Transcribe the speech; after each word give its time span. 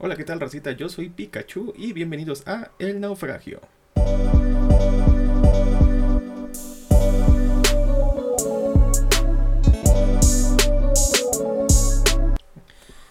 Hola, 0.00 0.14
¿qué 0.14 0.22
tal, 0.22 0.38
racita? 0.38 0.70
Yo 0.70 0.88
soy 0.88 1.08
Pikachu 1.08 1.74
y 1.76 1.92
bienvenidos 1.92 2.46
a 2.46 2.70
El 2.78 3.00
Naufragio. 3.00 3.60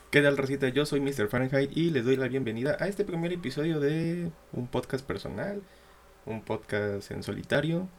¿Qué 0.09 0.21
tal, 0.21 0.37
racita? 0.37 0.69
Yo 0.69 0.85
soy 0.85 1.01
Mr. 1.01 1.27
Fahrenheit 1.27 1.75
y 1.75 1.89
les 1.89 2.05
doy 2.05 2.15
la 2.15 2.29
bienvenida 2.29 2.77
a 2.79 2.87
este 2.87 3.03
primer 3.03 3.33
episodio 3.33 3.81
de 3.81 4.31
un 4.53 4.67
podcast 4.67 5.05
personal, 5.05 5.61
un 6.25 6.41
podcast 6.41 7.11
en 7.11 7.21
solitario, 7.21 7.89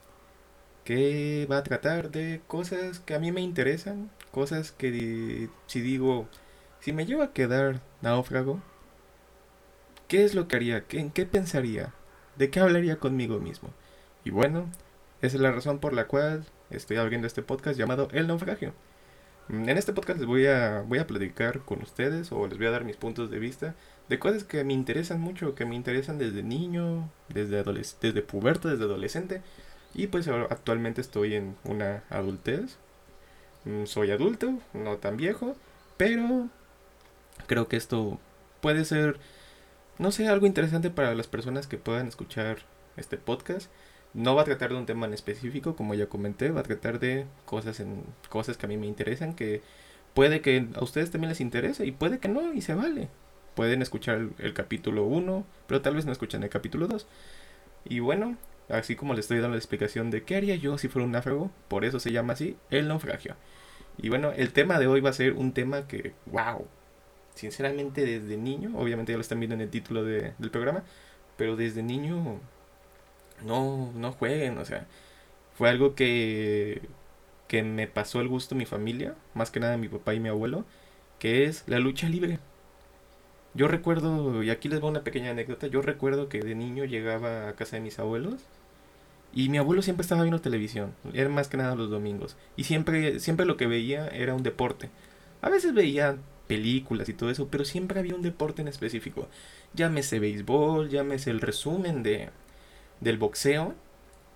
que 0.83 1.45
va 1.49 1.57
a 1.57 1.63
tratar 1.63 2.09
de 2.09 2.41
cosas 2.47 2.99
que 2.99 3.13
a 3.13 3.19
mí 3.19 3.31
me 3.31 3.41
interesan, 3.41 4.09
cosas 4.31 4.71
que 4.71 5.47
si 5.67 5.79
digo, 5.79 6.27
si 6.79 6.91
me 6.91 7.05
llevo 7.05 7.21
a 7.21 7.33
quedar 7.33 7.81
náufrago, 8.01 8.59
¿qué 10.09 10.25
es 10.25 10.35
lo 10.35 10.49
que 10.49 10.57
haría? 10.57 10.81
¿Qué, 10.85 10.99
¿En 10.99 11.11
qué 11.11 11.25
pensaría? 11.25 11.93
¿De 12.35 12.49
qué 12.49 12.59
hablaría 12.59 12.97
conmigo 12.97 13.39
mismo? 13.39 13.69
Y 14.25 14.31
bueno, 14.31 14.69
esa 15.21 15.37
es 15.37 15.41
la 15.41 15.53
razón 15.53 15.79
por 15.79 15.93
la 15.93 16.07
cual 16.07 16.45
estoy 16.69 16.97
abriendo 16.97 17.27
este 17.27 17.41
podcast 17.41 17.79
llamado 17.79 18.09
El 18.11 18.27
Naufragio. 18.27 18.73
En 19.49 19.69
este 19.69 19.93
podcast 19.93 20.19
les 20.19 20.27
voy 20.27 20.45
a, 20.45 20.81
voy 20.81 20.99
a 20.99 21.07
platicar 21.07 21.61
con 21.61 21.81
ustedes 21.81 22.31
o 22.31 22.45
les 22.47 22.57
voy 22.57 22.67
a 22.67 22.71
dar 22.71 22.83
mis 22.83 22.97
puntos 22.97 23.31
de 23.31 23.39
vista 23.39 23.75
de 24.07 24.19
cosas 24.19 24.43
que 24.43 24.63
me 24.63 24.73
interesan 24.73 25.21
mucho, 25.21 25.55
que 25.55 25.65
me 25.65 25.75
interesan 25.75 26.17
desde 26.17 26.43
niño, 26.43 27.09
desde, 27.29 27.63
desde 27.63 28.21
puberto, 28.21 28.67
desde 28.69 28.83
adolescente. 28.83 29.41
Y 29.93 30.07
pues 30.07 30.27
actualmente 30.27 31.01
estoy 31.01 31.35
en 31.35 31.55
una 31.63 32.03
adultez. 32.09 32.77
Mm, 33.65 33.85
soy 33.85 34.11
adulto, 34.11 34.59
no 34.73 34.97
tan 34.97 35.17
viejo, 35.17 35.55
pero 35.97 36.47
creo 37.47 37.67
que 37.67 37.77
esto 37.77 38.19
puede 38.61 38.85
ser, 38.85 39.19
no 39.99 40.11
sé, 40.11 40.27
algo 40.27 40.47
interesante 40.47 40.89
para 40.89 41.13
las 41.13 41.27
personas 41.27 41.67
que 41.67 41.77
puedan 41.77 42.07
escuchar 42.07 42.59
este 42.97 43.17
podcast. 43.17 43.69
No 44.13 44.33
va 44.33 44.41
a 44.41 44.45
tratar 44.45 44.69
de 44.71 44.77
un 44.77 44.85
tema 44.85 45.05
en 45.05 45.13
específico, 45.13 45.75
como 45.75 45.93
ya 45.93 46.07
comenté, 46.07 46.51
va 46.51 46.61
a 46.61 46.63
tratar 46.63 46.99
de 46.99 47.25
cosas 47.45 47.79
en 47.81 48.03
cosas 48.29 48.57
que 48.57 48.65
a 48.65 48.69
mí 48.69 48.77
me 48.77 48.87
interesan, 48.87 49.35
que 49.35 49.61
puede 50.13 50.41
que 50.41 50.67
a 50.73 50.83
ustedes 50.83 51.11
también 51.11 51.29
les 51.29 51.41
interese 51.41 51.85
y 51.85 51.91
puede 51.91 52.19
que 52.19 52.29
no 52.29 52.53
y 52.53 52.61
se 52.61 52.73
vale. 52.73 53.09
Pueden 53.55 53.81
escuchar 53.81 54.29
el, 54.37 54.53
capítulo 54.53 55.03
1, 55.03 55.45
pero 55.67 55.81
tal 55.81 55.95
vez 55.95 56.05
no 56.05 56.13
escuchen 56.13 56.43
el 56.43 56.49
capítulo 56.49 56.87
2. 56.87 57.05
Y 57.85 57.99
bueno, 57.99 58.37
así 58.69 58.95
como 58.95 59.13
les 59.13 59.25
estoy 59.25 59.39
dando 59.39 59.55
la 59.55 59.59
explicación 59.59 60.11
de 60.11 60.23
qué 60.23 60.37
haría 60.37 60.55
yo 60.55 60.77
si 60.77 60.87
fuera 60.87 61.05
un 61.05 61.11
náufrago, 61.11 61.51
por 61.67 61.83
eso 61.83 61.99
se 61.99 62.11
llama 62.13 62.33
así 62.33 62.55
el 62.71 62.87
naufragio. 62.87 63.35
Y 63.97 64.09
bueno, 64.09 64.31
el 64.31 64.53
tema 64.53 64.79
de 64.79 64.87
hoy 64.87 65.01
va 65.01 65.09
a 65.09 65.13
ser 65.13 65.33
un 65.33 65.51
tema 65.53 65.87
que, 65.87 66.13
wow, 66.27 66.65
sinceramente 67.39 68.05
desde 68.05 68.37
niño, 68.37 68.77
obviamente 68.77 69.13
ya 69.13 69.17
lo 69.17 69.21
están 69.21 69.39
viendo 69.39 69.55
en 69.55 69.61
el 69.61 69.69
título 69.69 70.03
de, 70.03 70.33
del 70.37 70.51
programa, 70.51 70.83
pero 71.37 71.55
desde 71.55 71.81
niño 71.83 72.39
no, 73.45 73.91
no 73.95 74.11
jueguen, 74.11 74.57
o 74.57 74.65
sea, 74.65 74.85
fue 75.57 75.69
algo 75.69 75.95
que, 75.95 76.81
que 77.47 77.63
me 77.63 77.87
pasó 77.87 78.21
el 78.21 78.27
gusto 78.27 78.55
mi 78.55 78.65
familia, 78.65 79.15
más 79.33 79.51
que 79.51 79.59
nada 79.59 79.77
mi 79.77 79.87
papá 79.87 80.13
y 80.13 80.19
mi 80.19 80.29
abuelo, 80.29 80.65
que 81.19 81.45
es 81.45 81.63
la 81.67 81.79
lucha 81.79 82.09
libre. 82.09 82.39
Yo 83.53 83.67
recuerdo, 83.67 84.43
y 84.43 84.51
aquí 84.51 84.69
les 84.69 84.79
voy 84.81 84.91
una 84.91 85.03
pequeña 85.03 85.31
anécdota, 85.31 85.67
yo 85.67 85.81
recuerdo 85.81 86.29
que 86.29 86.41
de 86.41 86.55
niño 86.55 86.85
llegaba 86.85 87.49
a 87.49 87.55
casa 87.55 87.77
de 87.77 87.81
mis 87.81 87.99
abuelos 87.99 88.41
y 89.33 89.49
mi 89.49 89.57
abuelo 89.57 89.81
siempre 89.81 90.01
estaba 90.01 90.23
viendo 90.23 90.41
televisión, 90.41 90.93
era 91.13 91.29
más 91.29 91.47
que 91.47 91.57
nada 91.57 91.75
los 91.75 91.89
domingos, 91.89 92.35
y 92.57 92.65
siempre, 92.65 93.19
siempre 93.19 93.45
lo 93.45 93.57
que 93.57 93.67
veía 93.67 94.07
era 94.09 94.33
un 94.33 94.43
deporte. 94.43 94.89
A 95.41 95.49
veces 95.49 95.73
veía 95.73 96.17
películas 96.49 97.07
y 97.07 97.13
todo 97.13 97.29
eso, 97.29 97.47
pero 97.49 97.63
siempre 97.63 97.99
había 97.99 98.15
un 98.15 98.23
deporte 98.23 98.63
en 98.63 98.67
específico. 98.67 99.29
Llámese 99.75 100.19
béisbol, 100.19 100.89
llámese 100.89 101.29
el 101.29 101.41
resumen 101.41 102.01
de, 102.01 102.29
del 103.01 103.19
boxeo, 103.19 103.75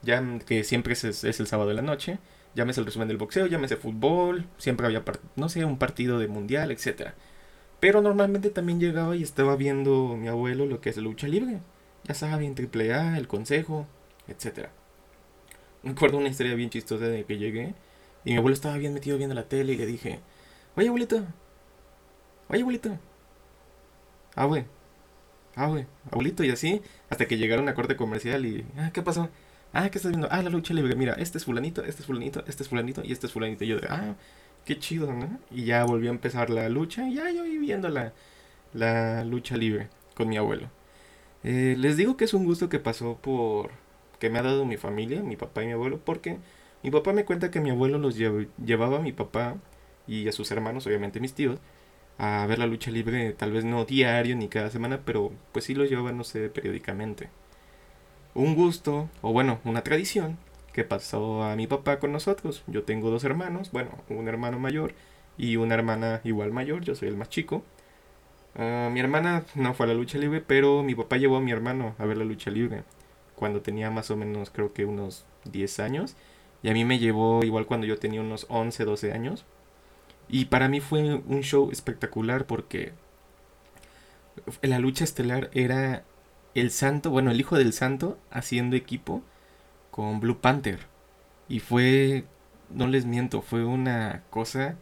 ya 0.04 0.24
que 0.46 0.64
siempre 0.64 0.94
es, 0.94 1.04
es, 1.04 1.40
el 1.40 1.48
sábado 1.48 1.70
de 1.70 1.76
la 1.76 1.82
noche, 1.82 2.20
llámese 2.56 2.82
el 2.82 2.86
resumen 2.86 3.08
del 3.08 3.18
boxeo, 3.18 3.48
llámese 3.48 3.78
fútbol, 3.78 4.46
siempre 4.58 4.86
había, 4.86 5.04
no 5.36 5.50
sé, 5.50 5.66
un 5.66 5.80
partido 5.80 6.20
de 6.20 6.28
mundial, 6.28 6.72
etc. 6.72 7.14
Pero 7.80 8.02
normalmente 8.02 8.52
también 8.52 8.80
llegaba 8.80 9.16
y 9.16 9.24
estaba 9.24 9.56
viendo 9.56 10.16
mi 10.16 10.28
abuelo 10.28 10.68
lo 10.68 10.82
que 10.82 10.92
es 10.92 10.98
lucha 10.98 11.28
libre. 11.28 11.62
Ya 12.04 12.14
saben, 12.14 12.54
triple 12.54 12.94
A, 12.94 13.18
el 13.18 13.28
consejo, 13.28 13.88
etc. 14.28 14.68
Me 15.82 15.92
acuerdo 15.92 16.18
una 16.20 16.30
historia 16.30 16.54
bien 16.54 16.70
chistosa 16.70 17.06
de 17.08 17.26
que 17.26 17.38
llegué 17.38 17.74
y 18.24 18.32
mi 18.32 18.38
abuelo 18.38 18.54
estaba 18.54 18.78
bien 18.78 18.94
metido 18.94 19.18
viendo 19.18 19.36
la 19.36 19.50
tele 19.50 19.74
y 19.74 19.78
le 19.78 19.86
dije, 19.88 20.20
oye 20.76 20.88
abuelito, 20.88 21.26
oye 22.50 22.62
abuelito, 22.62 22.98
ah, 24.36 24.46
güey, 24.46 24.66
ah, 25.56 25.68
güey, 25.68 25.86
abuelito, 26.12 26.44
y 26.44 26.52
así, 26.52 26.82
hasta 27.10 27.26
que 27.28 27.38
llegaron 27.38 27.68
a 27.70 27.74
corte 27.76 27.96
comercial 27.96 28.46
y, 28.46 28.66
ah, 28.78 28.92
¿qué 28.94 29.02
pasó? 29.02 29.30
Ah, 29.74 29.90
¿qué 29.90 29.98
estás 29.98 30.12
viendo? 30.12 30.28
Ah, 30.32 30.42
la 30.44 30.52
lucha 30.52 30.74
libre. 30.74 30.96
Mira, 30.96 31.14
este 31.14 31.40
es 31.40 31.46
fulanito, 31.46 31.84
este 31.84 32.02
es 32.02 32.08
fulanito, 32.08 32.44
este 32.48 32.64
es 32.64 32.70
fulanito 32.70 33.02
y 33.04 33.12
este 33.12 33.26
es 33.28 33.34
fulanito. 33.34 33.64
Y 33.64 33.68
yo 33.70 33.80
de, 33.80 33.88
ah, 33.90 34.16
qué 34.66 34.80
chido, 34.80 35.12
¿no? 35.12 35.40
Y 35.52 35.66
ya 35.66 35.84
volvió 35.86 36.10
a 36.12 36.14
empezar 36.14 36.50
la 36.50 36.70
lucha 36.70 37.08
y 37.10 37.16
ya 37.16 37.32
yo 37.32 37.46
iba 37.46 37.62
viendo 37.62 37.90
la, 37.90 39.24
lucha 39.26 39.58
libre 39.58 39.90
con 40.16 40.30
mi 40.30 40.38
abuelo. 40.38 40.70
Eh, 41.44 41.76
les 41.78 41.98
digo 41.98 42.18
que 42.18 42.26
es 42.26 42.34
un 42.34 42.46
gusto 42.46 42.70
que 42.70 42.80
pasó 42.80 43.18
por, 43.18 43.72
que 44.20 44.30
me 44.30 44.40
ha 44.40 44.44
dado 44.44 44.66
mi 44.66 44.78
familia, 44.78 45.24
mi 45.24 45.36
papá 45.36 45.64
y 45.64 45.68
mi 45.68 45.74
abuelo, 45.74 46.00
porque 46.04 46.38
mi 46.84 46.92
papá 46.92 47.14
me 47.14 47.26
cuenta 47.26 47.52
que 47.52 47.60
mi 47.60 47.70
abuelo 47.72 47.98
los 47.98 48.18
llevaba 48.18 48.98
a 48.98 49.02
mi 49.02 49.12
papá 49.14 49.56
y 50.08 50.28
a 50.28 50.32
sus 50.32 50.52
hermanos, 50.52 50.88
obviamente 50.88 51.20
mis 51.20 51.34
tíos, 51.34 51.60
a 52.18 52.46
ver 52.48 52.60
la 52.60 52.68
lucha 52.68 52.92
libre, 52.92 53.34
tal 53.34 53.52
vez 53.52 53.66
no 53.66 53.86
diario 53.86 54.36
ni 54.36 54.48
cada 54.50 54.70
semana, 54.70 55.02
pero 55.06 55.32
pues 55.52 55.66
sí 55.66 55.76
lo 55.76 55.86
llevaba, 55.86 56.12
no 56.12 56.24
sé, 56.24 56.50
periódicamente. 56.50 57.30
Un 58.36 58.56
gusto, 58.56 59.10
o 59.22 59.34
bueno, 59.34 59.60
una 59.64 59.84
tradición 59.84 60.38
que 60.74 60.84
pasó 60.84 61.44
a 61.44 61.56
mi 61.56 61.68
papá 61.68 62.00
con 62.00 62.12
nosotros. 62.12 62.64
Yo 62.68 62.84
tengo 62.84 63.10
dos 63.12 63.24
hermanos, 63.24 63.72
bueno, 63.72 63.92
un 64.10 64.28
hermano 64.28 64.60
mayor 64.60 64.94
y 65.38 65.58
una 65.58 65.76
hermana 65.76 66.22
igual 66.24 66.52
mayor, 66.52 66.84
yo 66.84 66.96
soy 66.96 67.10
el 67.10 67.18
más 67.18 67.30
chico. 67.30 67.64
Ah, 68.56 68.90
mi 68.92 69.00
hermana 69.00 69.46
no 69.56 69.74
fue 69.74 69.86
a 69.86 69.90
la 69.90 69.96
lucha 69.96 70.18
libre, 70.18 70.42
pero 70.42 70.84
mi 70.84 70.96
papá 70.96 71.18
llevó 71.18 71.38
a 71.38 71.42
mi 71.42 71.52
hermano 71.52 71.96
a 72.00 72.06
ver 72.06 72.18
la 72.18 72.26
lucha 72.26 72.52
libre 72.52 72.84
cuando 73.36 73.62
tenía 73.62 73.92
más 73.92 74.12
o 74.12 74.16
menos 74.16 74.50
creo 74.52 74.74
que 74.74 74.86
unos 74.86 75.26
10 75.46 75.80
años. 75.80 76.16
Y 76.62 76.70
a 76.70 76.74
mí 76.74 76.86
me 76.86 77.00
llevó 77.00 77.44
igual 77.44 77.66
cuando 77.66 77.86
yo 77.86 78.00
tenía 78.00 78.22
unos 78.22 78.46
11, 78.50 78.86
12 78.86 79.12
años. 79.12 79.46
Y 80.30 80.46
para 80.46 80.68
mí 80.68 80.80
fue 80.80 81.16
un 81.16 81.42
show 81.42 81.70
espectacular 81.72 82.46
porque 82.46 82.94
la 84.62 84.80
lucha 84.80 85.04
estelar 85.04 85.50
era 85.54 86.04
el 86.56 86.72
santo, 86.72 87.10
bueno, 87.10 87.32
el 87.32 87.40
hijo 87.40 87.58
del 87.58 87.74
santo 87.74 88.18
haciendo 88.32 88.76
equipo 88.76 89.22
con 89.92 90.20
Blue 90.20 90.40
Panther. 90.40 90.80
Y 91.48 91.60
fue, 91.60 92.26
no 92.70 92.88
les 92.88 93.06
miento, 93.06 93.42
fue 93.42 93.66
una 93.66 94.24
cosa 94.30 94.76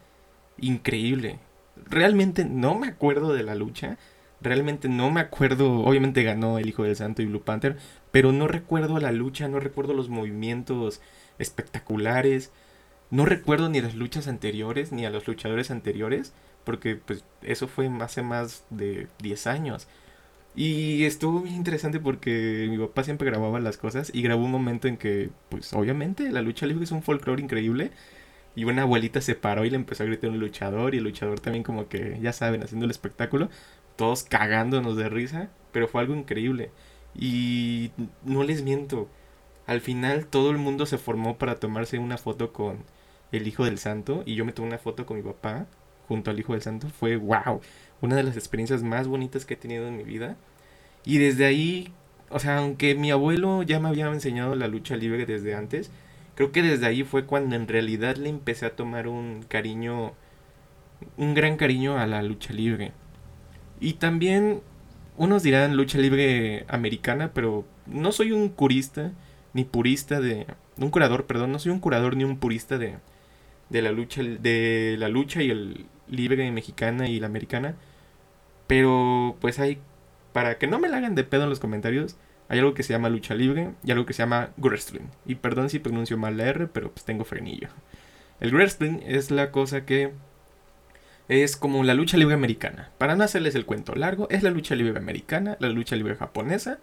increíble. 0.57 1.39
Realmente 1.75 2.45
no 2.45 2.75
me 2.75 2.87
acuerdo 2.87 3.33
de 3.33 3.43
la 3.43 3.55
lucha. 3.55 3.97
Realmente 4.41 4.89
no 4.89 5.11
me 5.11 5.21
acuerdo, 5.21 5.81
obviamente 5.81 6.23
ganó 6.23 6.57
el 6.57 6.67
Hijo 6.67 6.83
del 6.83 6.95
Santo 6.95 7.21
y 7.21 7.25
Blue 7.25 7.43
Panther, 7.43 7.77
pero 8.11 8.31
no 8.31 8.47
recuerdo 8.47 8.99
la 8.99 9.11
lucha, 9.11 9.47
no 9.47 9.59
recuerdo 9.59 9.93
los 9.93 10.09
movimientos 10.09 10.99
espectaculares, 11.37 12.51
no 13.11 13.25
recuerdo 13.25 13.69
ni 13.69 13.81
las 13.81 13.95
luchas 13.95 14.27
anteriores, 14.27 14.91
ni 14.91 15.05
a 15.05 15.09
los 15.11 15.27
luchadores 15.27 15.71
anteriores, 15.71 16.33
porque 16.63 16.95
pues 16.95 17.23
eso 17.41 17.67
fue 17.67 17.89
hace 18.01 18.23
más 18.23 18.65
de 18.69 19.07
10 19.21 19.47
años. 19.47 19.87
Y 20.55 21.05
estuvo 21.05 21.41
bien 21.41 21.55
interesante 21.55 21.99
porque 21.99 22.67
mi 22.69 22.77
papá 22.77 23.03
siempre 23.03 23.29
grababa 23.29 23.59
las 23.59 23.77
cosas 23.77 24.11
y 24.13 24.21
grabó 24.21 24.43
un 24.45 24.51
momento 24.51 24.87
en 24.87 24.97
que, 24.97 25.29
pues 25.49 25.73
obviamente, 25.73 26.29
la 26.31 26.41
lucha 26.41 26.65
libre 26.65 26.83
es 26.83 26.91
un 26.91 27.03
folclore 27.03 27.41
increíble. 27.41 27.91
Y 28.55 28.65
una 28.65 28.83
abuelita 28.83 29.21
se 29.21 29.35
paró 29.35 29.65
y 29.65 29.69
le 29.69 29.77
empezó 29.77 30.03
a 30.03 30.07
gritar 30.07 30.29
un 30.29 30.39
luchador 30.39 30.93
y 30.93 30.97
el 30.97 31.05
luchador 31.05 31.39
también 31.39 31.63
como 31.63 31.87
que, 31.87 32.19
ya 32.21 32.33
saben, 32.33 32.63
haciendo 32.63 32.85
el 32.85 32.91
espectáculo, 32.91 33.49
todos 33.95 34.23
cagándonos 34.23 34.97
de 34.97 35.09
risa, 35.09 35.49
pero 35.71 35.87
fue 35.87 36.01
algo 36.01 36.15
increíble. 36.15 36.71
Y 37.15 37.91
no 38.25 38.43
les 38.43 38.61
miento, 38.63 39.09
al 39.67 39.81
final 39.81 40.25
todo 40.27 40.51
el 40.51 40.57
mundo 40.57 40.85
se 40.85 40.97
formó 40.97 41.37
para 41.37 41.59
tomarse 41.59 41.99
una 41.99 42.17
foto 42.17 42.51
con 42.53 42.79
el 43.31 43.47
Hijo 43.47 43.65
del 43.65 43.77
Santo 43.77 44.23
y 44.25 44.35
yo 44.35 44.45
me 44.45 44.51
tomé 44.51 44.67
una 44.69 44.77
foto 44.77 45.05
con 45.05 45.17
mi 45.17 45.23
papá 45.23 45.67
junto 46.07 46.31
al 46.31 46.39
Hijo 46.39 46.53
del 46.53 46.61
Santo. 46.61 46.89
Fue 46.89 47.15
wow, 47.15 47.61
una 48.01 48.15
de 48.15 48.23
las 48.23 48.35
experiencias 48.35 48.83
más 48.83 49.07
bonitas 49.07 49.45
que 49.45 49.53
he 49.53 49.57
tenido 49.57 49.87
en 49.87 49.97
mi 49.97 50.03
vida. 50.03 50.35
Y 51.05 51.17
desde 51.17 51.45
ahí, 51.45 51.93
o 52.29 52.39
sea, 52.39 52.57
aunque 52.57 52.95
mi 52.95 53.11
abuelo 53.11 53.63
ya 53.63 53.79
me 53.79 53.89
había 53.89 54.07
enseñado 54.07 54.55
la 54.55 54.67
lucha 54.67 54.95
libre 54.97 55.25
desde 55.25 55.55
antes, 55.55 55.91
creo 56.35 56.51
que 56.51 56.61
desde 56.61 56.85
ahí 56.85 57.03
fue 57.03 57.25
cuando 57.25 57.55
en 57.55 57.67
realidad 57.67 58.17
le 58.17 58.29
empecé 58.29 58.65
a 58.65 58.75
tomar 58.75 59.07
un 59.07 59.43
cariño, 59.47 60.13
un 61.17 61.33
gran 61.33 61.57
cariño 61.57 61.97
a 61.97 62.07
la 62.07 62.21
lucha 62.23 62.53
libre. 62.53 62.91
Y 63.79 63.93
también, 63.93 64.61
unos 65.17 65.43
dirán 65.43 65.75
lucha 65.75 65.97
libre 65.97 66.65
americana, 66.67 67.31
pero 67.33 67.65
no 67.87 68.11
soy 68.11 68.31
un 68.31 68.49
curista, 68.49 69.11
ni 69.53 69.63
purista 69.63 70.19
de... 70.21 70.47
Un 70.77 70.89
curador, 70.89 71.25
perdón, 71.25 71.51
no 71.51 71.59
soy 71.59 71.71
un 71.71 71.79
curador 71.79 72.15
ni 72.15 72.23
un 72.23 72.37
purista 72.37 72.77
de, 72.77 72.97
de 73.71 73.81
la 73.81 73.91
lucha 73.91 74.21
de 74.21 74.95
la 74.99 75.09
lucha 75.09 75.41
y 75.41 75.49
el 75.49 75.85
libre 76.07 76.51
mexicana 76.51 77.07
y 77.07 77.19
la 77.19 77.27
americana 77.27 77.75
pero 78.71 79.35
pues 79.41 79.59
hay, 79.59 79.79
para 80.31 80.57
que 80.57 80.65
no 80.65 80.79
me 80.79 80.87
la 80.87 80.95
hagan 80.95 81.13
de 81.13 81.25
pedo 81.25 81.43
en 81.43 81.49
los 81.49 81.59
comentarios, 81.59 82.15
hay 82.47 82.59
algo 82.59 82.73
que 82.73 82.83
se 82.83 82.93
llama 82.93 83.09
lucha 83.09 83.35
libre 83.35 83.71
y 83.83 83.91
algo 83.91 84.05
que 84.05 84.13
se 84.13 84.23
llama 84.23 84.51
wrestling. 84.55 85.09
Y 85.25 85.35
perdón 85.35 85.69
si 85.69 85.79
pronuncio 85.79 86.17
mal 86.17 86.37
la 86.37 86.45
R, 86.45 86.67
pero 86.67 86.89
pues 86.89 87.03
tengo 87.03 87.25
frenillo. 87.25 87.67
El 88.39 88.53
wrestling 88.53 88.99
es 89.05 89.29
la 89.29 89.51
cosa 89.51 89.85
que 89.85 90.13
es 91.27 91.57
como 91.57 91.83
la 91.83 91.95
lucha 91.95 92.15
libre 92.15 92.33
americana. 92.33 92.91
Para 92.97 93.17
no 93.17 93.25
hacerles 93.25 93.55
el 93.55 93.65
cuento 93.65 93.93
largo, 93.93 94.29
es 94.29 94.41
la 94.41 94.51
lucha 94.51 94.73
libre 94.73 94.97
americana, 94.97 95.57
la 95.59 95.67
lucha 95.67 95.97
libre 95.97 96.15
japonesa 96.15 96.79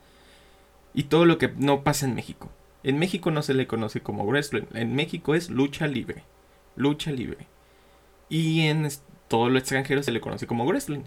y 0.93 1.05
todo 1.05 1.25
lo 1.25 1.39
que 1.39 1.51
no 1.57 1.85
pasa 1.85 2.05
en 2.05 2.17
México. 2.17 2.51
En 2.83 2.99
México 2.99 3.31
no 3.31 3.41
se 3.41 3.55
le 3.55 3.67
conoce 3.67 4.03
como 4.03 4.27
wrestling, 4.27 4.67
en 4.75 4.95
México 4.95 5.35
es 5.35 5.49
lucha 5.49 5.87
libre. 5.87 6.25
Lucha 6.79 7.11
libre. 7.11 7.47
Y 8.29 8.63
en 8.63 8.89
todo 9.29 9.51
lo 9.51 9.59
extranjero 9.59 10.03
se 10.03 10.13
le 10.13 10.21
conoce 10.21 10.47
como 10.47 10.65
wrestling. 10.65 11.03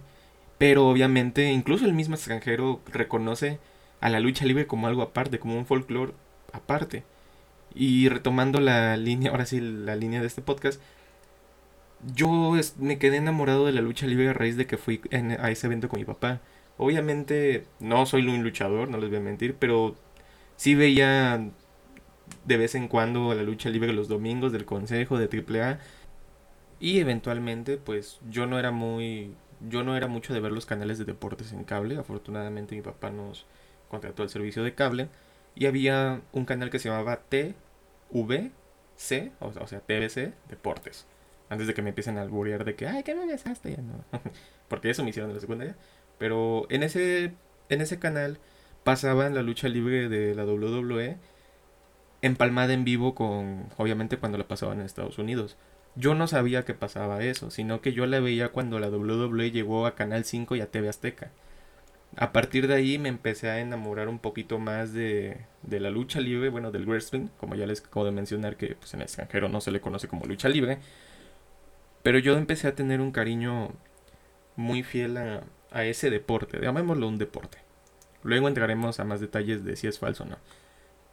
Pero 0.57 0.87
obviamente 0.87 1.51
incluso 1.51 1.85
el 1.85 1.93
mismo 1.93 2.15
extranjero 2.15 2.81
reconoce 2.85 3.59
a 4.01 4.09
la 4.09 4.19
lucha 4.19 4.45
libre 4.45 4.67
como 4.67 4.87
algo 4.87 5.01
aparte, 5.01 5.39
como 5.39 5.57
un 5.57 5.65
folclore 5.65 6.13
aparte. 6.53 7.03
Y 7.73 8.09
retomando 8.09 8.59
la 8.59 8.97
línea, 8.97 9.31
ahora 9.31 9.45
sí, 9.45 9.61
la 9.61 9.95
línea 9.95 10.21
de 10.21 10.27
este 10.27 10.41
podcast, 10.41 10.81
yo 12.15 12.53
me 12.77 12.97
quedé 12.97 13.17
enamorado 13.17 13.65
de 13.65 13.71
la 13.71 13.81
lucha 13.81 14.07
libre 14.07 14.29
a 14.29 14.33
raíz 14.33 14.57
de 14.57 14.67
que 14.67 14.77
fui 14.77 15.01
a 15.39 15.51
ese 15.51 15.67
evento 15.67 15.87
con 15.87 15.99
mi 15.99 16.05
papá. 16.05 16.41
Obviamente 16.77 17.65
no 17.79 18.05
soy 18.05 18.27
un 18.27 18.43
luchador, 18.43 18.89
no 18.89 18.97
les 18.97 19.09
voy 19.09 19.19
a 19.19 19.21
mentir, 19.21 19.55
pero 19.55 19.95
sí 20.57 20.75
veía 20.75 21.49
de 22.45 22.57
vez 22.57 22.75
en 22.75 22.87
cuando 22.87 23.33
la 23.33 23.43
lucha 23.43 23.69
libre 23.69 23.93
los 23.93 24.07
domingos 24.07 24.51
del 24.51 24.65
consejo 24.65 25.17
de 25.17 25.27
AAA 25.27 25.79
y 26.79 26.99
eventualmente 26.99 27.77
pues 27.77 28.19
yo 28.29 28.47
no 28.47 28.59
era 28.59 28.71
muy 28.71 29.35
yo 29.69 29.83
no 29.83 29.95
era 29.95 30.07
mucho 30.07 30.33
de 30.33 30.39
ver 30.39 30.51
los 30.51 30.65
canales 30.65 30.97
de 30.97 31.05
deportes 31.05 31.53
en 31.53 31.63
cable, 31.63 31.97
afortunadamente 31.97 32.75
mi 32.75 32.81
papá 32.81 33.11
nos 33.11 33.45
contrató 33.89 34.23
el 34.23 34.29
servicio 34.29 34.63
de 34.63 34.73
cable 34.73 35.09
y 35.55 35.65
había 35.65 36.21
un 36.31 36.45
canal 36.45 36.69
que 36.69 36.79
se 36.79 36.89
llamaba 36.89 37.21
TVC, 37.29 39.31
o 39.39 39.67
sea, 39.67 39.81
TVC 39.81 40.33
Deportes. 40.49 41.05
Antes 41.49 41.67
de 41.67 41.73
que 41.73 41.81
me 41.81 41.89
empiecen 41.89 42.17
a 42.17 42.21
alburear 42.21 42.63
de 42.63 42.75
que, 42.75 42.87
ay, 42.87 43.03
¿qué 43.03 43.13
me 43.13 43.25
besaste? 43.25 43.71
Ya 43.71 43.81
no. 43.81 44.05
Porque 44.69 44.89
eso 44.89 45.03
me 45.03 45.09
hicieron 45.09 45.31
en 45.31 45.35
la 45.35 45.41
secundaria. 45.41 45.75
Pero 46.17 46.65
en 46.69 46.83
ese, 46.83 47.33
en 47.67 47.81
ese 47.81 47.99
canal 47.99 48.39
pasaban 48.85 49.35
la 49.35 49.41
lucha 49.41 49.67
libre 49.67 50.07
de 50.07 50.33
la 50.33 50.45
WWE 50.45 51.17
empalmada 52.21 52.73
en 52.73 52.83
vivo 52.83 53.15
con, 53.15 53.67
obviamente, 53.77 54.17
cuando 54.17 54.37
la 54.37 54.47
pasaban 54.47 54.79
en 54.79 54.85
Estados 54.85 55.17
Unidos. 55.17 55.57
Yo 55.95 56.15
no 56.15 56.27
sabía 56.27 56.63
que 56.63 56.73
pasaba 56.73 57.23
eso, 57.23 57.51
sino 57.51 57.81
que 57.81 57.93
yo 57.93 58.05
la 58.05 58.19
veía 58.19 58.49
cuando 58.49 58.79
la 58.79 58.89
WWE 58.89 59.51
llegó 59.51 59.85
a 59.85 59.95
Canal 59.95 60.23
5 60.23 60.55
y 60.55 60.61
a 60.61 60.71
TV 60.71 60.89
Azteca 60.89 61.31
a 62.17 62.33
partir 62.33 62.67
de 62.67 62.75
ahí 62.75 62.97
me 62.97 63.09
empecé 63.09 63.49
a 63.49 63.59
enamorar 63.59 64.09
un 64.09 64.19
poquito 64.19 64.59
más 64.59 64.93
de, 64.93 65.37
de 65.63 65.79
la 65.79 65.89
lucha 65.89 66.19
libre, 66.19 66.49
bueno, 66.49 66.71
del 66.71 66.85
wrestling, 66.85 67.27
como 67.37 67.55
ya 67.55 67.65
les 67.65 67.81
acabo 67.81 68.05
de 68.05 68.11
mencionar 68.11 68.57
que 68.57 68.75
pues, 68.75 68.93
en 68.93 68.99
el 69.01 69.05
extranjero 69.05 69.47
no 69.49 69.61
se 69.61 69.71
le 69.71 69.81
conoce 69.81 70.07
como 70.07 70.25
lucha 70.25 70.49
libre. 70.49 70.79
Pero 72.03 72.19
yo 72.19 72.35
empecé 72.37 72.67
a 72.67 72.75
tener 72.75 72.99
un 72.99 73.11
cariño 73.11 73.71
muy 74.55 74.83
fiel 74.83 75.17
a, 75.17 75.43
a 75.71 75.85
ese 75.85 76.09
deporte, 76.09 76.59
llamémoslo 76.61 77.07
un 77.07 77.17
deporte. 77.17 77.59
Luego 78.23 78.47
entraremos 78.47 78.99
a 78.99 79.05
más 79.05 79.21
detalles 79.21 79.63
de 79.63 79.75
si 79.75 79.87
es 79.87 79.99
falso 79.99 80.23
o 80.23 80.27
no. 80.27 80.37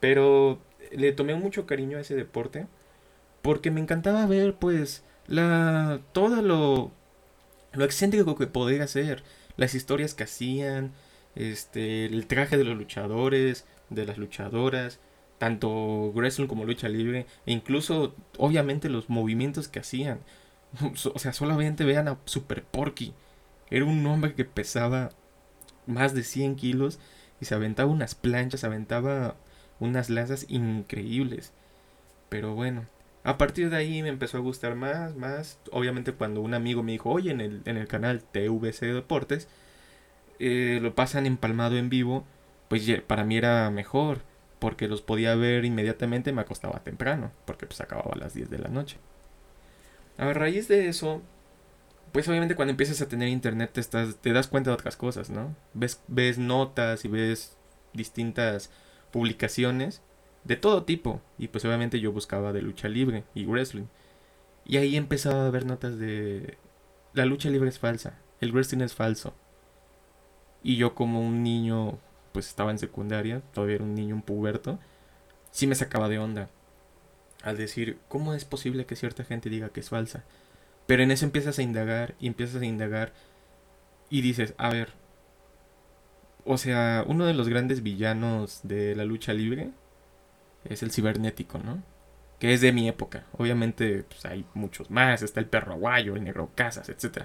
Pero 0.01 0.59
le 0.93 1.13
tomé 1.13 1.35
mucho 1.35 1.67
cariño 1.67 1.99
a 1.99 2.01
ese 2.01 2.17
deporte 2.17 2.67
porque 3.43 3.71
me 3.71 3.81
encantaba 3.81 4.27
ver 4.27 4.55
pues 4.57 5.05
la 5.27 6.01
todo 6.13 6.43
lo 6.43 6.93
lo 7.73 7.85
excéntrico 7.85 8.37
que 8.37 8.47
podía 8.47 8.85
hacer 8.85 9.23
las 9.59 9.75
historias 9.75 10.15
que 10.15 10.25
hacían, 10.25 10.93
este, 11.35 12.07
el 12.07 12.27
traje 12.27 12.57
de 12.57 12.65
los 12.65 12.79
luchadores, 12.79 13.67
de 13.91 14.07
las 14.07 14.17
luchadoras, 14.17 15.01
tanto 15.39 16.13
wrestling 16.15 16.47
como 16.47 16.65
lucha 16.65 16.89
libre, 16.89 17.27
e 17.45 17.53
incluso 17.53 18.15
obviamente 18.39 18.89
los 18.89 19.11
movimientos 19.11 19.69
que 19.69 19.81
hacían. 19.81 20.21
O 21.15 21.19
sea, 21.19 21.33
solamente 21.33 21.85
vean 21.85 22.09
a 22.09 22.19
Super 22.25 22.63
Porky. 22.63 23.15
Era 23.71 23.85
un 23.85 24.05
hombre 24.07 24.35
que 24.35 24.45
pesaba 24.45 25.11
más 25.87 26.15
de 26.15 26.23
100 26.23 26.57
kilos 26.57 26.99
y 27.41 27.47
se 27.47 27.55
aventaba 27.55 27.91
unas 27.91 28.15
planchas, 28.15 28.65
aventaba 28.65 29.37
unas 29.81 30.11
lanzas 30.11 30.47
increíbles. 30.49 31.53
Pero 32.29 32.55
bueno, 32.55 32.87
a 33.25 33.39
partir 33.39 33.71
de 33.71 33.77
ahí 33.77 34.03
me 34.03 34.09
empezó 34.09 34.39
a 34.39 34.41
gustar 34.41 34.75
más, 34.75 35.17
más. 35.17 35.59
Obviamente 35.73 36.13
cuando 36.13 36.41
un 36.41 36.55
amigo 36.55 36.83
me 36.83 36.93
dijo, 36.93 37.11
oye, 37.11 37.31
en 37.31 37.41
el, 37.41 37.63
en 37.65 37.77
el 37.77 37.89
canal 37.89 38.23
TVC 38.23 38.87
Deportes, 38.87 39.49
eh, 40.39 40.79
lo 40.81 40.95
pasan 40.95 41.27
empalmado 41.27 41.77
en 41.77 41.89
vivo, 41.89 42.25
pues 42.69 42.89
para 43.07 43.25
mí 43.25 43.37
era 43.37 43.71
mejor, 43.71 44.23
porque 44.59 44.89
los 44.89 45.03
podía 45.03 45.35
ver 45.35 45.65
inmediatamente, 45.65 46.33
me 46.33 46.43
acostaba 46.43 46.83
temprano, 46.85 47.33
porque 47.45 47.67
pues 47.67 47.81
acababa 47.81 48.13
a 48.15 48.19
las 48.19 48.35
10 48.35 48.51
de 48.51 48.59
la 48.59 48.69
noche. 48.69 48.99
A 50.17 50.33
raíz 50.33 50.69
de 50.69 50.89
eso, 50.89 51.23
pues 52.13 52.29
obviamente 52.29 52.55
cuando 52.55 52.71
empiezas 52.71 53.01
a 53.01 53.09
tener 53.09 53.29
internet 53.29 53.71
te, 53.73 53.81
estás, 53.81 54.17
te 54.17 54.33
das 54.33 54.49
cuenta 54.49 54.71
de 54.71 54.75
otras 54.75 54.97
cosas, 54.97 55.31
¿no? 55.31 55.55
Ves, 55.75 56.03
ves 56.09 56.39
notas 56.39 57.05
y 57.05 57.09
ves 57.09 57.57
distintas 57.93 58.71
publicaciones 59.11 60.03
de 60.45 60.57
todo 60.57 60.85
tipo. 60.85 61.21
Y 61.39 61.49
pues 61.49 61.65
obviamente 61.65 62.01
yo 62.01 62.13
buscaba 62.13 62.53
de 62.53 62.63
lucha 62.63 62.89
libre 62.89 63.25
y 63.35 63.45
wrestling. 63.47 63.87
Y 64.65 64.77
ahí 64.77 64.97
empezaba 64.97 65.47
a 65.47 65.51
ver 65.51 65.67
notas 65.67 65.99
de... 65.99 66.59
La 67.15 67.25
lucha 67.25 67.49
libre 67.49 67.69
es 67.69 67.79
falsa, 67.79 68.19
el 68.41 68.53
wrestling 68.53 68.83
es 68.83 68.95
falso. 68.95 69.35
Y 70.63 70.77
yo 70.77 70.95
como 70.95 71.21
un 71.21 71.43
niño, 71.43 71.99
pues 72.33 72.49
estaba 72.49 72.71
en 72.71 72.79
secundaria, 72.79 73.41
todavía 73.53 73.77
era 73.77 73.85
un 73.85 73.95
niño, 73.95 74.15
un 74.15 74.23
puberto, 74.23 74.79
sí 75.51 75.67
me 75.67 75.75
sacaba 75.75 76.09
de 76.09 76.19
onda. 76.19 76.51
Al 77.43 77.57
decir, 77.57 77.99
¿cómo 78.09 78.35
es 78.35 78.45
posible 78.45 78.85
que 78.85 78.97
cierta 78.97 79.25
gente 79.25 79.49
diga 79.49 79.71
que 79.71 79.81
es 79.81 79.89
falsa? 79.89 80.25
Pero 80.87 81.03
en 81.03 81.11
eso 81.11 81.25
empiezas 81.25 81.59
a 81.59 81.63
indagar 81.63 82.15
y 82.19 82.27
empiezas 82.27 82.61
a 82.61 82.67
indagar 82.67 83.13
y 84.11 84.23
dices, 84.23 84.55
a 84.59 84.71
ver, 84.71 84.93
o 86.45 86.59
sea, 86.59 87.05
uno 87.07 87.27
de 87.27 87.35
los 87.35 87.49
grandes 87.49 87.83
villanos 87.83 88.61
de 88.63 88.95
la 88.97 89.05
lucha 89.05 89.33
libre 89.33 89.71
es 90.65 90.83
el 90.83 90.91
cibernético, 90.91 91.59
¿no? 91.59 91.83
Que 92.39 92.55
es 92.55 92.61
de 92.61 92.73
mi 92.73 92.89
época. 92.89 93.25
Obviamente 93.37 94.05
pues, 94.05 94.25
hay 94.25 94.45
muchos 94.55 94.91
más. 94.91 95.23
Está 95.23 95.41
el 95.41 95.47
perro 95.47 95.73
aguayo, 95.73 96.17
el 96.17 96.25
negro 96.25 96.51
casas, 96.55 96.89
etc. 96.89 97.25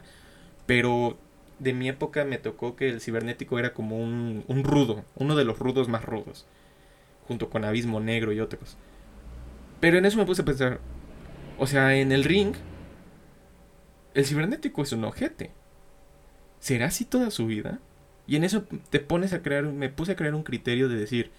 Pero 0.66 1.18
de 1.60 1.74
mi 1.74 1.88
época 1.88 2.26
me 2.26 2.38
tocó 2.38 2.76
que 2.76 2.90
el 2.90 3.02
cibernético 3.02 3.60
era 3.60 3.74
como 3.74 3.98
un, 3.98 4.44
un 4.48 4.64
rudo. 4.64 5.06
Uno 5.16 5.36
de 5.36 5.46
los 5.46 5.60
rudos 5.60 5.88
más 5.88 6.04
rudos. 6.04 6.46
Junto 7.28 7.50
con 7.50 7.64
Abismo 7.64 8.00
Negro 8.00 8.34
y 8.34 8.40
otros. 8.40 8.78
Pero 9.80 9.98
en 9.98 10.06
eso 10.06 10.18
me 10.18 10.26
puse 10.26 10.42
a 10.42 10.46
pensar. 10.46 10.80
O 11.58 11.68
sea, 11.68 11.96
en 11.96 12.12
el 12.12 12.24
ring. 12.24 12.56
El 14.14 14.26
cibernético 14.26 14.82
es 14.84 14.92
un 14.92 15.04
ojete. 15.06 15.52
¿Será 16.60 16.88
así 16.88 17.06
toda 17.06 17.30
su 17.32 17.46
vida? 17.46 17.80
Y 18.28 18.36
en 18.36 18.44
eso 18.44 18.64
te 18.90 19.00
pones 19.00 19.34
a 19.34 19.42
crear. 19.42 19.64
Me 19.64 19.90
puse 19.90 20.14
a 20.14 20.16
crear 20.16 20.36
un 20.36 20.44
criterio 20.44 20.90
de 20.90 20.96
decir. 20.96 21.32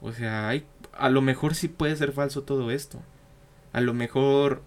O 0.00 0.12
sea, 0.12 0.48
hay, 0.48 0.64
a 0.92 1.10
lo 1.10 1.22
mejor 1.22 1.54
sí 1.54 1.68
puede 1.68 1.96
ser 1.96 2.12
falso 2.12 2.42
todo 2.42 2.70
esto. 2.70 3.00
A 3.72 3.80
lo 3.80 3.94
mejor, 3.94 4.62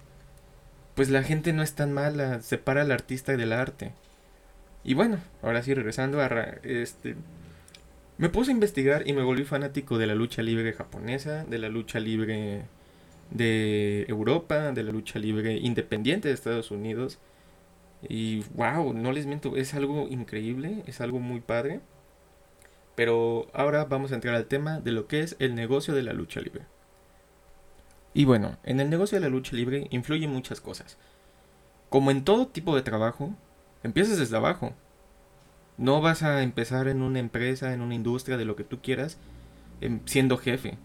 pues 0.96 1.10
la 1.10 1.24
gente 1.24 1.54
no 1.54 1.64
es 1.64 1.74
tan 1.74 1.94
mala, 1.94 2.42
separa 2.42 2.82
al 2.82 2.92
artista 2.92 3.36
del 3.38 3.54
arte. 3.54 3.94
Y 4.84 4.94
bueno, 4.94 5.20
ahora 5.42 5.64
sí, 5.64 5.74
regresando 5.74 6.22
a... 6.22 6.28
Este, 6.64 7.16
me 8.18 8.30
puse 8.30 8.52
a 8.52 8.54
investigar 8.54 9.08
y 9.08 9.14
me 9.14 9.24
volví 9.24 9.46
fanático 9.46 9.98
de 9.98 10.08
la 10.08 10.16
lucha 10.16 10.42
libre 10.44 10.74
japonesa, 10.74 11.44
de 11.46 11.58
la 11.58 11.70
lucha 11.70 12.00
libre 12.00 12.64
de 13.32 14.06
Europa, 14.08 14.72
de 14.72 14.84
la 14.84 14.92
lucha 14.92 15.18
libre 15.18 15.58
independiente 15.58 16.28
de 16.28 16.34
Estados 16.34 16.72
Unidos. 16.72 17.20
Y 18.08 18.44
wow, 18.56 18.94
no 18.94 19.12
les 19.12 19.26
miento, 19.26 19.56
es 19.56 19.74
algo 19.74 20.08
increíble, 20.08 20.84
es 20.88 21.02
algo 21.02 21.20
muy 21.20 21.40
padre. 21.40 21.82
Pero 22.96 23.48
ahora 23.54 23.86
vamos 23.86 24.12
a 24.12 24.16
entrar 24.16 24.36
al 24.36 24.48
tema 24.48 24.80
de 24.80 24.92
lo 24.92 25.08
que 25.08 25.22
es 25.22 25.36
el 25.40 25.56
negocio 25.56 25.94
de 25.94 26.04
la 26.04 26.14
lucha 26.14 26.42
libre. 26.42 26.66
Y 28.14 28.26
bueno, 28.26 28.58
en 28.64 28.80
el 28.80 28.90
negocio 28.90 29.18
de 29.18 29.22
la 29.22 29.30
lucha 29.30 29.56
libre 29.56 29.88
influyen 29.92 30.32
muchas 30.32 30.60
cosas. 30.60 30.98
Como 31.90 32.12
en 32.12 32.24
todo 32.24 32.48
tipo 32.48 32.76
de 32.76 32.82
trabajo, 32.82 33.34
empiezas 33.84 34.18
desde 34.18 34.38
abajo. 34.38 34.74
No 35.78 36.02
vas 36.02 36.24
a 36.24 36.44
empezar 36.44 36.88
en 36.88 37.02
una 37.02 37.20
empresa, 37.20 37.74
en 37.74 37.82
una 37.82 37.96
industria, 37.96 38.38
de 38.38 38.46
lo 38.46 38.56
que 38.56 38.64
tú 38.64 38.82
quieras, 38.82 39.18
em, 39.82 40.02
siendo 40.06 40.38
jefe. 40.38 40.78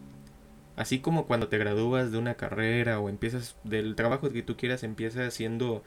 Así 0.77 1.01
como 1.01 1.27
cuando 1.27 1.49
te 1.49 1.59
gradúas 1.59 2.13
de 2.13 2.19
una 2.19 2.35
carrera 2.35 3.01
o 3.01 3.09
empiezas 3.09 3.57
del 3.65 3.97
trabajo 3.97 4.31
que 4.31 4.43
tú 4.43 4.57
quieras, 4.57 4.83
empiezas 4.85 5.35
siendo 5.35 5.83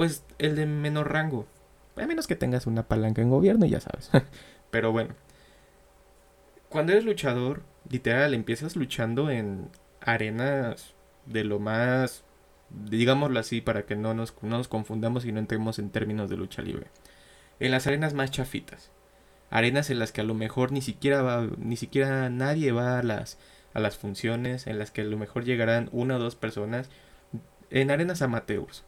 pues 0.00 0.24
el 0.38 0.56
de 0.56 0.64
menor 0.64 1.12
rango. 1.12 1.46
A 1.94 2.06
menos 2.06 2.26
que 2.26 2.34
tengas 2.34 2.66
una 2.66 2.88
palanca 2.88 3.20
en 3.20 3.28
gobierno, 3.28 3.66
ya 3.66 3.80
sabes. 3.80 4.10
Pero 4.70 4.92
bueno, 4.92 5.14
cuando 6.70 6.92
eres 6.92 7.04
luchador, 7.04 7.60
literal, 7.86 8.32
empiezas 8.32 8.76
luchando 8.76 9.28
en 9.30 9.68
arenas 10.00 10.94
de 11.26 11.44
lo 11.44 11.58
más, 11.58 12.24
digámoslo 12.70 13.38
así, 13.38 13.60
para 13.60 13.84
que 13.84 13.94
no 13.94 14.14
nos, 14.14 14.32
confundamos 14.32 15.26
y 15.26 15.32
no 15.32 15.38
entremos 15.38 15.78
en 15.78 15.90
términos 15.90 16.30
de 16.30 16.38
lucha 16.38 16.62
libre. 16.62 16.86
En 17.58 17.70
las 17.70 17.86
arenas 17.86 18.14
más 18.14 18.30
chafitas. 18.30 18.90
arenas 19.50 19.90
en 19.90 19.98
las 19.98 20.12
que 20.12 20.22
a 20.22 20.24
lo 20.24 20.32
mejor 20.32 20.72
ni 20.72 20.80
siquiera 20.80 21.20
va, 21.20 21.46
ni 21.58 21.76
siquiera 21.76 22.30
nadie 22.30 22.72
va 22.72 23.00
a 23.00 23.02
las, 23.02 23.36
a 23.74 23.80
las 23.80 23.98
funciones, 23.98 24.66
en 24.66 24.78
las 24.78 24.92
que 24.92 25.02
a 25.02 25.04
lo 25.04 25.18
mejor 25.18 25.44
llegarán 25.44 25.90
una 25.92 26.16
o 26.16 26.18
dos 26.18 26.36
personas, 26.36 26.88
en 27.68 27.90
arenas 27.90 28.22
amateurs, 28.22 28.82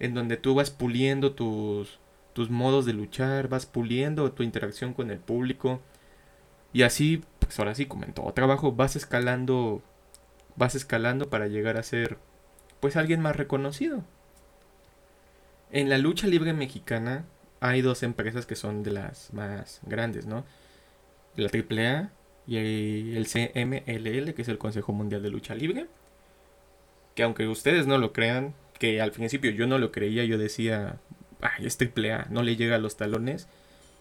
en 0.00 0.14
donde 0.14 0.36
tú 0.36 0.54
vas 0.54 0.70
puliendo 0.70 1.32
tus, 1.32 2.00
tus 2.32 2.50
modos 2.50 2.86
de 2.86 2.92
luchar, 2.92 3.48
vas 3.48 3.66
puliendo 3.66 4.32
tu 4.32 4.42
interacción 4.42 4.94
con 4.94 5.10
el 5.10 5.18
público, 5.18 5.80
y 6.72 6.82
así, 6.82 7.22
pues 7.40 7.58
ahora 7.58 7.74
sí, 7.74 7.86
como 7.86 8.04
en 8.04 8.12
todo 8.12 8.32
trabajo, 8.32 8.72
vas 8.72 8.96
escalando, 8.96 9.82
vas 10.56 10.74
escalando 10.74 11.28
para 11.28 11.48
llegar 11.48 11.76
a 11.76 11.82
ser, 11.82 12.18
pues 12.80 12.96
alguien 12.96 13.20
más 13.20 13.36
reconocido. 13.36 14.04
En 15.72 15.88
la 15.88 15.98
lucha 15.98 16.26
libre 16.26 16.52
mexicana, 16.52 17.24
hay 17.60 17.82
dos 17.82 18.02
empresas 18.02 18.46
que 18.46 18.56
son 18.56 18.82
de 18.82 18.92
las 18.92 19.32
más 19.32 19.80
grandes, 19.84 20.26
¿no? 20.26 20.44
La 21.36 21.48
AAA 21.48 22.10
y 22.46 23.16
el 23.16 23.26
CMLL, 23.26 24.34
que 24.34 24.42
es 24.42 24.48
el 24.48 24.58
Consejo 24.58 24.92
Mundial 24.92 25.22
de 25.22 25.30
Lucha 25.30 25.54
Libre. 25.54 25.86
Que 27.14 27.22
aunque 27.22 27.46
ustedes 27.46 27.86
no 27.86 27.98
lo 27.98 28.12
crean, 28.12 28.54
que 28.80 29.00
al 29.00 29.12
principio 29.12 29.50
yo 29.52 29.66
no 29.68 29.78
lo 29.78 29.92
creía, 29.92 30.24
yo 30.24 30.38
decía, 30.38 30.98
ay, 31.42 31.66
es 31.66 31.78
AAA, 31.80 32.26
no 32.30 32.42
le 32.42 32.56
llega 32.56 32.76
a 32.76 32.80
los 32.80 32.96
talones 32.96 33.46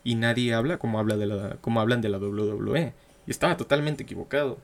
y 0.05 0.15
nadie 0.15 0.53
habla 0.53 0.79
como, 0.79 0.99
habla 0.99 1.17
de 1.17 1.27
la, 1.27 1.57
como 1.61 1.81
hablan 1.81 2.01
de 2.01 2.07
la 2.07 2.17
WWE. 2.17 2.93
Y 3.27 3.31
estaba 3.31 3.57
totalmente 3.57 4.03
equivocado. 4.03 4.57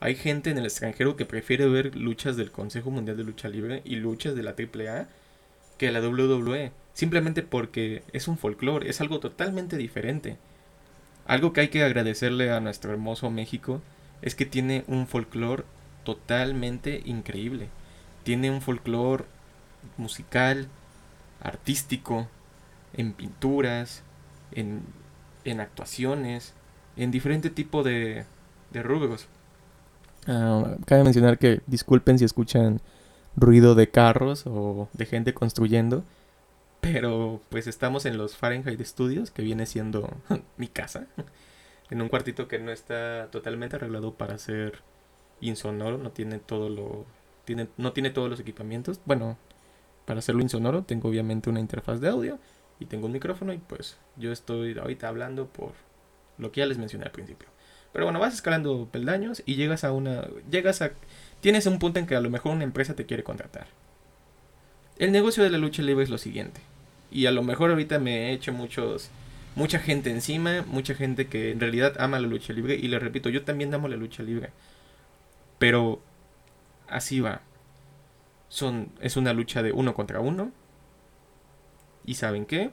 Hay 0.00 0.16
gente 0.16 0.50
en 0.50 0.58
el 0.58 0.64
extranjero 0.64 1.14
que 1.16 1.24
prefiere 1.24 1.68
ver 1.68 1.94
luchas 1.94 2.36
del 2.36 2.50
Consejo 2.50 2.90
Mundial 2.90 3.16
de 3.16 3.22
Lucha 3.22 3.48
Libre 3.48 3.80
y 3.84 3.94
luchas 3.96 4.34
de 4.34 4.42
la 4.42 4.56
AAA 4.58 5.08
que 5.78 5.92
la 5.92 6.00
WWE. 6.00 6.72
Simplemente 6.92 7.42
porque 7.44 8.02
es 8.12 8.26
un 8.26 8.38
folclore, 8.38 8.90
es 8.90 9.00
algo 9.00 9.20
totalmente 9.20 9.76
diferente. 9.76 10.36
Algo 11.26 11.52
que 11.52 11.60
hay 11.60 11.68
que 11.68 11.84
agradecerle 11.84 12.50
a 12.50 12.58
nuestro 12.58 12.90
hermoso 12.90 13.30
México 13.30 13.80
es 14.20 14.34
que 14.34 14.46
tiene 14.46 14.82
un 14.88 15.06
folclore 15.06 15.62
totalmente 16.02 17.02
increíble. 17.04 17.68
Tiene 18.24 18.50
un 18.50 18.62
folclore 18.62 19.24
musical, 19.96 20.68
artístico, 21.40 22.28
en 22.92 23.12
pinturas, 23.12 24.02
en, 24.52 24.82
en 25.44 25.60
actuaciones, 25.60 26.54
en 26.96 27.10
diferente 27.10 27.50
tipo 27.50 27.82
de, 27.82 28.24
de 28.72 28.82
rubros. 28.82 29.26
Ah, 30.26 30.76
cabe 30.86 31.04
mencionar 31.04 31.38
que 31.38 31.60
disculpen 31.66 32.18
si 32.18 32.24
escuchan 32.24 32.80
ruido 33.36 33.74
de 33.74 33.90
carros 33.90 34.44
o 34.46 34.88
de 34.92 35.06
gente 35.06 35.34
construyendo. 35.34 36.04
Pero 36.80 37.40
pues 37.50 37.66
estamos 37.66 38.06
en 38.06 38.16
los 38.16 38.36
Fahrenheit 38.36 38.80
Studios, 38.82 39.30
que 39.30 39.42
viene 39.42 39.66
siendo 39.66 40.10
mi 40.56 40.68
casa. 40.68 41.06
En 41.90 42.00
un 42.00 42.08
cuartito 42.08 42.48
que 42.48 42.58
no 42.58 42.70
está 42.70 43.28
totalmente 43.30 43.76
arreglado 43.76 44.14
para 44.14 44.38
ser 44.38 44.80
insonoro, 45.40 45.98
no 45.98 46.10
tiene 46.10 46.38
todo 46.38 46.68
lo 46.68 47.04
tiene 47.44 47.68
no 47.76 47.92
tiene 47.92 48.10
todos 48.10 48.30
los 48.30 48.40
equipamientos. 48.40 49.00
Bueno, 49.04 49.36
para 50.10 50.18
hacerlo 50.18 50.42
insonoro 50.42 50.82
tengo 50.82 51.08
obviamente 51.08 51.50
una 51.50 51.60
interfaz 51.60 52.00
de 52.00 52.08
audio 52.08 52.40
y 52.80 52.86
tengo 52.86 53.06
un 53.06 53.12
micrófono 53.12 53.52
y 53.52 53.58
pues 53.58 53.96
yo 54.16 54.32
estoy 54.32 54.76
ahorita 54.76 55.06
hablando 55.06 55.46
por 55.46 55.70
lo 56.36 56.50
que 56.50 56.58
ya 56.58 56.66
les 56.66 56.78
mencioné 56.78 57.04
al 57.04 57.12
principio. 57.12 57.46
Pero 57.92 58.06
bueno, 58.06 58.18
vas 58.18 58.34
escalando 58.34 58.88
peldaños 58.90 59.40
y 59.46 59.54
llegas 59.54 59.84
a 59.84 59.92
una 59.92 60.26
llegas 60.50 60.82
a 60.82 60.90
tienes 61.40 61.66
un 61.66 61.78
punto 61.78 62.00
en 62.00 62.08
que 62.08 62.16
a 62.16 62.20
lo 62.20 62.28
mejor 62.28 62.50
una 62.50 62.64
empresa 62.64 62.96
te 62.96 63.06
quiere 63.06 63.22
contratar. 63.22 63.68
El 64.98 65.12
negocio 65.12 65.44
de 65.44 65.50
la 65.50 65.58
lucha 65.58 65.80
libre 65.80 66.02
es 66.02 66.10
lo 66.10 66.18
siguiente. 66.18 66.60
Y 67.12 67.26
a 67.26 67.30
lo 67.30 67.44
mejor 67.44 67.70
ahorita 67.70 68.00
me 68.00 68.30
he 68.30 68.32
hecho 68.32 68.52
muchos 68.52 69.10
mucha 69.54 69.78
gente 69.78 70.10
encima, 70.10 70.64
mucha 70.66 70.96
gente 70.96 71.28
que 71.28 71.52
en 71.52 71.60
realidad 71.60 71.94
ama 72.00 72.18
la 72.18 72.26
lucha 72.26 72.52
libre 72.52 72.74
y 72.74 72.88
le 72.88 72.98
repito, 72.98 73.28
yo 73.28 73.44
también 73.44 73.72
amo 73.72 73.86
la 73.86 73.96
lucha 73.96 74.24
libre. 74.24 74.50
Pero 75.60 76.02
así 76.88 77.20
va. 77.20 77.42
Son 78.50 78.92
es 79.00 79.16
una 79.16 79.32
lucha 79.32 79.62
de 79.62 79.72
uno 79.72 79.94
contra 79.94 80.20
uno. 80.20 80.52
¿Y 82.04 82.16
saben 82.16 82.44
qué? 82.44 82.72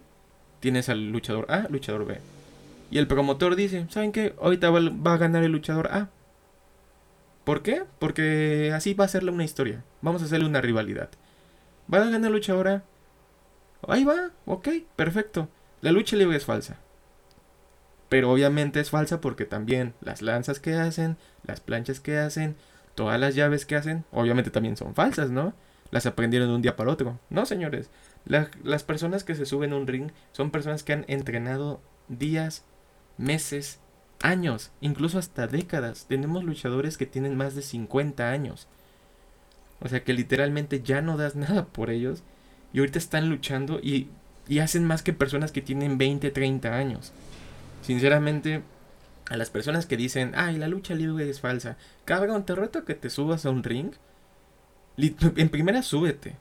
Tienes 0.59 0.89
al 0.89 1.11
luchador 1.11 1.49
A, 1.49 1.67
luchador 1.69 2.05
B. 2.05 2.19
Y 2.91 2.97
el 2.97 3.07
promotor 3.07 3.55
dice, 3.55 3.85
¿saben 3.89 4.11
qué? 4.11 4.35
Ahorita 4.41 4.69
va 4.69 5.13
a 5.13 5.17
ganar 5.17 5.43
el 5.43 5.53
luchador 5.53 5.87
A. 5.87 6.09
¿Por 7.45 7.61
qué? 7.61 7.83
Porque 7.99 8.73
así 8.75 8.93
va 8.93 9.05
a 9.05 9.07
serle 9.07 9.31
una 9.31 9.45
historia. 9.45 9.85
Vamos 10.01 10.21
a 10.21 10.25
hacerle 10.25 10.47
una 10.47 10.59
rivalidad. 10.59 11.09
¿Va 11.93 11.99
a 11.99 12.09
ganar 12.09 12.31
lucha 12.31 12.51
ahora? 12.51 12.83
Ahí 13.87 14.03
va, 14.03 14.31
ok, 14.45 14.67
perfecto. 14.97 15.47
La 15.79 15.93
lucha 15.93 16.17
libre 16.17 16.35
es 16.35 16.43
falsa. 16.43 16.79
Pero 18.09 18.31
obviamente 18.31 18.79
es 18.79 18.89
falsa 18.89 19.21
porque 19.21 19.45
también 19.45 19.93
las 20.01 20.21
lanzas 20.21 20.59
que 20.59 20.73
hacen, 20.73 21.17
las 21.43 21.61
planchas 21.61 21.99
que 21.99 22.17
hacen, 22.17 22.55
todas 22.95 23.19
las 23.19 23.35
llaves 23.35 23.65
que 23.65 23.75
hacen, 23.75 24.05
obviamente 24.11 24.49
también 24.49 24.75
son 24.75 24.95
falsas, 24.95 25.29
¿no? 25.29 25.53
Las 25.91 26.05
aprendieron 26.05 26.49
de 26.49 26.55
un 26.55 26.61
día 26.61 26.75
para 26.75 26.91
otro. 26.91 27.19
No, 27.29 27.45
señores. 27.45 27.89
las 28.25 28.83
personas 28.83 29.23
que 29.23 29.35
se 29.35 29.45
suben 29.45 29.73
a 29.73 29.77
un 29.77 29.87
ring 29.87 30.11
son 30.33 30.51
personas 30.51 30.83
que 30.83 30.93
han 30.93 31.05
entrenado 31.07 31.79
días, 32.09 32.63
meses, 33.17 33.79
años, 34.21 34.71
incluso 34.81 35.19
hasta 35.19 35.47
décadas. 35.47 36.05
Tenemos 36.07 36.43
luchadores 36.43 36.97
que 36.97 37.05
tienen 37.05 37.37
más 37.37 37.55
de 37.55 37.61
50 37.61 38.29
años. 38.29 38.67
O 39.79 39.87
sea 39.87 40.03
que 40.03 40.13
literalmente 40.13 40.81
ya 40.81 41.01
no 41.01 41.17
das 41.17 41.35
nada 41.37 41.65
por 41.65 41.89
ellos. 41.89 42.23
Y 42.73 42.79
ahorita 42.79 42.99
están 42.99 43.29
luchando 43.29 43.79
y, 43.79 44.09
y 44.47 44.59
hacen 44.59 44.85
más 44.85 45.03
que 45.03 45.13
personas 45.13 45.51
que 45.51 45.61
tienen 45.61 45.97
20, 45.97 46.31
30 46.31 46.75
años. 46.75 47.13
Sinceramente, 47.81 48.61
a 49.29 49.37
las 49.37 49.49
personas 49.49 49.85
que 49.85 49.97
dicen, 49.97 50.33
ay, 50.35 50.57
la 50.57 50.67
lucha 50.67 50.93
libre 50.93 51.29
es 51.29 51.39
falsa. 51.39 51.77
Cabrón, 52.05 52.45
te 52.45 52.55
reto 52.55 52.85
que 52.85 52.95
te 52.95 53.09
subas 53.09 53.45
a 53.45 53.49
un 53.49 53.63
ring. 53.63 53.91
En 54.97 55.49
primera, 55.49 55.83
súbete. 55.83 56.35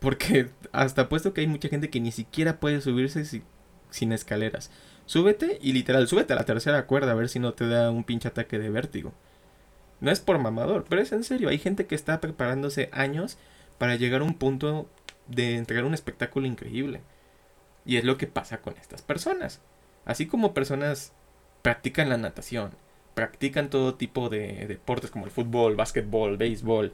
Porque 0.00 0.50
hasta 0.72 1.08
puesto 1.08 1.32
que 1.32 1.42
hay 1.42 1.46
mucha 1.46 1.68
gente 1.68 1.90
que 1.90 2.00
ni 2.00 2.12
siquiera 2.12 2.58
puede 2.58 2.80
subirse 2.80 3.24
sin 3.90 4.12
escaleras 4.12 4.70
súbete 5.10 5.58
y 5.60 5.72
literal, 5.72 6.06
súbete 6.06 6.34
a 6.34 6.36
la 6.36 6.44
tercera 6.44 6.86
cuerda 6.86 7.10
a 7.10 7.16
ver 7.16 7.28
si 7.28 7.40
no 7.40 7.52
te 7.52 7.66
da 7.66 7.90
un 7.90 8.04
pinche 8.04 8.28
ataque 8.28 8.60
de 8.60 8.70
vértigo. 8.70 9.12
No 9.98 10.12
es 10.12 10.20
por 10.20 10.38
mamador, 10.38 10.84
pero 10.88 11.02
es 11.02 11.10
en 11.10 11.24
serio. 11.24 11.48
Hay 11.48 11.58
gente 11.58 11.86
que 11.86 11.96
está 11.96 12.20
preparándose 12.20 12.90
años 12.92 13.36
para 13.76 13.96
llegar 13.96 14.20
a 14.20 14.24
un 14.24 14.34
punto 14.34 14.88
de 15.26 15.56
entregar 15.56 15.84
un 15.84 15.94
espectáculo 15.94 16.46
increíble. 16.46 17.00
Y 17.84 17.96
es 17.96 18.04
lo 18.04 18.18
que 18.18 18.28
pasa 18.28 18.60
con 18.60 18.76
estas 18.76 19.02
personas. 19.02 19.60
Así 20.04 20.26
como 20.26 20.54
personas 20.54 21.12
practican 21.62 22.08
la 22.08 22.16
natación, 22.16 22.70
practican 23.14 23.68
todo 23.68 23.96
tipo 23.96 24.28
de 24.28 24.64
deportes 24.68 25.10
como 25.10 25.24
el 25.24 25.32
fútbol, 25.32 25.74
básquetbol, 25.74 26.36
béisbol, 26.36 26.92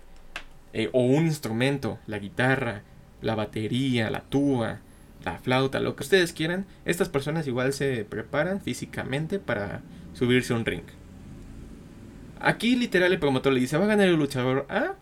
eh, 0.72 0.90
o 0.92 1.02
un 1.02 1.26
instrumento, 1.26 1.98
la 2.06 2.18
guitarra, 2.18 2.82
la 3.22 3.34
batería, 3.34 4.10
la 4.10 4.20
tuba, 4.20 4.80
la 5.24 5.38
flauta, 5.38 5.80
lo 5.80 5.96
que 5.96 6.02
ustedes 6.02 6.32
quieran, 6.32 6.66
estas 6.84 7.08
personas 7.08 7.46
igual 7.46 7.72
se 7.72 8.04
preparan 8.04 8.60
físicamente 8.60 9.38
para 9.38 9.82
subirse 10.12 10.52
a 10.52 10.56
un 10.56 10.64
ring. 10.64 10.84
Aquí 12.40 12.76
literal 12.76 13.12
el 13.12 13.18
promotor 13.18 13.52
le 13.52 13.60
dice, 13.60 13.76
va 13.76 13.84
a 13.84 13.88
ganar 13.88 14.08
el 14.08 14.16
luchador 14.16 14.66
A. 14.68 14.94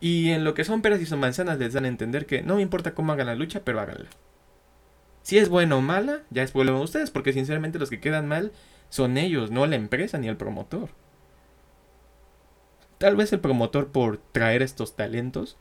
Y 0.00 0.30
en 0.30 0.44
lo 0.44 0.54
que 0.54 0.64
son 0.64 0.82
peras 0.82 1.00
y 1.00 1.06
son 1.06 1.18
manzanas 1.18 1.58
les 1.58 1.72
dan 1.72 1.86
a 1.86 1.88
entender 1.88 2.26
que 2.26 2.42
no 2.42 2.56
me 2.56 2.62
importa 2.62 2.94
cómo 2.94 3.12
hagan 3.12 3.26
la 3.26 3.34
lucha, 3.34 3.62
pero 3.64 3.80
háganla. 3.80 4.10
Si 5.22 5.38
es 5.38 5.48
buena 5.48 5.76
o 5.76 5.80
mala, 5.80 6.20
ya 6.30 6.42
es 6.42 6.52
problema 6.52 6.78
de 6.78 6.84
ustedes, 6.84 7.10
porque 7.10 7.32
sinceramente 7.32 7.78
los 7.78 7.88
que 7.88 8.00
quedan 8.00 8.28
mal 8.28 8.52
son 8.90 9.16
ellos, 9.16 9.50
no 9.50 9.66
la 9.66 9.76
empresa 9.76 10.18
ni 10.18 10.28
el 10.28 10.36
promotor. 10.36 10.90
Tal 12.98 13.16
vez 13.16 13.32
el 13.32 13.40
promotor 13.40 13.88
por 13.88 14.18
traer 14.32 14.62
estos 14.62 14.96
talentos, 14.96 15.56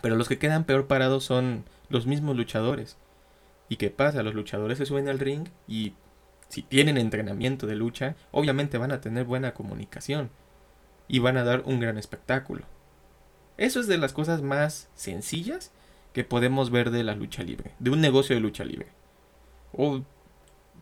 pero 0.00 0.16
los 0.16 0.28
que 0.28 0.38
quedan 0.38 0.64
peor 0.64 0.86
parados 0.86 1.24
son 1.24 1.64
los 1.88 2.06
mismos 2.06 2.36
luchadores. 2.36 2.96
¿Y 3.68 3.76
qué 3.76 3.90
pasa? 3.90 4.22
Los 4.22 4.34
luchadores 4.34 4.78
se 4.78 4.86
suben 4.86 5.08
al 5.08 5.18
ring 5.18 5.48
y 5.68 5.94
si 6.48 6.62
tienen 6.62 6.98
entrenamiento 6.98 7.66
de 7.66 7.76
lucha, 7.76 8.16
obviamente 8.32 8.78
van 8.78 8.90
a 8.90 9.00
tener 9.00 9.24
buena 9.24 9.54
comunicación 9.54 10.30
y 11.06 11.20
van 11.20 11.36
a 11.36 11.44
dar 11.44 11.62
un 11.66 11.78
gran 11.78 11.98
espectáculo. 11.98 12.64
Eso 13.56 13.78
es 13.78 13.86
de 13.86 13.98
las 13.98 14.12
cosas 14.12 14.42
más 14.42 14.88
sencillas 14.94 15.70
que 16.12 16.24
podemos 16.24 16.70
ver 16.70 16.90
de 16.90 17.04
la 17.04 17.14
lucha 17.14 17.42
libre, 17.42 17.72
de 17.78 17.90
un 17.90 18.00
negocio 18.00 18.34
de 18.34 18.40
lucha 18.40 18.64
libre. 18.64 18.88
O 19.72 20.02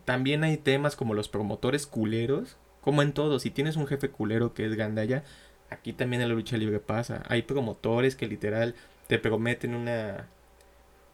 también 0.05 0.43
hay 0.43 0.57
temas 0.57 0.95
como 0.95 1.13
los 1.13 1.29
promotores 1.29 1.85
culeros, 1.85 2.57
como 2.81 3.01
en 3.03 3.13
todo, 3.13 3.39
si 3.39 3.51
tienes 3.51 3.75
un 3.75 3.85
jefe 3.85 4.09
culero 4.09 4.53
que 4.53 4.65
es 4.65 4.75
Gandaya, 4.75 5.23
aquí 5.69 5.93
también 5.93 6.21
en 6.21 6.29
la 6.29 6.35
lucha 6.35 6.57
libre 6.57 6.79
pasa. 6.79 7.23
Hay 7.27 7.43
promotores 7.43 8.15
que 8.15 8.27
literal 8.27 8.75
te 9.07 9.19
prometen 9.19 9.75
una 9.75 10.27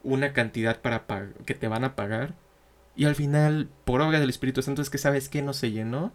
una 0.05 0.33
cantidad 0.33 0.81
para 0.81 1.05
que 1.45 1.55
te 1.55 1.67
van 1.67 1.83
a 1.83 1.95
pagar. 1.95 2.35
Y 2.95 3.05
al 3.05 3.15
final, 3.15 3.69
por 3.83 4.01
obra 4.01 4.19
del 4.19 4.29
Espíritu 4.29 4.61
Santo, 4.61 4.81
es 4.81 4.89
que 4.89 4.97
sabes 4.97 5.27
que 5.27 5.41
no 5.41 5.51
se 5.51 5.71
llenó. 5.71 6.13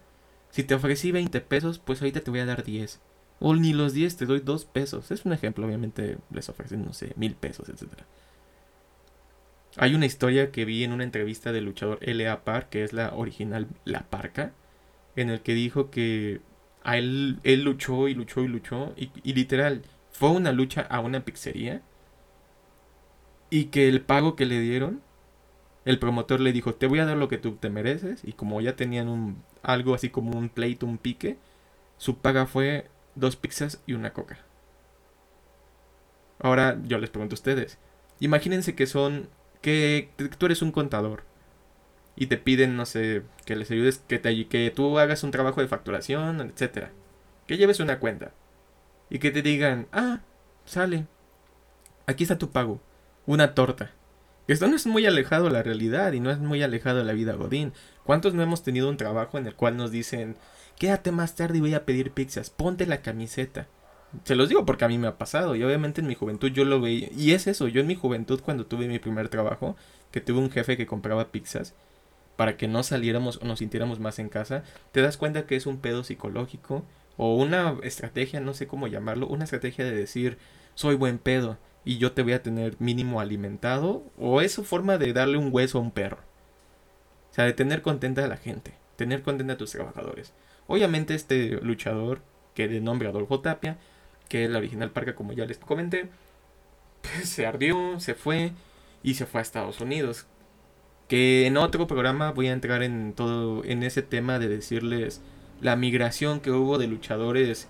Si 0.50 0.64
te 0.64 0.75
ofrecí 0.75 1.12
20 1.12 1.40
pesos, 1.42 1.78
pues 1.78 2.00
ahorita 2.00 2.20
te 2.20 2.30
voy 2.30 2.40
a 2.40 2.47
dar 2.47 2.64
10. 2.64 3.00
O 3.40 3.54
ni 3.54 3.73
los 3.73 3.92
10, 3.92 4.16
te 4.16 4.26
doy 4.26 4.40
2 4.40 4.64
pesos. 4.66 5.11
Es 5.11 5.25
un 5.25 5.32
ejemplo, 5.32 5.66
obviamente 5.66 6.18
les 6.30 6.49
ofrecen, 6.49 6.85
no 6.85 6.92
sé, 6.92 7.12
mil 7.16 7.35
pesos, 7.35 7.68
etc. 7.68 7.88
Hay 9.76 9.94
una 9.94 10.06
historia 10.06 10.50
que 10.50 10.64
vi 10.64 10.85
en 10.85 10.92
una 10.92 11.04
entrevista 11.04 11.52
del 11.52 11.64
luchador 11.64 11.99
L.A. 12.00 12.44
Park, 12.44 12.70
que 12.70 12.85
es 12.85 12.92
la 12.92 13.14
original 13.14 13.68
La 13.85 14.09
Parca, 14.09 14.52
en 15.16 15.30
el 15.30 15.42
que 15.42 15.54
dijo 15.54 15.90
que 15.90 16.40
a 16.82 16.96
él, 16.96 17.38
él 17.42 17.62
luchó 17.62 18.08
y 18.08 18.14
luchó 18.14 18.42
y 18.42 18.49
luchó, 18.49 18.94
y, 18.96 19.32
literal, 19.32 19.82
fue 20.10 20.30
una 20.30 20.52
lucha 20.52 20.82
a 20.82 21.00
una 21.00 21.25
pizzería, 21.25 21.82
y 23.50 23.66
que 23.66 23.88
el 23.88 24.00
pago 24.02 24.37
que 24.37 24.46
le 24.46 24.60
dieron, 24.60 25.02
el 25.84 25.99
promotor 25.99 26.40
le 26.40 26.52
dijo, 26.52 26.75
te 26.75 26.87
voy 26.87 27.00
a 27.00 27.06
dar 27.06 27.16
lo 27.16 27.28
que 27.28 27.38
tú 27.38 27.56
te 27.56 27.70
mereces, 27.70 28.22
y 28.25 28.32
como 28.32 28.60
ya 28.60 28.76
tenían 28.76 29.08
un, 29.08 29.42
algo 29.62 29.94
así 29.94 30.10
como 30.10 30.38
un 30.38 30.49
pleito, 30.49 30.87
un 30.87 30.99
pique, 30.99 31.38
su 31.96 32.18
paga 32.18 32.46
fue 32.46 32.88
dos 33.14 33.37
pizzas 33.37 33.82
y 33.87 33.94
una 33.94 34.12
coca. 34.12 34.38
Ahora 36.38 36.78
yo 36.84 36.99
les 36.99 37.10
pregunto 37.10 37.34
a 37.34 37.37
ustedes, 37.37 37.78
imagínense 38.18 38.75
que 38.75 38.87
son 38.87 39.28
que 39.60 40.10
tú 40.38 40.46
eres 40.46 40.62
un 40.62 40.72
contador 40.72 41.25
y 42.20 42.26
te 42.26 42.36
piden, 42.36 42.76
no 42.76 42.84
sé, 42.84 43.22
que 43.46 43.56
les 43.56 43.70
ayudes, 43.70 44.04
que, 44.06 44.18
te, 44.18 44.46
que 44.46 44.70
tú 44.70 44.98
hagas 44.98 45.24
un 45.24 45.30
trabajo 45.30 45.62
de 45.62 45.68
facturación, 45.68 46.42
etcétera. 46.42 46.92
Que 47.46 47.56
lleves 47.56 47.80
una 47.80 47.98
cuenta 47.98 48.32
y 49.08 49.20
que 49.20 49.30
te 49.30 49.40
digan, 49.40 49.86
ah, 49.90 50.20
sale, 50.66 51.06
aquí 52.06 52.24
está 52.24 52.36
tu 52.36 52.50
pago, 52.50 52.78
una 53.24 53.54
torta. 53.54 53.92
Esto 54.48 54.68
no 54.68 54.76
es 54.76 54.86
muy 54.86 55.06
alejado 55.06 55.46
de 55.46 55.52
la 55.52 55.62
realidad 55.62 56.12
y 56.12 56.20
no 56.20 56.30
es 56.30 56.38
muy 56.38 56.62
alejado 56.62 56.98
de 56.98 57.04
la 57.04 57.14
vida 57.14 57.32
Godín. 57.32 57.72
¿Cuántos 58.04 58.34
no 58.34 58.42
hemos 58.42 58.62
tenido 58.62 58.90
un 58.90 58.98
trabajo 58.98 59.38
en 59.38 59.46
el 59.46 59.54
cual 59.54 59.78
nos 59.78 59.90
dicen, 59.90 60.36
quédate 60.78 61.12
más 61.12 61.36
tarde 61.36 61.56
y 61.56 61.62
voy 61.62 61.72
a 61.72 61.86
pedir 61.86 62.10
pizzas, 62.10 62.50
ponte 62.50 62.84
la 62.84 63.00
camiseta? 63.00 63.66
Se 64.24 64.34
los 64.34 64.50
digo 64.50 64.66
porque 64.66 64.84
a 64.84 64.88
mí 64.88 64.98
me 64.98 65.06
ha 65.06 65.16
pasado 65.16 65.56
y 65.56 65.64
obviamente 65.64 66.02
en 66.02 66.06
mi 66.06 66.16
juventud 66.16 66.50
yo 66.50 66.66
lo 66.66 66.82
veía. 66.82 67.08
Y 67.16 67.32
es 67.32 67.46
eso, 67.46 67.66
yo 67.66 67.80
en 67.80 67.86
mi 67.86 67.94
juventud 67.94 68.42
cuando 68.44 68.66
tuve 68.66 68.88
mi 68.88 68.98
primer 68.98 69.30
trabajo, 69.30 69.74
que 70.10 70.20
tuve 70.20 70.40
un 70.40 70.50
jefe 70.50 70.76
que 70.76 70.86
compraba 70.86 71.28
pizzas, 71.28 71.74
para 72.40 72.56
que 72.56 72.68
no 72.68 72.82
saliéramos 72.82 73.37
o 73.42 73.44
nos 73.44 73.59
sintiéramos 73.59 74.00
más 74.00 74.18
en 74.18 74.30
casa, 74.30 74.64
te 74.92 75.02
das 75.02 75.18
cuenta 75.18 75.44
que 75.44 75.56
es 75.56 75.66
un 75.66 75.78
pedo 75.78 76.04
psicológico 76.04 76.87
o 77.18 77.37
una 77.37 77.76
estrategia, 77.82 78.40
no 78.40 78.54
sé 78.54 78.66
cómo 78.66 78.87
llamarlo, 78.87 79.26
una 79.26 79.44
estrategia 79.44 79.85
de 79.85 79.94
decir, 79.94 80.38
soy 80.75 80.94
buen 80.94 81.18
pedo 81.18 81.59
y 81.85 81.99
yo 81.99 82.12
te 82.12 82.23
voy 82.23 82.32
a 82.32 82.42
tener 82.42 82.76
mínimo 82.78 83.20
alimentado 83.20 84.02
o 84.16 84.40
es 84.40 84.52
su 84.52 84.64
forma 84.64 84.97
de 84.97 85.12
darle 85.12 85.37
un 85.37 85.50
hueso 85.52 85.76
a 85.76 85.80
un 85.82 85.90
perro. 85.90 86.16
O 87.30 87.35
sea, 87.35 87.44
de 87.44 87.52
tener 87.52 87.82
contenta 87.82 88.25
a 88.25 88.28
la 88.28 88.38
gente, 88.38 88.73
tener 88.97 89.20
contenta 89.20 89.52
a 89.52 89.59
tus 89.59 89.73
trabajadores. 89.73 90.32
Obviamente 90.66 91.14
este 91.14 91.61
luchador, 91.61 92.23
que 92.54 92.68
de 92.68 92.80
nombre 92.80 93.11
Adolfo 93.11 93.40
Tapia, 93.40 93.76
que 94.30 94.44
es 94.44 94.50
la 94.50 94.61
original 94.61 94.92
parca 94.92 95.14
como 95.14 95.35
ya 95.35 95.44
les 95.44 95.59
comenté, 95.59 96.09
pues 97.02 97.28
se 97.28 97.44
ardió, 97.44 98.00
se 98.00 98.14
fue 98.14 98.52
y 99.02 99.12
se 99.12 99.26
fue 99.26 99.40
a 99.40 99.42
Estados 99.42 99.82
Unidos. 99.82 100.26
Que 101.10 101.46
en 101.46 101.56
otro 101.56 101.88
programa 101.88 102.30
voy 102.30 102.46
a 102.46 102.52
entrar 102.52 102.84
en 102.84 103.14
todo 103.14 103.64
en 103.64 103.82
ese 103.82 104.00
tema 104.00 104.38
de 104.38 104.48
decirles 104.48 105.20
la 105.60 105.74
migración 105.74 106.38
que 106.38 106.52
hubo 106.52 106.78
de 106.78 106.86
luchadores 106.86 107.66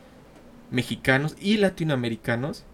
mexicanos 0.71 1.37
y 1.41 1.57
latinoamericanos, 1.57 2.65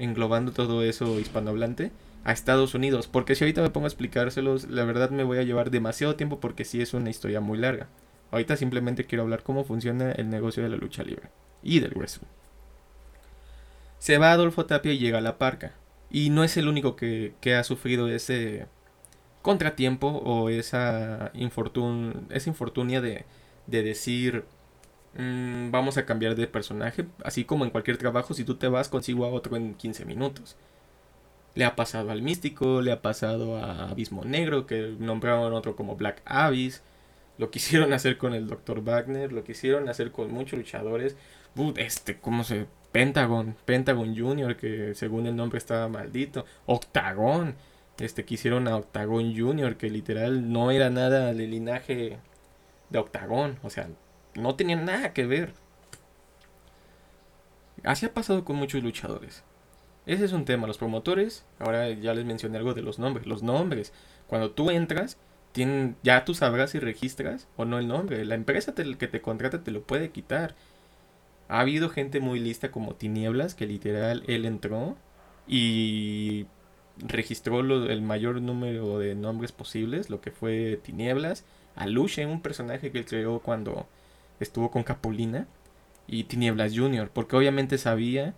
englobando 0.00 0.50
todo 0.50 0.82
eso 0.82 1.20
hispanohablante, 1.20 1.92
a 2.24 2.32
Estados 2.32 2.74
Unidos. 2.74 3.06
Porque 3.06 3.36
si 3.36 3.44
ahorita 3.44 3.62
me 3.62 3.70
pongo 3.70 3.86
a 3.86 3.88
explicárselos, 3.88 4.68
la 4.68 4.84
verdad 4.84 5.10
me 5.10 5.22
voy 5.22 5.38
a 5.38 5.44
llevar 5.44 5.70
demasiado 5.70 6.16
tiempo 6.16 6.40
porque 6.40 6.64
sí 6.64 6.82
es 6.82 6.92
una 6.92 7.08
historia 7.08 7.40
muy 7.40 7.58
larga. 7.58 7.86
Ahorita 8.32 8.56
simplemente 8.56 9.06
quiero 9.06 9.22
hablar 9.22 9.44
cómo 9.44 9.62
funciona 9.62 10.10
el 10.10 10.28
negocio 10.28 10.64
de 10.64 10.70
la 10.70 10.76
lucha 10.76 11.04
libre 11.04 11.30
y 11.62 11.78
del 11.78 11.92
wrestling. 11.94 12.26
Se 14.00 14.18
va 14.18 14.32
Adolfo 14.32 14.66
Tapia 14.66 14.92
y 14.92 14.98
llega 14.98 15.18
a 15.18 15.22
la 15.22 15.38
parca. 15.38 15.74
Y 16.10 16.30
no 16.30 16.42
es 16.42 16.56
el 16.56 16.66
único 16.66 16.96
que, 16.96 17.34
ha 17.56 17.62
sufrido 17.62 18.08
ese 18.08 18.66
contratiempo 19.42 20.08
o 20.08 20.48
esa, 20.50 21.30
infortun 21.34 22.26
esa 22.30 22.50
infortunia 22.50 23.00
de, 23.00 23.24
de 23.66 23.82
decir 23.82 24.44
mm, 25.14 25.70
vamos 25.70 25.96
a 25.98 26.06
cambiar 26.06 26.34
de 26.36 26.46
personaje. 26.46 27.06
Así 27.24 27.44
como 27.44 27.64
en 27.64 27.70
cualquier 27.70 27.96
trabajo, 27.98 28.34
si 28.34 28.44
tú 28.44 28.56
te 28.56 28.68
vas 28.68 28.88
consigo 28.88 29.24
a 29.24 29.30
otro 29.30 29.56
en 29.56 29.74
15 29.74 30.04
minutos. 30.04 30.56
Le 31.54 31.64
ha 31.64 31.74
pasado 31.76 32.10
al 32.12 32.22
Místico, 32.22 32.80
le 32.80 32.92
ha 32.92 33.02
pasado 33.02 33.56
a 33.56 33.90
Abismo 33.90 34.24
Negro, 34.24 34.66
que 34.66 34.94
nombraron 34.98 35.52
otro 35.52 35.76
como 35.76 35.96
Black 35.96 36.22
Abyss. 36.24 36.82
Lo 37.38 37.50
quisieron 37.50 37.92
hacer 37.94 38.18
con 38.18 38.34
el 38.34 38.46
Dr. 38.46 38.82
Wagner, 38.82 39.32
lo 39.32 39.44
quisieron 39.44 39.88
hacer 39.88 40.12
con 40.12 40.32
muchos 40.32 40.58
luchadores. 40.58 41.16
este, 41.76 42.18
¿cómo 42.20 42.44
se 42.44 42.66
Pentagon, 42.92 43.56
Pentagon 43.64 44.16
Junior, 44.16 44.56
que 44.56 44.94
según 44.94 45.26
el 45.26 45.36
nombre 45.36 45.58
estaba 45.58 45.88
maldito, 45.88 46.44
Octagon, 46.66 47.54
este 48.00 48.24
quisieron 48.24 48.68
a 48.68 48.76
Octagon 48.76 49.36
Junior, 49.36 49.76
que 49.76 49.90
literal 49.90 50.52
no 50.52 50.70
era 50.70 50.90
nada 50.90 51.32
del 51.34 51.50
linaje 51.50 52.18
de 52.88 52.98
Octagon, 52.98 53.58
o 53.62 53.70
sea, 53.70 53.88
no 54.34 54.56
tenía 54.56 54.76
nada 54.76 55.12
que 55.12 55.26
ver. 55.26 55.52
Así 57.84 58.06
ha 58.06 58.14
pasado 58.14 58.44
con 58.44 58.56
muchos 58.56 58.82
luchadores. 58.82 59.44
Ese 60.06 60.24
es 60.24 60.32
un 60.32 60.44
tema, 60.44 60.66
los 60.66 60.78
promotores, 60.78 61.44
ahora 61.58 61.90
ya 61.90 62.14
les 62.14 62.24
mencioné 62.24 62.58
algo 62.58 62.74
de 62.74 62.82
los 62.82 62.98
nombres, 62.98 63.26
los 63.26 63.42
nombres, 63.42 63.92
cuando 64.26 64.50
tú 64.50 64.70
entras, 64.70 65.18
tienen, 65.52 65.96
ya 66.02 66.24
tú 66.24 66.34
sabrás 66.34 66.70
si 66.70 66.78
registras 66.78 67.48
o 67.56 67.64
no 67.64 67.78
el 67.78 67.88
nombre, 67.88 68.24
la 68.24 68.34
empresa 68.34 68.74
que 68.74 69.08
te 69.08 69.20
contrata 69.20 69.62
te 69.62 69.70
lo 69.70 69.82
puede 69.82 70.10
quitar 70.10 70.54
ha 71.50 71.60
habido 71.60 71.90
gente 71.90 72.20
muy 72.20 72.38
lista 72.38 72.70
como 72.70 72.94
Tinieblas, 72.94 73.56
que 73.56 73.66
literal 73.66 74.22
él 74.28 74.44
entró 74.44 74.96
y 75.48 76.46
registró 77.06 77.60
el 77.60 78.02
mayor 78.02 78.40
número 78.40 78.98
de 78.98 79.14
nombres 79.14 79.52
posibles, 79.52 80.10
lo 80.10 80.20
que 80.20 80.30
fue 80.30 80.80
Tinieblas, 80.82 81.44
Aluche, 81.76 82.26
un 82.26 82.42
personaje 82.42 82.90
que 82.90 82.98
él 82.98 83.04
creó 83.04 83.40
cuando 83.40 83.86
estuvo 84.40 84.70
con 84.70 84.82
Capulina, 84.82 85.46
y 86.10 86.24
Tinieblas 86.24 86.76
Junior, 86.76 87.08
porque 87.12 87.36
obviamente 87.36 87.78
sabía 87.78 88.34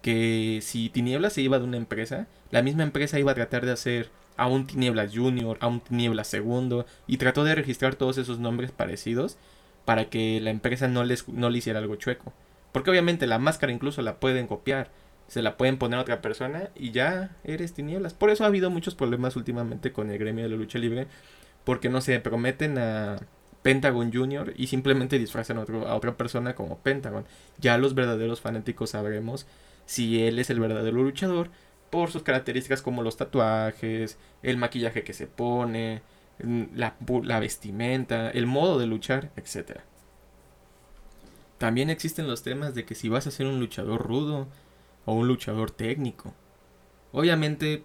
que 0.00 0.60
si 0.62 0.88
Tinieblas 0.88 1.32
se 1.32 1.42
iba 1.42 1.58
de 1.58 1.64
una 1.64 1.76
empresa, 1.76 2.28
la 2.52 2.62
misma 2.62 2.84
empresa 2.84 3.18
iba 3.18 3.32
a 3.32 3.34
tratar 3.34 3.66
de 3.66 3.72
hacer 3.72 4.10
a 4.36 4.46
un 4.46 4.66
Tinieblas 4.66 5.12
Junior, 5.12 5.58
a 5.60 5.66
un 5.66 5.80
Tinieblas 5.80 6.28
Segundo, 6.28 6.86
y 7.08 7.16
trató 7.16 7.42
de 7.42 7.56
registrar 7.56 7.96
todos 7.96 8.16
esos 8.18 8.38
nombres 8.38 8.70
parecidos 8.70 9.38
para 9.84 10.08
que 10.08 10.40
la 10.40 10.50
empresa 10.50 10.86
no, 10.86 11.02
les, 11.02 11.28
no 11.28 11.50
le 11.50 11.58
hiciera 11.58 11.80
algo 11.80 11.96
chueco. 11.96 12.32
Porque 12.70 12.90
obviamente 12.90 13.26
la 13.26 13.40
máscara 13.40 13.72
incluso 13.72 14.02
la 14.02 14.20
pueden 14.20 14.46
copiar. 14.46 14.90
Se 15.28 15.42
la 15.42 15.56
pueden 15.56 15.78
poner 15.78 15.98
a 15.98 16.02
otra 16.02 16.22
persona 16.22 16.70
y 16.74 16.92
ya 16.92 17.36
eres 17.44 17.74
tinieblas. 17.74 18.14
Por 18.14 18.30
eso 18.30 18.44
ha 18.44 18.48
habido 18.48 18.70
muchos 18.70 18.94
problemas 18.94 19.36
últimamente 19.36 19.92
con 19.92 20.10
el 20.10 20.18
gremio 20.18 20.44
de 20.44 20.50
la 20.50 20.56
lucha 20.56 20.78
libre. 20.78 21.06
Porque 21.64 21.88
no 21.88 22.00
se 22.00 22.20
prometen 22.20 22.78
a 22.78 23.18
Pentagon 23.62 24.12
Jr. 24.12 24.54
y 24.56 24.68
simplemente 24.68 25.18
disfrazan 25.18 25.58
a, 25.58 25.62
a 25.62 25.96
otra 25.96 26.16
persona 26.16 26.54
como 26.54 26.78
Pentagon. 26.78 27.24
Ya 27.58 27.76
los 27.78 27.94
verdaderos 27.94 28.40
fanáticos 28.40 28.90
sabremos 28.90 29.46
si 29.84 30.22
él 30.22 30.38
es 30.38 30.50
el 30.50 30.60
verdadero 30.60 31.02
luchador 31.02 31.50
por 31.90 32.10
sus 32.10 32.22
características 32.22 32.82
como 32.82 33.02
los 33.02 33.16
tatuajes, 33.16 34.18
el 34.42 34.56
maquillaje 34.56 35.02
que 35.02 35.12
se 35.12 35.26
pone, 35.26 36.02
la, 36.38 36.94
la 37.22 37.40
vestimenta, 37.40 38.30
el 38.30 38.46
modo 38.46 38.78
de 38.78 38.86
luchar, 38.86 39.30
etcétera. 39.36 39.84
También 41.58 41.88
existen 41.88 42.26
los 42.26 42.42
temas 42.42 42.74
de 42.74 42.84
que 42.84 42.94
si 42.94 43.08
vas 43.08 43.26
a 43.26 43.30
ser 43.30 43.46
un 43.46 43.60
luchador 43.60 44.06
rudo 44.06 44.46
o 45.06 45.14
un 45.14 45.26
luchador 45.26 45.70
técnico. 45.70 46.34
Obviamente 47.12 47.84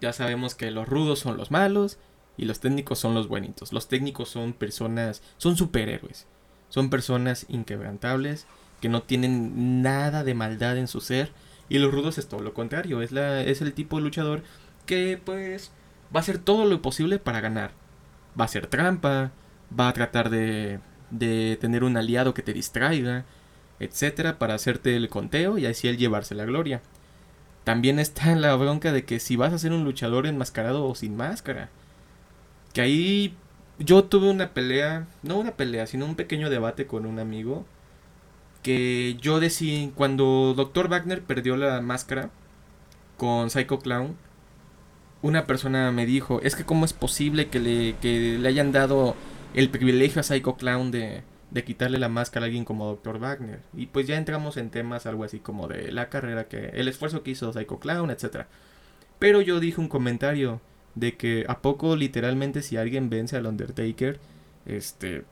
ya 0.00 0.14
sabemos 0.14 0.54
que 0.54 0.70
los 0.70 0.88
rudos 0.88 1.18
son 1.18 1.36
los 1.36 1.50
malos 1.50 1.98
y 2.38 2.46
los 2.46 2.60
técnicos 2.60 2.98
son 2.98 3.12
los 3.14 3.28
buenitos. 3.28 3.74
Los 3.74 3.88
técnicos 3.88 4.30
son 4.30 4.54
personas, 4.54 5.22
son 5.36 5.56
superhéroes. 5.56 6.26
Son 6.70 6.88
personas 6.88 7.44
inquebrantables 7.48 8.46
que 8.80 8.88
no 8.88 9.02
tienen 9.02 9.82
nada 9.82 10.24
de 10.24 10.34
maldad 10.34 10.78
en 10.78 10.88
su 10.88 11.02
ser. 11.02 11.32
Y 11.68 11.78
los 11.78 11.92
rudos 11.92 12.16
es 12.16 12.28
todo 12.28 12.40
lo 12.40 12.54
contrario. 12.54 13.02
Es, 13.02 13.12
la, 13.12 13.42
es 13.42 13.60
el 13.60 13.74
tipo 13.74 13.96
de 13.96 14.04
luchador 14.04 14.42
que 14.86 15.20
pues 15.22 15.72
va 16.14 16.20
a 16.20 16.22
hacer 16.22 16.38
todo 16.38 16.64
lo 16.64 16.80
posible 16.80 17.18
para 17.18 17.40
ganar. 17.40 17.72
Va 18.38 18.44
a 18.44 18.46
hacer 18.46 18.68
trampa, 18.68 19.32
va 19.78 19.88
a 19.88 19.92
tratar 19.92 20.30
de 20.30 20.80
de 21.10 21.56
tener 21.60 21.84
un 21.84 21.96
aliado 21.96 22.34
que 22.34 22.42
te 22.42 22.52
distraiga, 22.52 23.24
etcétera, 23.80 24.38
para 24.38 24.54
hacerte 24.54 24.96
el 24.96 25.08
conteo 25.08 25.58
y 25.58 25.66
así 25.66 25.88
él 25.88 25.98
llevarse 25.98 26.34
la 26.34 26.44
gloria. 26.44 26.82
También 27.64 27.98
está 27.98 28.34
la 28.36 28.54
bronca 28.56 28.92
de 28.92 29.04
que 29.04 29.20
si 29.20 29.36
vas 29.36 29.52
a 29.52 29.58
ser 29.58 29.72
un 29.72 29.84
luchador 29.84 30.26
enmascarado 30.26 30.86
o 30.86 30.94
sin 30.94 31.16
máscara. 31.16 31.70
Que 32.72 32.80
ahí 32.80 33.36
yo 33.78 34.04
tuve 34.04 34.30
una 34.30 34.52
pelea, 34.54 35.06
no 35.22 35.38
una 35.38 35.52
pelea, 35.52 35.86
sino 35.86 36.06
un 36.06 36.16
pequeño 36.16 36.50
debate 36.50 36.86
con 36.86 37.06
un 37.06 37.18
amigo. 37.18 37.66
Que 38.62 39.16
yo 39.20 39.40
decía, 39.40 39.90
cuando 39.94 40.54
Dr. 40.56 40.88
Wagner 40.88 41.22
perdió 41.22 41.56
la 41.56 41.80
máscara 41.80 42.30
con 43.16 43.50
Psycho 43.50 43.78
Clown, 43.78 44.16
una 45.22 45.46
persona 45.46 45.90
me 45.92 46.06
dijo, 46.06 46.40
es 46.42 46.56
que 46.56 46.64
cómo 46.64 46.84
es 46.84 46.92
posible 46.92 47.48
que 47.48 47.60
le, 47.60 47.96
que 48.00 48.38
le 48.38 48.48
hayan 48.48 48.72
dado 48.72 49.16
el 49.54 49.70
privilegio 49.70 50.20
a 50.20 50.24
Psycho 50.24 50.56
Clown 50.56 50.90
de, 50.90 51.22
de 51.50 51.64
quitarle 51.64 51.98
la 51.98 52.08
máscara 52.08 52.44
a 52.44 52.46
alguien 52.46 52.64
como 52.64 52.86
Dr. 52.86 53.18
Wagner. 53.18 53.60
Y 53.74 53.86
pues 53.86 54.06
ya 54.06 54.16
entramos 54.16 54.56
en 54.56 54.70
temas 54.70 55.06
algo 55.06 55.24
así 55.24 55.38
como 55.38 55.68
de 55.68 55.92
la 55.92 56.08
carrera 56.08 56.48
que, 56.48 56.70
el 56.74 56.88
esfuerzo 56.88 57.22
que 57.22 57.30
hizo 57.32 57.52
Psycho 57.52 57.78
Clown, 57.78 58.10
etc. 58.10 58.46
Pero 59.18 59.40
yo 59.40 59.60
dije 59.60 59.80
un 59.80 59.88
comentario, 59.88 60.60
de 60.98 61.16
que 61.16 61.44
a 61.48 61.60
poco 61.60 61.96
literalmente 61.96 62.62
si 62.62 62.76
alguien 62.76 63.10
vence 63.10 63.36
al 63.36 63.46
Undertaker, 63.46 64.18
este, 64.66 65.24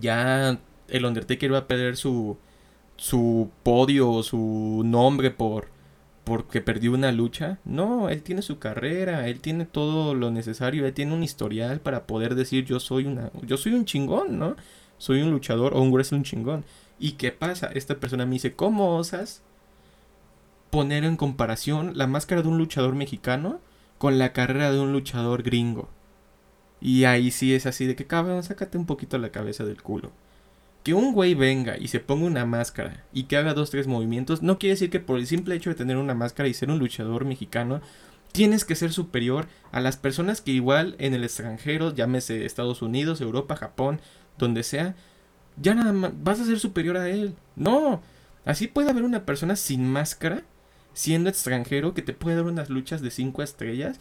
ya 0.00 0.58
el 0.88 1.04
Undertaker 1.04 1.52
va 1.52 1.58
a 1.58 1.66
perder 1.66 1.96
su, 1.96 2.38
su 2.96 3.50
podio 3.62 4.22
su 4.22 4.82
nombre 4.84 5.30
por 5.30 5.76
porque 6.24 6.60
perdió 6.60 6.92
una 6.92 7.10
lucha. 7.10 7.58
No, 7.64 8.10
él 8.10 8.22
tiene 8.22 8.42
su 8.42 8.58
carrera, 8.58 9.28
él 9.28 9.40
tiene 9.40 9.64
todo 9.64 10.14
lo 10.14 10.30
necesario, 10.30 10.86
él 10.86 10.92
tiene 10.92 11.14
un 11.14 11.22
historial 11.22 11.80
para 11.80 12.06
poder 12.06 12.34
decir 12.34 12.66
yo 12.66 12.80
soy 12.80 13.06
una 13.06 13.30
yo 13.42 13.56
soy 13.56 13.72
un 13.72 13.86
chingón, 13.86 14.38
¿no? 14.38 14.56
Soy 14.98 15.22
un 15.22 15.30
luchador 15.30 15.74
o 15.74 15.80
un 15.80 15.92
wrestler 15.92 16.18
un 16.18 16.24
chingón. 16.24 16.64
¿Y 16.98 17.12
qué 17.12 17.32
pasa? 17.32 17.70
Esta 17.74 17.96
persona 17.96 18.26
me 18.26 18.34
dice, 18.34 18.54
"¿Cómo 18.54 18.96
osas 18.96 19.42
poner 20.70 21.04
en 21.04 21.16
comparación 21.16 21.96
la 21.96 22.06
máscara 22.06 22.42
de 22.42 22.48
un 22.48 22.58
luchador 22.58 22.94
mexicano 22.94 23.60
con 23.98 24.18
la 24.18 24.32
carrera 24.32 24.70
de 24.72 24.80
un 24.80 24.92
luchador 24.92 25.42
gringo?" 25.42 25.88
Y 26.80 27.04
ahí 27.04 27.30
sí 27.30 27.54
es 27.54 27.66
así 27.66 27.86
de 27.86 27.96
que, 27.96 28.06
cabrón, 28.06 28.42
sácate 28.42 28.78
un 28.78 28.86
poquito 28.86 29.18
la 29.18 29.30
cabeza 29.30 29.64
del 29.64 29.82
culo 29.82 30.12
que 30.88 30.94
un 30.94 31.12
güey 31.12 31.34
venga 31.34 31.76
y 31.76 31.88
se 31.88 32.00
ponga 32.00 32.26
una 32.26 32.46
máscara 32.46 33.04
y 33.12 33.24
que 33.24 33.36
haga 33.36 33.52
dos, 33.52 33.70
tres 33.70 33.86
movimientos, 33.86 34.42
no 34.42 34.58
quiere 34.58 34.72
decir 34.72 34.88
que 34.88 35.00
por 35.00 35.18
el 35.18 35.26
simple 35.26 35.54
hecho 35.54 35.68
de 35.68 35.76
tener 35.76 35.98
una 35.98 36.14
máscara 36.14 36.48
y 36.48 36.54
ser 36.54 36.70
un 36.70 36.78
luchador 36.78 37.26
mexicano, 37.26 37.82
tienes 38.32 38.64
que 38.64 38.74
ser 38.74 38.92
superior 38.92 39.48
a 39.70 39.80
las 39.80 39.98
personas 39.98 40.40
que 40.40 40.52
igual 40.52 40.96
en 40.98 41.12
el 41.12 41.24
extranjero, 41.24 41.94
llámese 41.94 42.46
Estados 42.46 42.80
Unidos, 42.80 43.20
Europa, 43.20 43.56
Japón, 43.56 44.00
donde 44.38 44.62
sea, 44.62 44.94
ya 45.60 45.74
nada 45.74 45.92
más 45.92 46.12
vas 46.22 46.40
a 46.40 46.44
ser 46.44 46.58
superior 46.58 46.96
a 46.96 47.08
él. 47.08 47.34
No, 47.56 48.02
así 48.44 48.66
puede 48.68 48.90
haber 48.90 49.04
una 49.04 49.24
persona 49.24 49.56
sin 49.56 49.90
máscara, 49.90 50.42
siendo 50.92 51.30
extranjero, 51.30 51.94
que 51.94 52.02
te 52.02 52.12
puede 52.12 52.36
dar 52.36 52.46
unas 52.46 52.70
luchas 52.70 53.02
de 53.02 53.10
cinco 53.10 53.42
estrellas 53.42 54.00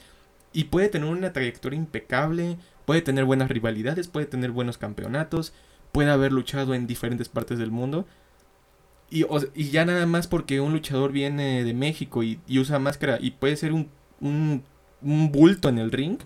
y 0.54 0.66
puede 0.66 0.90
tener 0.90 1.10
una 1.10 1.34
trayectoria 1.34 1.78
impecable, 1.78 2.58
puede 2.86 3.02
tener 3.02 3.26
buenas 3.26 3.50
rivalidades, 3.50 4.08
puede 4.08 4.26
tener 4.26 4.52
buenos 4.52 4.78
campeonatos, 4.78 5.54
puede 5.92 6.10
haber 6.10 6.32
luchado 6.32 6.74
en 6.74 6.88
diferentes 6.88 7.30
partes 7.30 7.60
del 7.60 7.72
mundo. 7.72 8.08
Y, 9.10 9.26
y 9.56 9.70
ya 9.70 9.86
nada 9.86 10.06
más 10.06 10.28
porque 10.28 10.60
un 10.60 10.74
luchador 10.74 11.12
viene 11.12 11.64
de 11.64 11.74
México 11.74 12.24
y, 12.24 12.40
usa 12.50 12.80
máscara 12.80 13.18
y 13.22 13.32
puede 13.32 13.56
ser 13.56 13.72
un, 13.72 13.90
un, 14.20 14.64
un, 15.02 15.32
bulto 15.32 15.70
en 15.70 15.78
el 15.78 15.92
ring, 15.92 16.18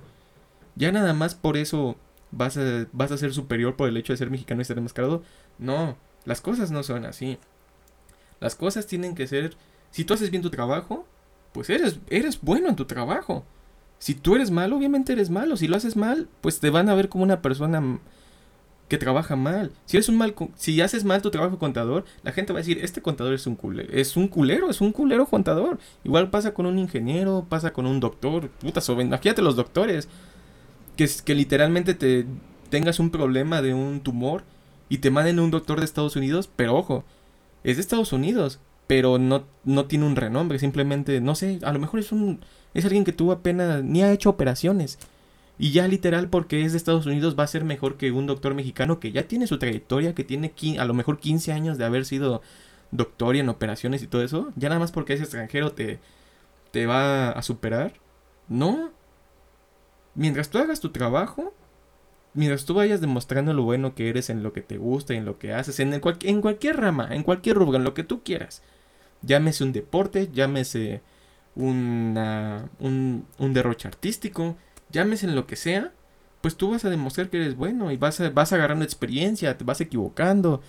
ya 0.75 0.91
nada 0.91 1.13
más 1.13 1.35
por 1.35 1.57
eso 1.57 1.95
vas 2.31 2.57
a, 2.57 2.87
vas 2.91 3.11
a 3.11 3.17
ser 3.17 3.33
superior 3.33 3.75
por 3.75 3.87
el 3.89 3.97
hecho 3.97 4.13
de 4.13 4.17
ser 4.17 4.29
mexicano 4.29 4.61
y 4.61 4.65
ser 4.65 4.77
enmascarado. 4.77 5.23
No, 5.59 5.97
las 6.25 6.41
cosas 6.41 6.71
no 6.71 6.83
son 6.83 7.05
así. 7.05 7.37
Las 8.39 8.55
cosas 8.55 8.87
tienen 8.87 9.15
que 9.15 9.27
ser, 9.27 9.55
si 9.91 10.03
tú 10.03 10.13
haces 10.13 10.31
bien 10.31 10.41
tu 10.41 10.49
trabajo, 10.49 11.05
pues 11.53 11.69
eres, 11.69 11.99
eres 12.09 12.41
bueno 12.41 12.69
en 12.69 12.75
tu 12.75 12.85
trabajo. 12.85 13.45
Si 13.99 14.15
tú 14.15 14.35
eres 14.35 14.49
malo, 14.49 14.77
obviamente 14.77 15.13
eres 15.13 15.29
malo. 15.29 15.57
Si 15.57 15.67
lo 15.67 15.77
haces 15.77 15.95
mal, 15.95 16.27
pues 16.41 16.59
te 16.59 16.71
van 16.71 16.89
a 16.89 16.95
ver 16.95 17.07
como 17.07 17.23
una 17.23 17.41
persona 17.41 17.99
que 18.91 18.97
trabaja 18.97 19.35
mal. 19.35 19.71
Si 19.85 19.95
eres 19.95 20.09
un 20.09 20.17
mal, 20.17 20.35
si 20.55 20.81
haces 20.81 21.05
mal 21.05 21.21
tu 21.21 21.31
trabajo 21.31 21.59
contador, 21.59 22.03
la 22.23 22.31
gente 22.31 22.51
va 22.51 22.59
a 22.59 22.63
decir, 22.63 22.83
este 22.83 23.01
contador 23.01 23.33
es 23.33 23.47
un 23.47 23.55
culero, 23.55 23.89
es 23.93 24.17
un 24.17 24.27
culero, 24.27 24.69
es 24.69 24.81
un 24.81 24.91
culero 24.91 25.27
contador. 25.27 25.79
Igual 26.03 26.29
pasa 26.29 26.53
con 26.53 26.65
un 26.65 26.77
ingeniero, 26.77 27.45
pasa 27.47 27.71
con 27.71 27.85
un 27.85 27.99
doctor, 27.99 28.49
puta, 28.49 28.81
imagínate 29.01 29.41
los 29.41 29.55
doctores, 29.55 30.09
que, 31.01 31.23
que 31.23 31.35
literalmente 31.35 31.95
te 31.95 32.25
tengas 32.69 32.99
un 32.99 33.09
problema 33.09 33.61
de 33.61 33.73
un 33.73 34.01
tumor 34.01 34.43
y 34.87 34.99
te 34.99 35.09
manden 35.09 35.39
a 35.39 35.41
un 35.41 35.51
doctor 35.51 35.79
de 35.79 35.85
Estados 35.85 36.15
Unidos, 36.15 36.49
pero 36.55 36.75
ojo, 36.75 37.03
es 37.63 37.77
de 37.77 37.81
Estados 37.81 38.13
Unidos, 38.13 38.59
pero 38.85 39.17
no, 39.17 39.45
no 39.63 39.85
tiene 39.85 40.05
un 40.05 40.15
renombre, 40.15 40.59
simplemente, 40.59 41.19
no 41.19 41.33
sé, 41.33 41.59
a 41.63 41.73
lo 41.73 41.79
mejor 41.79 41.99
es 41.99 42.11
un, 42.11 42.41
es 42.73 42.85
alguien 42.85 43.03
que 43.03 43.13
tuvo 43.13 43.31
apenas, 43.31 43.83
ni 43.83 44.03
ha 44.03 44.11
hecho 44.11 44.29
operaciones. 44.29 44.99
Y 45.57 45.71
ya 45.71 45.87
literal 45.87 46.29
porque 46.29 46.63
es 46.63 46.71
de 46.71 46.77
Estados 46.77 47.05
Unidos 47.05 47.35
va 47.37 47.43
a 47.43 47.47
ser 47.47 47.63
mejor 47.63 47.97
que 47.97 48.11
un 48.11 48.25
doctor 48.27 48.53
mexicano 48.53 48.99
que 48.99 49.11
ya 49.11 49.23
tiene 49.23 49.47
su 49.47 49.59
trayectoria, 49.59 50.15
que 50.15 50.23
tiene 50.23 50.53
a 50.79 50.85
lo 50.85 50.93
mejor 50.93 51.19
15 51.19 51.51
años 51.51 51.77
de 51.77 51.85
haber 51.85 52.05
sido 52.05 52.41
doctor 52.91 53.35
en 53.35 53.49
operaciones 53.49 54.01
y 54.01 54.07
todo 54.07 54.23
eso. 54.23 54.51
Ya 54.55 54.69
nada 54.69 54.79
más 54.79 54.91
porque 54.91 55.13
es 55.13 55.21
extranjero 55.21 55.71
te, 55.71 55.99
te 56.71 56.85
va 56.85 57.29
a 57.31 57.41
superar. 57.43 57.93
No. 58.49 58.91
Mientras 60.15 60.49
tú 60.49 60.57
hagas 60.57 60.79
tu 60.79 60.91
trabajo, 60.91 61.53
mientras 62.33 62.65
tú 62.65 62.73
vayas 62.73 63.01
demostrando 63.01 63.53
lo 63.53 63.63
bueno 63.63 63.95
que 63.95 64.09
eres 64.09 64.29
en 64.29 64.43
lo 64.43 64.53
que 64.53 64.61
te 64.61 64.77
gusta, 64.77 65.13
en 65.13 65.25
lo 65.25 65.37
que 65.37 65.53
haces, 65.53 65.79
en, 65.79 65.93
en 65.93 66.41
cualquier 66.41 66.77
rama, 66.77 67.09
en 67.11 67.23
cualquier 67.23 67.57
rubro, 67.57 67.77
en 67.77 67.83
lo 67.83 67.93
que 67.93 68.03
tú 68.03 68.23
quieras. 68.23 68.61
Llámese 69.21 69.63
un 69.63 69.71
deporte, 69.71 70.29
llámese 70.33 71.01
una, 71.55 72.69
un, 72.79 73.25
un 73.37 73.53
derroche 73.53 73.87
artístico, 73.87 74.55
llámese 74.89 75.27
en 75.27 75.35
lo 75.35 75.47
que 75.47 75.55
sea, 75.55 75.91
pues 76.41 76.57
tú 76.57 76.71
vas 76.71 76.85
a 76.85 76.89
demostrar 76.89 77.29
que 77.29 77.37
eres 77.37 77.55
bueno 77.55 77.91
y 77.91 77.97
vas, 77.97 78.21
vas 78.33 78.53
agarrando 78.53 78.83
experiencia, 78.83 79.57
te 79.57 79.63
vas 79.63 79.79
equivocando. 79.81 80.61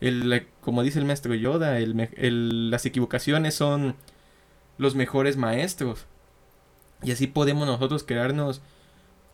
El, 0.00 0.46
como 0.60 0.82
dice 0.82 0.98
el 0.98 1.04
maestro 1.04 1.34
Yoda, 1.34 1.78
el, 1.78 2.70
las 2.70 2.86
equivocaciones 2.86 3.54
son 3.54 3.94
los 4.78 4.94
mejores 4.94 5.36
maestros. 5.36 6.06
Y 7.02 7.12
así 7.12 7.26
podemos 7.26 7.66
nosotros 7.66 8.02
crearnos 8.02 8.60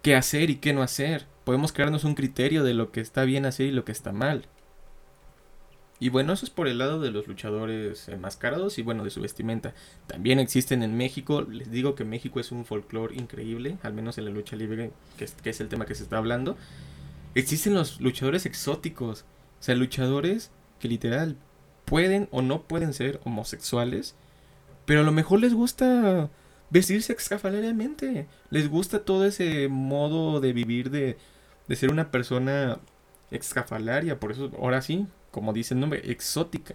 qué 0.07 0.15
hacer 0.15 0.51
y 0.51 0.57
qué 0.59 0.73
no 0.73 0.85
hacer. 0.85 1.27
Podemos 1.43 1.73
crearnos 1.73 2.05
un 2.05 2.15
criterio 2.15 2.63
de 2.63 2.75
lo 2.75 2.93
que 2.93 3.01
está 3.01 3.25
bien 3.25 3.45
hacer 3.45 3.67
y 3.67 3.73
lo 3.73 3.85
que 3.85 3.91
está 3.91 4.13
mal. 4.13 4.45
Y 5.99 6.11
bueno, 6.11 6.33
eso 6.33 6.45
es 6.45 6.51
por 6.51 6.69
el 6.69 6.79
lado 6.79 7.01
de 7.01 7.11
los 7.11 7.27
luchadores 7.27 8.09
enmascarados 8.09 8.79
y 8.79 8.83
bueno, 8.83 9.03
de 9.03 9.11
su 9.11 9.21
vestimenta. 9.21 9.75
También 10.07 10.39
existen 10.39 10.85
en 10.85 10.97
México, 10.97 11.43
les 11.43 11.73
digo 11.73 11.97
que 11.97 12.05
México 12.05 12.39
es 12.39 12.53
un 12.53 12.65
folclore 12.65 13.17
increíble, 13.17 13.79
al 13.83 13.95
menos 13.95 14.17
en 14.17 14.27
la 14.27 14.31
lucha 14.31 14.55
libre, 14.55 14.93
que 15.19 15.25
es, 15.25 15.33
que 15.33 15.51
es 15.51 15.61
el 15.61 15.69
tema 15.69 15.87
que 15.87 15.97
se 15.97 16.05
está 16.05 16.19
hablando. 16.19 16.57
Existen 17.35 17.75
los 17.75 18.01
luchadores 18.01 18.47
exóticos, 18.47 19.23
o 19.59 19.63
sea, 19.65 19.75
luchadores 19.75 20.53
que 20.79 20.87
literal 20.87 21.37
pueden 21.85 22.29
o 22.31 22.43
no 22.43 22.63
pueden 22.63 22.93
ser 22.93 23.21
homosexuales, 23.25 24.15
pero 24.85 25.01
a 25.01 25.05
lo 25.05 25.11
mejor 25.11 25.41
les 25.41 25.53
gusta 25.53 26.31
vestirse 26.71 27.13
extrafalariamente, 27.13 28.27
les 28.51 28.69
gusta 28.69 29.05
todo 29.05 29.25
ese 29.27 29.69
modo 29.69 30.41
de 30.41 30.53
vivir 30.53 30.91
de, 30.91 31.17
de 31.69 31.77
ser 31.77 31.91
una 31.91 32.11
persona 32.11 32.79
extrafalaria, 33.31 34.19
por 34.19 34.33
eso 34.33 34.51
ahora 34.59 34.83
sí, 34.83 35.07
como 35.31 35.53
dice 35.53 35.75
el 35.75 35.81
nombre, 35.81 36.11
exótica. 36.11 36.75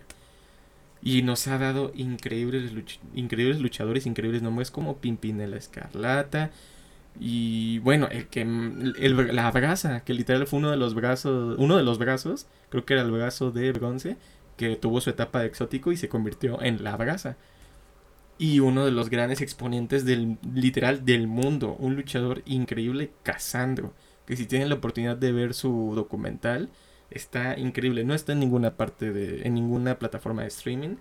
Y 1.04 1.24
nos 1.24 1.48
ha 1.48 1.58
dado 1.58 1.92
increíbles, 1.96 2.72
increíbles 3.16 3.60
luchadores, 3.60 4.06
increíbles 4.06 4.44
nombres 4.44 4.70
como 4.70 4.98
Pimpinela 4.98 5.58
Escarlata. 5.58 6.52
Y 7.20 7.80
bueno, 7.80 8.08
el 8.12 8.28
que 8.28 8.46
la 8.46 9.50
brasa, 9.52 10.04
que 10.04 10.14
literal 10.14 10.46
fue 10.46 10.60
uno 10.60 10.70
de 10.70 10.78
los 10.78 10.94
brazos, 10.94 11.56
uno 11.58 11.76
de 11.78 11.84
los 11.84 11.98
brazos, 11.98 12.46
creo 12.70 12.86
que 12.86 12.94
era 12.94 13.02
el 13.02 13.12
brazo 13.12 13.52
de 13.52 13.72
bronce, 13.72 14.18
que 14.58 14.76
tuvo 14.76 15.02
su 15.02 15.10
etapa 15.10 15.40
de 15.42 15.48
exótico 15.48 15.92
y 15.92 15.98
se 15.98 16.08
convirtió 16.08 16.62
en 16.62 16.84
la 16.84 16.96
brasa. 16.98 17.36
Y 18.42 18.60
uno 18.60 18.86
de 18.86 18.92
los 18.92 19.12
grandes 19.12 19.42
exponentes 19.42 20.04
del 20.04 20.38
literal 20.54 21.06
del 21.06 21.28
mundo, 21.28 21.76
un 21.78 21.96
luchador 21.96 22.42
increíble, 22.46 23.12
Casandro, 23.22 23.94
que 24.26 24.36
si 24.36 24.48
tienen 24.48 24.70
la 24.70 24.76
oportunidad 24.76 25.16
de 25.16 25.32
ver 25.32 25.54
su 25.54 25.94
documental, 25.96 26.70
Está 27.12 27.60
increíble. 27.60 28.06
No 28.06 28.16
está 28.16 28.32
en 28.32 28.40
ninguna 28.40 28.78
parte 28.78 29.12
de. 29.12 29.46
en 29.46 29.54
ninguna 29.54 30.00
plataforma 30.00 30.44
de 30.44 30.48
streaming. 30.48 30.96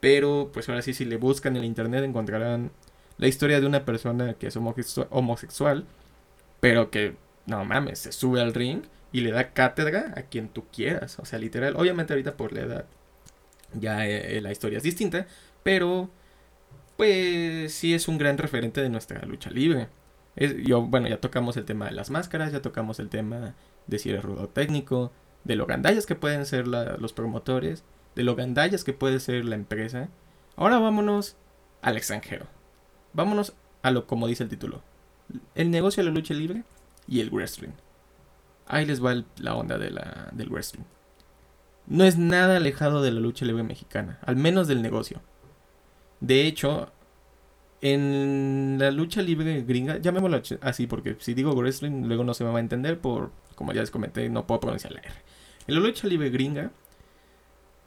Pero 0.00 0.50
pues 0.52 0.68
ahora 0.68 0.82
sí, 0.82 0.94
si 0.94 1.04
le 1.04 1.18
buscan 1.18 1.54
en 1.56 1.62
el 1.62 1.66
internet 1.68 2.02
encontrarán 2.04 2.72
la 3.18 3.28
historia 3.28 3.60
de 3.60 3.66
una 3.66 3.84
persona 3.84 4.34
que 4.34 4.46
es 4.48 4.56
homosexual. 4.56 5.86
Pero 6.60 6.90
que, 6.90 7.16
no 7.46 7.64
mames, 7.64 8.00
se 8.00 8.12
sube 8.12 8.40
al 8.40 8.54
ring 8.54 8.82
y 9.12 9.20
le 9.20 9.32
da 9.32 9.52
cátedra 9.52 10.14
a 10.16 10.22
quien 10.22 10.48
tú 10.48 10.64
quieras. 10.72 11.18
O 11.18 11.24
sea, 11.26 11.38
literal. 11.38 11.76
Obviamente 11.76 12.14
ahorita 12.14 12.36
por 12.36 12.52
la 12.52 12.62
edad 12.62 12.86
ya 13.74 14.06
eh, 14.06 14.40
la 14.40 14.52
historia 14.52 14.78
es 14.78 14.82
distinta. 14.84 15.26
Pero 15.62 16.10
pues 17.00 17.72
sí 17.72 17.94
es 17.94 18.08
un 18.08 18.18
gran 18.18 18.36
referente 18.36 18.82
de 18.82 18.90
nuestra 18.90 19.24
lucha 19.24 19.48
libre. 19.48 19.88
yo, 20.66 20.82
bueno, 20.82 21.08
ya 21.08 21.18
tocamos 21.18 21.56
el 21.56 21.64
tema 21.64 21.86
de 21.86 21.92
las 21.92 22.10
máscaras, 22.10 22.52
ya 22.52 22.60
tocamos 22.60 23.00
el 23.00 23.08
tema 23.08 23.54
de 23.86 23.98
si 23.98 24.10
eres 24.10 24.22
rudo 24.22 24.50
técnico, 24.50 25.10
de 25.44 25.56
lo 25.56 25.64
gandallas 25.64 26.04
que 26.04 26.14
pueden 26.14 26.44
ser 26.44 26.68
los 26.68 27.14
promotores, 27.14 27.84
de 28.16 28.22
lo 28.22 28.36
gandallas 28.36 28.84
que 28.84 28.92
puede 28.92 29.18
ser 29.18 29.46
la 29.46 29.54
empresa. 29.54 30.10
Ahora 30.56 30.78
vámonos 30.78 31.38
al 31.80 31.96
extranjero. 31.96 32.44
Vámonos 33.14 33.54
a 33.80 33.92
lo 33.92 34.06
como 34.06 34.26
dice 34.26 34.42
el 34.42 34.50
título. 34.50 34.82
El 35.54 35.70
negocio 35.70 36.02
de 36.02 36.10
la 36.10 36.14
lucha 36.14 36.34
libre 36.34 36.64
y 37.08 37.20
el 37.20 37.30
wrestling. 37.30 37.72
Ahí 38.66 38.84
les 38.84 39.02
va 39.02 39.24
la 39.38 39.54
onda 39.54 39.78
del 39.78 40.50
wrestling. 40.50 40.84
No 41.86 42.04
es 42.04 42.18
nada 42.18 42.58
alejado 42.58 43.00
de 43.00 43.10
la 43.10 43.20
lucha 43.20 43.46
libre 43.46 43.62
mexicana, 43.62 44.18
al 44.20 44.36
menos 44.36 44.68
del 44.68 44.82
negocio. 44.82 45.22
De 46.20 46.46
hecho, 46.46 46.92
en 47.80 48.76
la 48.78 48.90
lucha 48.90 49.22
libre 49.22 49.62
gringa, 49.62 49.98
llamémoslo 49.98 50.42
así 50.60 50.86
porque 50.86 51.16
si 51.18 51.34
digo 51.34 51.54
wrestling 51.54 52.06
luego 52.06 52.24
no 52.24 52.34
se 52.34 52.44
me 52.44 52.50
va 52.50 52.58
a 52.58 52.60
entender 52.60 52.98
por, 53.00 53.32
como 53.54 53.72
ya 53.72 53.80
les 53.80 53.90
comenté, 53.90 54.28
no 54.28 54.46
puedo 54.46 54.60
pronunciar 54.60 54.92
la 54.92 55.00
R. 55.00 55.14
En 55.66 55.74
la 55.74 55.80
lucha 55.80 56.06
libre 56.06 56.30
gringa 56.30 56.70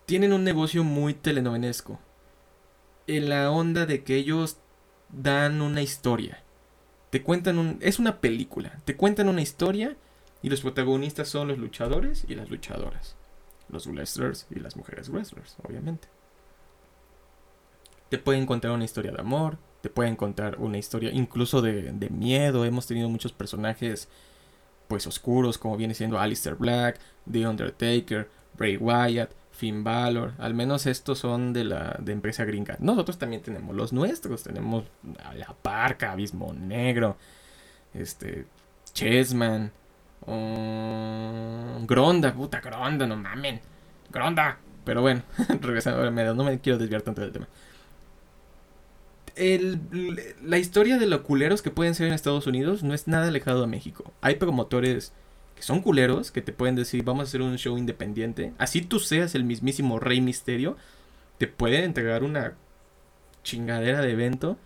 tienen 0.05 0.33
un 0.33 0.43
negocio 0.43 0.83
muy 0.83 1.13
telenovenesco. 1.13 1.99
En 3.05 3.29
la 3.29 3.51
onda 3.51 3.85
de 3.85 4.03
que 4.03 4.15
ellos 4.15 4.57
dan 5.09 5.61
una 5.61 5.81
historia. 5.81 6.41
Te 7.09 7.21
cuentan 7.21 7.59
un... 7.59 7.77
Es 7.81 7.99
una 7.99 8.19
película. 8.19 8.79
Te 8.85 8.95
cuentan 8.95 9.27
una 9.27 9.41
historia 9.41 9.95
y 10.41 10.49
los 10.49 10.61
protagonistas 10.61 11.29
son 11.29 11.49
los 11.49 11.57
luchadores 11.57 12.25
y 12.27 12.35
las 12.35 12.49
luchadoras. 12.49 13.15
Los 13.69 13.87
wrestlers 13.87 14.47
y 14.49 14.59
las 14.59 14.75
mujeres 14.75 15.09
wrestlers, 15.09 15.57
obviamente. 15.63 16.07
Te 18.13 18.19
pueden 18.19 18.45
contar 18.45 18.69
una 18.69 18.83
historia 18.85 19.11
de 19.11 19.19
amor, 19.19 19.57
te 19.81 19.89
pueden 19.89 20.15
contar 20.15 20.59
una 20.59 20.77
historia 20.77 21.09
incluso 21.11 21.63
de, 21.63 21.91
miedo. 22.11 22.63
Hemos 22.63 22.85
tenido 22.85 23.09
muchos 23.09 23.33
personajes 23.33 24.07
pues 24.87 25.07
oscuros 25.07 25.57
como 25.57 25.77
viene 25.77 25.95
siendo 25.95 26.19
Alistair 26.19 26.53
Black, 26.53 26.99
The 27.31 27.47
Undertaker, 27.47 28.29
Bray 28.55 28.77
Wyatt, 28.77 29.31
Finn 29.49 29.83
Balor, 29.83 30.33
al 30.37 30.53
menos 30.53 30.85
estos 30.85 31.17
son 31.17 31.53
de 31.53 31.63
la 31.63 31.97
de 31.99 32.11
empresa 32.11 32.45
gringa. 32.45 32.77
Nosotros 32.79 33.17
también 33.17 33.41
tenemos 33.41 33.75
los 33.75 33.91
nuestros, 33.93 34.43
tenemos 34.43 34.83
a 35.25 35.33
La 35.33 35.55
Parca, 35.59 36.11
Abismo 36.11 36.53
Negro, 36.53 37.17
este 37.95 38.45
Chessman, 38.93 39.71
um, 40.27 41.87
Gronda, 41.87 42.31
puta 42.31 42.61
Gronda, 42.61 43.07
no 43.07 43.15
mamen. 43.15 43.59
Gronda. 44.11 44.59
Pero 44.85 45.01
bueno, 45.01 45.23
regresando 45.61 45.99
a 45.99 46.11
la 46.11 46.33
no 46.35 46.43
me 46.43 46.59
quiero 46.59 46.77
desviar 46.77 47.01
tanto 47.01 47.21
del 47.21 47.31
tema. 47.31 47.47
La 49.35 50.57
historia 50.57 50.97
de 50.97 51.07
los 51.07 51.21
culeros 51.21 51.61
que 51.61 51.71
pueden 51.71 51.95
ser 51.95 52.07
en 52.07 52.13
Estados 52.13 52.47
Unidos 52.47 52.83
no 52.83 52.93
es 52.93 53.07
nada 53.07 53.27
alejado 53.27 53.63
a 53.63 53.67
México. 53.67 54.13
Hay 54.21 54.35
promotores 54.35 55.13
son 55.63 55.79
culeros 55.79 56.31
que 56.31 56.41
te 56.41 56.51
pueden 56.51 56.75
decir, 56.75 57.03
vamos 57.03 57.21
a 57.21 57.23
hacer 57.23 57.41
un 57.41 57.57
show 57.57 57.77
independiente. 57.77 58.53
Así 58.57 58.81
tú 58.81 58.99
seas 58.99 59.33
el 59.33 59.45
mismísimo 59.45 59.99
Rey 59.99 60.19
Misterio, 60.19 60.75
te 61.37 61.47
pueden 61.47 61.85
entregar 61.85 62.23
una 62.23 62.53
chingadera 63.43 64.01
de 64.01 64.11
evento 64.11 64.57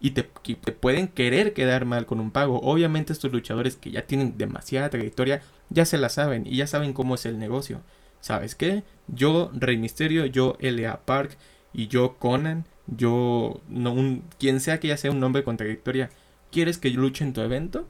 y 0.00 0.10
te, 0.10 0.22
te, 0.22 0.72
pueden 0.72 1.08
querer 1.08 1.52
quedar 1.52 1.84
mal 1.84 2.06
con 2.06 2.18
un 2.18 2.32
pago. 2.32 2.60
Obviamente 2.62 3.12
estos 3.12 3.32
luchadores 3.32 3.76
que 3.76 3.92
ya 3.92 4.06
tienen 4.06 4.38
demasiada 4.38 4.90
trayectoria 4.90 5.42
ya 5.68 5.84
se 5.84 5.98
la 5.98 6.08
saben 6.08 6.46
y 6.46 6.56
ya 6.56 6.66
saben 6.66 6.92
cómo 6.92 7.14
es 7.14 7.26
el 7.26 7.38
negocio. 7.38 7.80
¿Sabes 8.20 8.54
qué? 8.54 8.82
Yo, 9.06 9.50
Rey 9.54 9.78
Misterio, 9.78 10.26
yo, 10.26 10.56
L.A. 10.60 11.00
Park 11.04 11.38
y 11.72 11.86
yo, 11.86 12.16
Conan, 12.18 12.66
yo, 12.96 13.60
no, 13.68 13.92
un, 13.92 14.24
quien 14.38 14.60
sea 14.60 14.80
que 14.80 14.88
ya 14.88 14.96
sea 14.96 15.10
un 15.10 15.20
nombre 15.20 15.44
con 15.44 15.56
trayectoria, 15.56 16.10
¿quieres 16.50 16.78
que 16.78 16.92
yo 16.92 17.00
luche 17.00 17.24
en 17.24 17.32
tu 17.32 17.40
evento? 17.40 17.88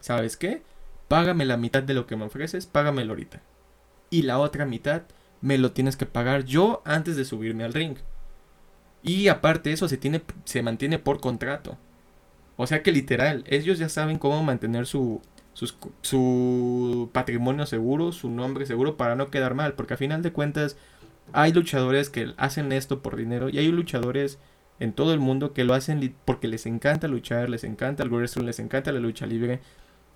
¿Sabes 0.00 0.36
qué? 0.36 0.62
págame 1.08 1.44
la 1.44 1.56
mitad 1.56 1.82
de 1.82 1.94
lo 1.94 2.06
que 2.06 2.16
me 2.16 2.24
ofreces, 2.24 2.66
págamelo 2.66 3.12
ahorita. 3.12 3.40
Y 4.10 4.22
la 4.22 4.38
otra 4.38 4.66
mitad 4.66 5.02
me 5.40 5.58
lo 5.58 5.72
tienes 5.72 5.96
que 5.96 6.06
pagar 6.06 6.44
yo 6.44 6.82
antes 6.84 7.16
de 7.16 7.24
subirme 7.24 7.64
al 7.64 7.74
ring. 7.74 7.96
Y 9.02 9.28
aparte 9.28 9.72
eso 9.72 9.88
se, 9.88 9.96
tiene, 9.96 10.22
se 10.44 10.62
mantiene 10.62 10.98
por 10.98 11.20
contrato. 11.20 11.76
O 12.56 12.66
sea 12.66 12.82
que 12.82 12.92
literal, 12.92 13.44
ellos 13.46 13.78
ya 13.78 13.88
saben 13.88 14.18
cómo 14.18 14.42
mantener 14.42 14.86
su, 14.86 15.20
su 16.02 17.10
patrimonio 17.12 17.66
seguro, 17.66 18.12
su 18.12 18.30
nombre 18.30 18.66
seguro 18.66 18.96
para 18.96 19.14
no 19.14 19.30
quedar 19.30 19.54
mal. 19.54 19.74
Porque 19.74 19.94
a 19.94 19.98
final 19.98 20.22
de 20.22 20.32
cuentas 20.32 20.76
hay 21.32 21.52
luchadores 21.52 22.10
que 22.10 22.34
hacen 22.36 22.72
esto 22.72 23.02
por 23.02 23.16
dinero 23.16 23.48
y 23.48 23.58
hay 23.58 23.68
luchadores 23.68 24.38
en 24.78 24.92
todo 24.92 25.12
el 25.12 25.20
mundo 25.20 25.52
que 25.52 25.64
lo 25.64 25.74
hacen 25.74 26.14
porque 26.24 26.48
les 26.48 26.66
encanta 26.66 27.08
luchar, 27.08 27.48
les 27.48 27.64
encanta 27.64 28.02
el 28.02 28.10
wrestling, 28.10 28.44
les 28.44 28.58
encanta 28.58 28.92
la 28.92 29.00
lucha 29.00 29.26
libre 29.26 29.60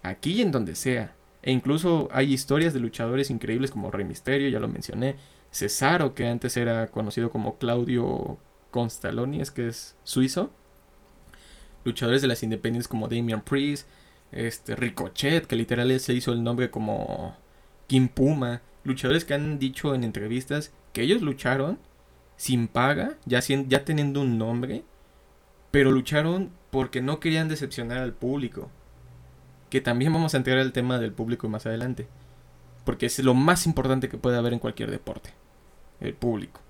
aquí 0.02 0.32
y 0.32 0.42
en 0.42 0.52
donde 0.52 0.74
sea. 0.74 1.14
E 1.42 1.52
incluso 1.52 2.08
hay 2.12 2.32
historias 2.32 2.74
de 2.74 2.80
luchadores 2.80 3.30
increíbles 3.30 3.70
como 3.70 3.90
Rey 3.90 4.04
Misterio, 4.04 4.48
ya 4.48 4.60
lo 4.60 4.68
mencioné. 4.68 5.16
Cesaro, 5.50 6.14
que 6.14 6.26
antes 6.28 6.56
era 6.56 6.88
conocido 6.88 7.30
como 7.30 7.58
Claudio 7.58 8.38
Constaloni, 8.70 9.40
es 9.40 9.50
que 9.50 9.68
es 9.68 9.96
suizo. 10.04 10.50
Luchadores 11.84 12.20
de 12.20 12.28
las 12.28 12.42
independientes 12.42 12.88
como 12.88 13.08
Damian 13.08 13.40
Priest, 13.40 13.88
este, 14.32 14.76
Ricochet, 14.76 15.46
que 15.46 15.56
literal 15.56 15.98
se 15.98 16.12
hizo 16.12 16.32
el 16.32 16.44
nombre 16.44 16.70
como 16.70 17.36
Kim 17.86 18.08
Puma. 18.08 18.60
Luchadores 18.84 19.24
que 19.24 19.34
han 19.34 19.58
dicho 19.58 19.94
en 19.94 20.04
entrevistas 20.04 20.72
que 20.92 21.02
ellos 21.02 21.22
lucharon 21.22 21.78
sin 22.36 22.68
paga, 22.68 23.16
ya, 23.26 23.40
ya 23.40 23.84
teniendo 23.84 24.20
un 24.20 24.38
nombre, 24.38 24.84
pero 25.70 25.90
lucharon 25.90 26.50
porque 26.70 27.00
no 27.00 27.20
querían 27.20 27.48
decepcionar 27.48 27.98
al 27.98 28.12
público 28.12 28.70
que 29.70 29.80
también 29.80 30.12
vamos 30.12 30.34
a 30.34 30.36
entrar 30.36 30.58
al 30.58 30.72
tema 30.72 30.98
del 30.98 31.12
público 31.12 31.48
más 31.48 31.64
adelante. 31.64 32.08
Porque 32.84 33.06
es 33.06 33.18
lo 33.20 33.34
más 33.34 33.66
importante 33.66 34.08
que 34.08 34.18
puede 34.18 34.36
haber 34.36 34.52
en 34.52 34.58
cualquier 34.58 34.90
deporte. 34.90 35.30
El 36.00 36.14
público. 36.14 36.60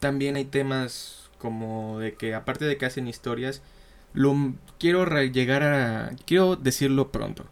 También 0.00 0.36
hay 0.36 0.46
temas 0.46 1.30
como 1.38 1.98
de 1.98 2.14
que 2.14 2.34
aparte 2.34 2.64
de 2.64 2.78
que 2.78 2.86
hacen 2.86 3.06
historias, 3.06 3.62
lo 4.14 4.34
quiero 4.78 5.04
llegar 5.24 5.62
a 5.62 6.12
quiero 6.24 6.56
decirlo 6.56 7.12
pronto. 7.12 7.44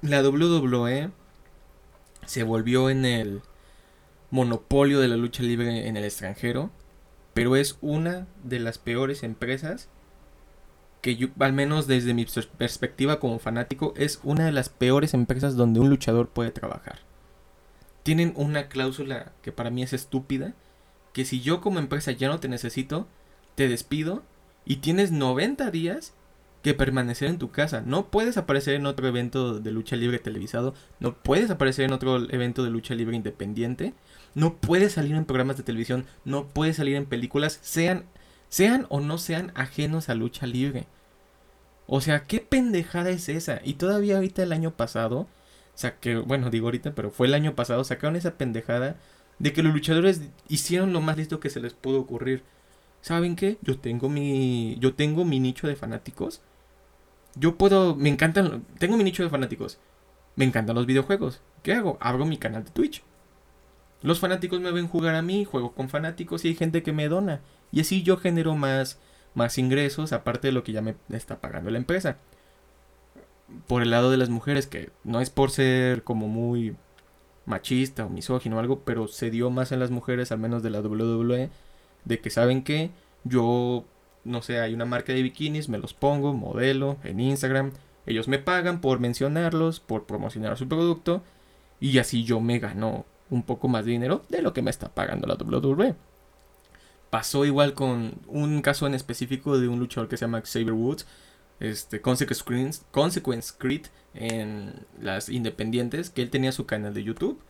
La 0.00 0.22
WWE 0.22 1.10
se 2.26 2.42
volvió 2.42 2.90
en 2.90 3.04
el 3.04 3.42
monopolio 4.30 5.00
de 5.00 5.08
la 5.08 5.16
lucha 5.16 5.42
libre 5.42 5.88
en 5.88 5.96
el 5.96 6.04
extranjero, 6.04 6.70
pero 7.34 7.56
es 7.56 7.78
una 7.80 8.26
de 8.42 8.60
las 8.60 8.78
peores 8.78 9.22
empresas 9.22 9.88
que 11.00 11.16
yo, 11.16 11.28
al 11.38 11.52
menos 11.52 11.86
desde 11.86 12.14
mi 12.14 12.26
perspectiva 12.56 13.20
como 13.20 13.38
fanático, 13.38 13.92
es 13.96 14.20
una 14.22 14.46
de 14.46 14.52
las 14.52 14.70
peores 14.70 15.12
empresas 15.12 15.54
donde 15.54 15.80
un 15.80 15.90
luchador 15.90 16.30
puede 16.30 16.50
trabajar. 16.50 17.00
Tienen 18.02 18.32
una 18.36 18.68
cláusula 18.68 19.32
que 19.42 19.52
para 19.52 19.70
mí 19.70 19.82
es 19.82 19.92
estúpida, 19.92 20.54
que 21.12 21.24
si 21.24 21.42
yo 21.42 21.60
como 21.60 21.78
empresa 21.78 22.12
ya 22.12 22.28
no 22.28 22.40
te 22.40 22.48
necesito, 22.48 23.06
te 23.54 23.68
despido 23.68 24.22
y 24.64 24.76
tienes 24.76 25.12
90 25.12 25.70
días 25.70 26.14
que 26.64 26.72
permanecer 26.72 27.28
en 27.28 27.38
tu 27.38 27.50
casa. 27.50 27.82
No 27.84 28.06
puedes 28.06 28.38
aparecer 28.38 28.74
en 28.74 28.86
otro 28.86 29.06
evento 29.06 29.60
de 29.60 29.70
lucha 29.70 29.96
libre 29.96 30.18
televisado, 30.18 30.72
no 30.98 31.14
puedes 31.14 31.50
aparecer 31.50 31.84
en 31.84 31.92
otro 31.92 32.16
evento 32.30 32.64
de 32.64 32.70
lucha 32.70 32.94
libre 32.94 33.14
independiente, 33.14 33.92
no 34.34 34.56
puedes 34.56 34.94
salir 34.94 35.14
en 35.14 35.26
programas 35.26 35.58
de 35.58 35.62
televisión, 35.62 36.06
no 36.24 36.48
puedes 36.48 36.76
salir 36.76 36.96
en 36.96 37.04
películas, 37.04 37.58
sean 37.60 38.06
sean 38.48 38.86
o 38.88 39.00
no 39.00 39.18
sean 39.18 39.52
ajenos 39.54 40.08
a 40.08 40.14
lucha 40.14 40.46
libre. 40.46 40.86
O 41.86 42.00
sea, 42.00 42.22
¿qué 42.22 42.40
pendejada 42.40 43.10
es 43.10 43.28
esa? 43.28 43.60
Y 43.62 43.74
todavía 43.74 44.16
ahorita 44.16 44.42
el 44.42 44.52
año 44.52 44.70
pasado, 44.70 45.26
saqué, 45.74 46.16
bueno, 46.16 46.48
digo 46.48 46.68
ahorita, 46.68 46.94
pero 46.94 47.10
fue 47.10 47.26
el 47.26 47.34
año 47.34 47.54
pasado, 47.54 47.84
sacaron 47.84 48.16
esa 48.16 48.38
pendejada 48.38 48.96
de 49.38 49.52
que 49.52 49.62
los 49.62 49.74
luchadores 49.74 50.22
hicieron 50.48 50.94
lo 50.94 51.02
más 51.02 51.18
listo 51.18 51.40
que 51.40 51.50
se 51.50 51.60
les 51.60 51.74
pudo 51.74 52.00
ocurrir. 52.00 52.42
¿Saben 53.02 53.36
qué? 53.36 53.58
Yo 53.60 53.78
tengo 53.78 54.08
mi 54.08 54.78
yo 54.80 54.94
tengo 54.94 55.26
mi 55.26 55.40
nicho 55.40 55.66
de 55.66 55.76
fanáticos. 55.76 56.40
Yo 57.36 57.56
puedo, 57.56 57.96
me 57.96 58.08
encantan, 58.08 58.64
tengo 58.78 58.96
mi 58.96 59.04
nicho 59.04 59.22
de 59.22 59.30
fanáticos. 59.30 59.78
Me 60.36 60.44
encantan 60.44 60.76
los 60.76 60.86
videojuegos. 60.86 61.40
¿Qué 61.62 61.72
hago? 61.74 61.98
Abro 62.00 62.26
mi 62.26 62.38
canal 62.38 62.64
de 62.64 62.70
Twitch. 62.70 63.02
Los 64.02 64.20
fanáticos 64.20 64.60
me 64.60 64.70
ven 64.70 64.88
jugar 64.88 65.14
a 65.14 65.22
mí, 65.22 65.44
juego 65.44 65.72
con 65.72 65.88
fanáticos 65.88 66.44
y 66.44 66.48
hay 66.48 66.54
gente 66.54 66.82
que 66.82 66.92
me 66.92 67.08
dona. 67.08 67.40
Y 67.72 67.80
así 67.80 68.02
yo 68.02 68.16
genero 68.18 68.54
más, 68.54 68.98
más 69.34 69.58
ingresos 69.58 70.12
aparte 70.12 70.48
de 70.48 70.52
lo 70.52 70.62
que 70.62 70.72
ya 70.72 70.82
me 70.82 70.94
está 71.10 71.40
pagando 71.40 71.70
la 71.70 71.78
empresa. 71.78 72.18
Por 73.66 73.82
el 73.82 73.90
lado 73.90 74.10
de 74.10 74.16
las 74.16 74.28
mujeres, 74.28 74.66
que 74.66 74.90
no 75.04 75.20
es 75.20 75.30
por 75.30 75.50
ser 75.50 76.04
como 76.04 76.28
muy 76.28 76.76
machista 77.46 78.06
o 78.06 78.10
misógino 78.10 78.56
o 78.56 78.60
algo, 78.60 78.80
pero 78.80 79.08
se 79.08 79.30
dio 79.30 79.50
más 79.50 79.72
en 79.72 79.80
las 79.80 79.90
mujeres, 79.90 80.32
al 80.32 80.38
menos 80.38 80.62
de 80.62 80.70
la 80.70 80.80
WWE, 80.80 81.50
de 82.04 82.20
que 82.20 82.30
saben 82.30 82.62
que 82.62 82.90
yo, 83.24 83.84
no 84.24 84.42
sé, 84.42 84.60
hay 84.60 84.74
una 84.74 84.84
marca 84.84 85.12
de 85.12 85.22
bikinis, 85.22 85.68
me 85.68 85.78
los 85.78 85.94
pongo, 85.94 86.32
modelo 86.32 86.98
en 87.04 87.20
Instagram, 87.20 87.72
ellos 88.06 88.28
me 88.28 88.38
pagan 88.38 88.80
por 88.80 89.00
mencionarlos, 89.00 89.80
por 89.80 90.06
promocionar 90.06 90.56
su 90.56 90.68
producto, 90.68 91.22
y 91.80 91.98
así 91.98 92.24
yo 92.24 92.40
me 92.40 92.58
gano 92.58 93.06
un 93.30 93.42
poco 93.42 93.68
más 93.68 93.84
de 93.84 93.92
dinero 93.92 94.24
de 94.28 94.42
lo 94.42 94.52
que 94.52 94.62
me 94.62 94.70
está 94.70 94.88
pagando 94.88 95.26
la 95.26 95.34
WWE. 95.34 95.94
Pasó 97.10 97.44
igual 97.44 97.74
con 97.74 98.14
un 98.26 98.60
caso 98.62 98.86
en 98.86 98.94
específico 98.94 99.58
de 99.58 99.68
un 99.68 99.78
luchador 99.78 100.08
que 100.08 100.16
se 100.16 100.24
llama 100.24 100.42
Xavier 100.42 100.72
Woods, 100.72 101.06
este, 101.60 102.00
Consequence, 102.00 102.82
Consequence 102.90 103.54
Creed 103.56 103.86
en 104.14 104.86
las 105.00 105.28
independientes, 105.28 106.10
que 106.10 106.22
él 106.22 106.30
tenía 106.30 106.52
su 106.52 106.66
canal 106.66 106.92
de 106.92 107.04
YouTube. 107.04 107.40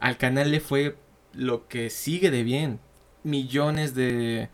Al 0.00 0.16
canal 0.16 0.50
le 0.50 0.60
fue 0.60 0.96
lo 1.32 1.68
que 1.68 1.90
sigue 1.90 2.30
de 2.30 2.42
bien. 2.42 2.80
Millones 3.22 3.94
de, 3.94 4.48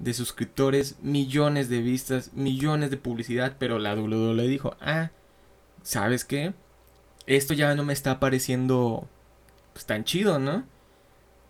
de 0.00 0.14
suscriptores, 0.14 0.96
millones 1.02 1.68
de 1.68 1.82
vistas, 1.82 2.32
millones 2.32 2.90
de 2.90 2.96
publicidad, 2.96 3.56
pero 3.58 3.78
la 3.78 3.94
WWE 3.94 4.48
dijo, 4.48 4.76
ah, 4.80 5.10
¿sabes 5.82 6.24
qué? 6.24 6.54
Esto 7.26 7.54
ya 7.54 7.74
no 7.74 7.84
me 7.84 7.92
está 7.92 8.18
pareciendo 8.18 9.06
pues, 9.74 9.84
tan 9.84 10.04
chido, 10.04 10.38
¿no? 10.38 10.64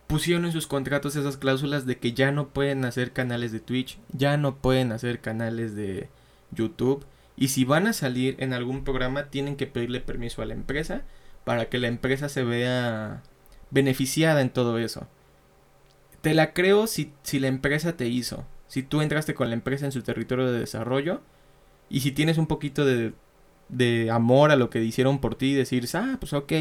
Pusieron 0.07 0.43
en 0.43 0.51
sus 0.51 0.67
contratos 0.67 1.15
esas 1.15 1.37
cláusulas 1.37 1.85
de 1.85 1.97
que 1.97 2.11
ya 2.11 2.33
no 2.33 2.49
pueden 2.49 2.83
hacer 2.83 3.13
canales 3.13 3.53
de 3.53 3.61
Twitch, 3.61 3.97
ya 4.11 4.35
no 4.35 4.57
pueden 4.57 4.91
hacer 4.91 5.21
canales 5.21 5.73
de 5.73 6.09
YouTube. 6.51 7.05
Y 7.37 7.47
si 7.47 7.63
van 7.63 7.87
a 7.87 7.93
salir 7.93 8.35
en 8.39 8.51
algún 8.51 8.83
programa, 8.83 9.29
tienen 9.29 9.55
que 9.55 9.67
pedirle 9.67 10.01
permiso 10.01 10.41
a 10.41 10.45
la 10.45 10.53
empresa 10.53 11.03
para 11.45 11.69
que 11.69 11.79
la 11.79 11.87
empresa 11.87 12.27
se 12.27 12.43
vea 12.43 13.23
beneficiada 13.69 14.41
en 14.41 14.49
todo 14.49 14.77
eso. 14.77 15.07
Te 16.21 16.33
la 16.33 16.53
creo 16.53 16.87
si, 16.87 17.13
si 17.23 17.39
la 17.39 17.47
empresa 17.47 17.97
te 17.97 18.07
hizo. 18.07 18.45
Si 18.67 18.83
tú 18.83 19.01
entraste 19.01 19.33
con 19.33 19.49
la 19.49 19.55
empresa 19.55 19.85
en 19.85 19.91
su 19.91 20.01
territorio 20.01 20.51
de 20.51 20.59
desarrollo 20.59 21.21
y 21.89 22.01
si 22.01 22.11
tienes 22.11 22.37
un 22.37 22.47
poquito 22.47 22.85
de, 22.85 23.13
de 23.69 24.09
amor 24.11 24.51
a 24.51 24.55
lo 24.55 24.69
que 24.69 24.83
hicieron 24.83 25.19
por 25.19 25.35
ti, 25.35 25.53
decir, 25.53 25.87
ah, 25.93 26.17
pues 26.19 26.33
ok, 26.33 26.53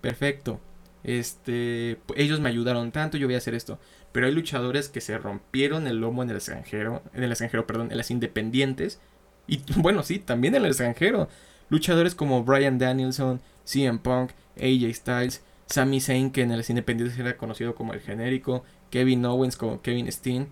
perfecto. 0.00 0.60
Este, 1.04 1.98
ellos 2.16 2.40
me 2.40 2.48
ayudaron 2.48 2.90
tanto, 2.90 3.18
yo 3.18 3.26
voy 3.26 3.34
a 3.34 3.38
hacer 3.38 3.54
esto. 3.54 3.78
Pero 4.12 4.26
hay 4.26 4.32
luchadores 4.32 4.88
que 4.88 5.00
se 5.00 5.18
rompieron 5.18 5.86
el 5.86 5.98
lomo 5.98 6.22
en 6.22 6.30
el 6.30 6.36
extranjero, 6.36 7.02
en 7.12 7.22
el 7.22 7.30
extranjero, 7.30 7.66
perdón, 7.66 7.90
en 7.90 7.98
las 7.98 8.10
independientes. 8.10 9.00
Y 9.46 9.60
bueno, 9.76 10.02
sí, 10.02 10.18
también 10.18 10.54
en 10.54 10.62
el 10.62 10.68
extranjero. 10.68 11.28
Luchadores 11.68 12.14
como 12.14 12.44
Brian 12.44 12.78
Danielson, 12.78 13.40
CM 13.64 13.98
Punk, 13.98 14.30
AJ 14.56 14.94
Styles, 14.94 15.42
Sami 15.66 16.00
Zayn, 16.00 16.30
que 16.30 16.42
en 16.42 16.56
las 16.56 16.70
independientes 16.70 17.18
era 17.18 17.36
conocido 17.36 17.74
como 17.74 17.94
el 17.94 18.00
genérico, 18.00 18.64
Kevin 18.90 19.24
Owens 19.24 19.56
como 19.56 19.82
Kevin 19.82 20.10
Steen, 20.10 20.48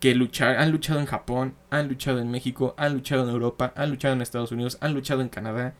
que 0.00 0.12
han 0.12 0.70
luchado 0.70 1.00
en 1.00 1.06
Japón, 1.06 1.54
han 1.70 1.88
luchado 1.88 2.20
en 2.20 2.30
México, 2.30 2.74
han 2.76 2.94
luchado 2.94 3.24
en 3.24 3.30
Europa, 3.30 3.72
han 3.76 3.90
luchado 3.90 4.14
en 4.14 4.22
Estados 4.22 4.52
Unidos, 4.52 4.78
han 4.80 4.94
luchado 4.94 5.22
en 5.22 5.28
Canadá. 5.28 5.74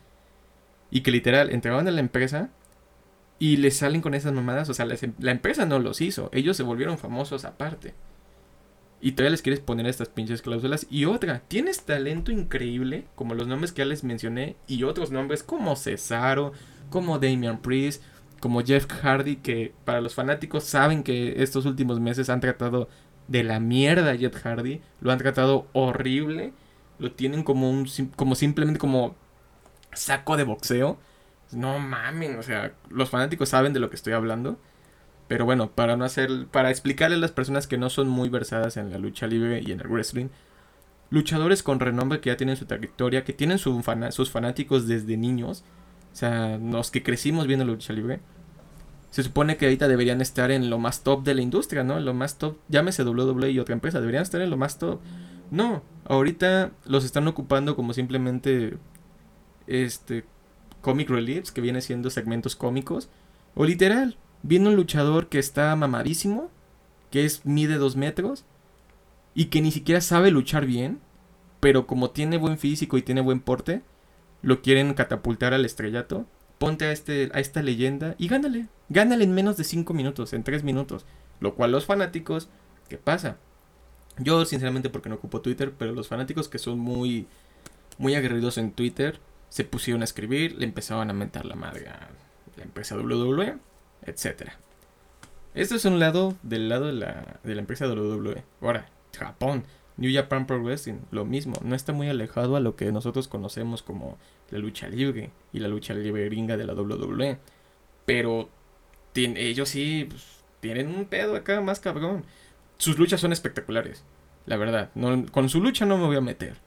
Y 0.89 1.01
que 1.01 1.11
literal 1.11 1.51
entraban 1.51 1.87
a 1.87 1.91
la 1.91 1.99
empresa 1.99 2.49
y 3.39 3.57
les 3.57 3.77
salen 3.77 4.01
con 4.01 4.13
esas 4.13 4.33
mamadas. 4.33 4.69
O 4.69 4.73
sea, 4.73 4.85
em, 4.85 5.13
la 5.19 5.31
empresa 5.31 5.65
no 5.65 5.79
los 5.79 6.01
hizo. 6.01 6.29
Ellos 6.33 6.57
se 6.57 6.63
volvieron 6.63 6.97
famosos 6.97 7.45
aparte. 7.45 7.93
Y 8.99 9.11
todavía 9.11 9.31
les 9.31 9.41
quieres 9.43 9.59
poner 9.59 9.85
estas 9.85 10.09
pinches 10.09 10.41
cláusulas. 10.41 10.87
Y 10.89 11.05
otra, 11.05 11.41
tienes 11.47 11.83
talento 11.83 12.31
increíble, 12.31 13.05
como 13.15 13.35
los 13.35 13.47
nombres 13.47 13.71
que 13.71 13.79
ya 13.79 13.85
les 13.85 14.03
mencioné, 14.03 14.55
y 14.67 14.83
otros 14.83 15.11
nombres 15.11 15.43
como 15.43 15.75
Cesaro, 15.75 16.53
como 16.89 17.19
Damian 17.19 17.61
Priest, 17.61 18.01
como 18.39 18.63
Jeff 18.63 18.87
Hardy, 18.87 19.37
que 19.37 19.73
para 19.85 20.01
los 20.01 20.15
fanáticos 20.15 20.63
saben 20.63 21.03
que 21.03 21.41
estos 21.41 21.65
últimos 21.65 21.99
meses 21.99 22.29
han 22.29 22.39
tratado 22.39 22.89
de 23.27 23.43
la 23.43 23.59
mierda 23.59 24.11
a 24.11 24.17
Jeff 24.17 24.35
Hardy, 24.35 24.81
lo 25.01 25.11
han 25.11 25.17
tratado 25.17 25.67
horrible, 25.73 26.53
lo 26.99 27.11
tienen 27.11 27.43
como 27.43 27.69
un 27.69 27.87
como 28.15 28.35
simplemente 28.35 28.79
como 28.79 29.15
saco 29.93 30.37
de 30.37 30.43
boxeo. 30.43 30.97
No 31.51 31.79
mamen, 31.79 32.37
o 32.37 32.43
sea, 32.43 32.73
los 32.89 33.09
fanáticos 33.09 33.49
saben 33.49 33.73
de 33.73 33.79
lo 33.79 33.89
que 33.89 33.95
estoy 33.95 34.13
hablando. 34.13 34.59
Pero 35.27 35.45
bueno, 35.45 35.71
para 35.71 35.97
no 35.97 36.05
hacer. 36.05 36.47
Para 36.47 36.69
explicarle 36.69 37.17
a 37.17 37.19
las 37.19 37.31
personas 37.31 37.67
que 37.67 37.77
no 37.77 37.89
son 37.89 38.07
muy 38.07 38.29
versadas 38.29 38.77
en 38.77 38.91
la 38.91 38.97
lucha 38.97 39.27
libre 39.27 39.61
y 39.65 39.71
en 39.71 39.79
el 39.81 39.87
wrestling. 39.87 40.27
Luchadores 41.09 41.63
con 41.63 41.79
renombre 41.79 42.19
que 42.19 42.29
ya 42.29 42.37
tienen 42.37 42.57
su 42.57 42.65
trayectoria, 42.65 43.23
que 43.23 43.33
tienen 43.33 43.59
sus 43.59 44.29
fanáticos 44.29 44.87
desde 44.87 45.17
niños. 45.17 45.63
O 46.17 46.19
sea, 46.19 46.57
los 46.57 46.89
que 46.89 47.03
crecimos 47.03 47.45
viendo 47.45 47.63
la 47.63 47.73
lucha 47.73 47.93
libre. 47.93 48.21
Se 49.11 49.21
supone 49.21 49.55
que 49.55 49.65
ahorita 49.65 49.87
deberían 49.87 50.19
estar 50.19 50.49
en 50.49 50.67
lo 50.67 50.79
más 50.79 51.03
top 51.03 51.23
de 51.23 51.35
la 51.35 51.43
industria, 51.43 51.83
¿no? 51.83 51.99
Lo 51.99 52.15
más 52.15 52.39
top. 52.39 52.57
Llámese 52.69 53.03
WWE 53.03 53.51
y 53.51 53.59
otra 53.59 53.73
empresa. 53.73 53.99
Deberían 53.99 54.23
estar 54.23 54.41
en 54.41 54.49
lo 54.49 54.57
más 54.57 54.79
top. 54.79 54.99
No, 55.51 55.83
ahorita 56.05 56.71
los 56.85 57.05
están 57.05 57.27
ocupando 57.27 57.75
como 57.75 57.93
simplemente. 57.93 58.79
Este 59.67 60.25
comic 60.81 61.07
reliefs, 61.07 61.51
que 61.51 61.61
viene 61.61 61.81
siendo 61.81 62.09
segmentos 62.09 62.55
cómicos, 62.55 63.09
o 63.53 63.65
literal, 63.65 64.17
viene 64.41 64.69
un 64.69 64.75
luchador 64.75 65.29
que 65.29 65.37
está 65.37 65.75
mamadísimo, 65.75 66.49
que 67.11 67.25
es 67.25 67.45
mide 67.45 67.77
dos 67.77 67.95
metros, 67.95 68.43
y 69.35 69.45
que 69.45 69.61
ni 69.61 69.69
siquiera 69.69 70.01
sabe 70.01 70.31
luchar 70.31 70.65
bien, 70.65 70.99
pero 71.59 71.85
como 71.85 72.09
tiene 72.09 72.37
buen 72.37 72.57
físico 72.57 72.97
y 72.97 73.03
tiene 73.03 73.21
buen 73.21 73.39
porte, 73.39 73.83
lo 74.41 74.61
quieren 74.61 74.93
catapultar 74.93 75.53
al 75.53 75.65
estrellato. 75.65 76.25
Ponte 76.57 76.85
a, 76.85 76.91
este, 76.91 77.29
a 77.33 77.39
esta 77.39 77.61
leyenda 77.61 78.15
y 78.17 78.27
gánale. 78.27 78.67
Gánale 78.89 79.23
en 79.23 79.33
menos 79.33 79.57
de 79.57 79.63
5 79.63 79.93
minutos, 79.93 80.33
en 80.33 80.43
3 80.43 80.63
minutos. 80.63 81.05
Lo 81.39 81.55
cual 81.55 81.71
los 81.71 81.85
fanáticos, 81.85 82.49
¿qué 82.89 82.97
pasa? 82.97 83.37
Yo 84.17 84.43
sinceramente 84.45 84.89
porque 84.89 85.09
no 85.09 85.15
ocupo 85.15 85.41
Twitter, 85.41 85.73
pero 85.77 85.93
los 85.93 86.07
fanáticos 86.07 86.49
que 86.49 86.57
son 86.57 86.79
muy, 86.79 87.27
muy 87.99 88.15
aguerridos 88.15 88.57
en 88.57 88.71
Twitter, 88.71 89.19
se 89.49 89.63
pusieron 89.63 90.01
a 90.01 90.05
escribir, 90.05 90.57
le 90.57 90.65
empezaban 90.65 91.09
a 91.09 91.13
mentar 91.13 91.45
la 91.45 91.55
madre 91.55 91.87
a 91.89 92.09
la 92.57 92.63
empresa 92.63 92.95
WWE, 92.95 93.57
etc. 94.03 94.51
Esto 95.53 95.75
es 95.75 95.85
un 95.85 95.99
lado 95.99 96.35
del 96.43 96.69
lado 96.69 96.87
de 96.87 96.93
la, 96.93 97.39
de 97.43 97.55
la 97.55 97.61
empresa 97.61 97.87
WWE. 97.87 98.43
Ahora, 98.61 98.89
Japón, 99.17 99.63
New 99.97 100.13
Japan 100.13 100.45
Pro 100.45 100.61
Wrestling, 100.61 100.99
lo 101.11 101.25
mismo, 101.25 101.55
no 101.63 101.75
está 101.75 101.91
muy 101.91 102.07
alejado 102.07 102.55
a 102.55 102.59
lo 102.59 102.75
que 102.75 102.91
nosotros 102.91 103.27
conocemos 103.27 103.81
como 103.81 104.17
la 104.51 104.59
lucha 104.59 104.87
libre 104.87 105.31
y 105.51 105.59
la 105.59 105.67
lucha 105.67 105.93
libre 105.93 106.25
gringa 106.25 106.55
de 106.55 106.65
la 106.65 106.73
WWE. 106.73 107.39
Pero 108.05 108.49
ellos 109.15 109.69
sí 109.69 110.05
pues, 110.09 110.43
tienen 110.59 110.87
un 110.87 111.05
pedo 111.05 111.35
acá 111.35 111.61
más 111.61 111.79
cabrón. 111.79 112.25
Sus 112.77 112.99
luchas 112.99 113.19
son 113.19 113.33
espectaculares, 113.33 114.03
la 114.45 114.57
verdad. 114.57 114.91
Con 115.31 115.49
su 115.49 115.61
lucha 115.61 115.85
no 115.85 115.97
me 115.97 116.05
voy 116.05 116.15
a 116.15 116.21
meter. 116.21 116.57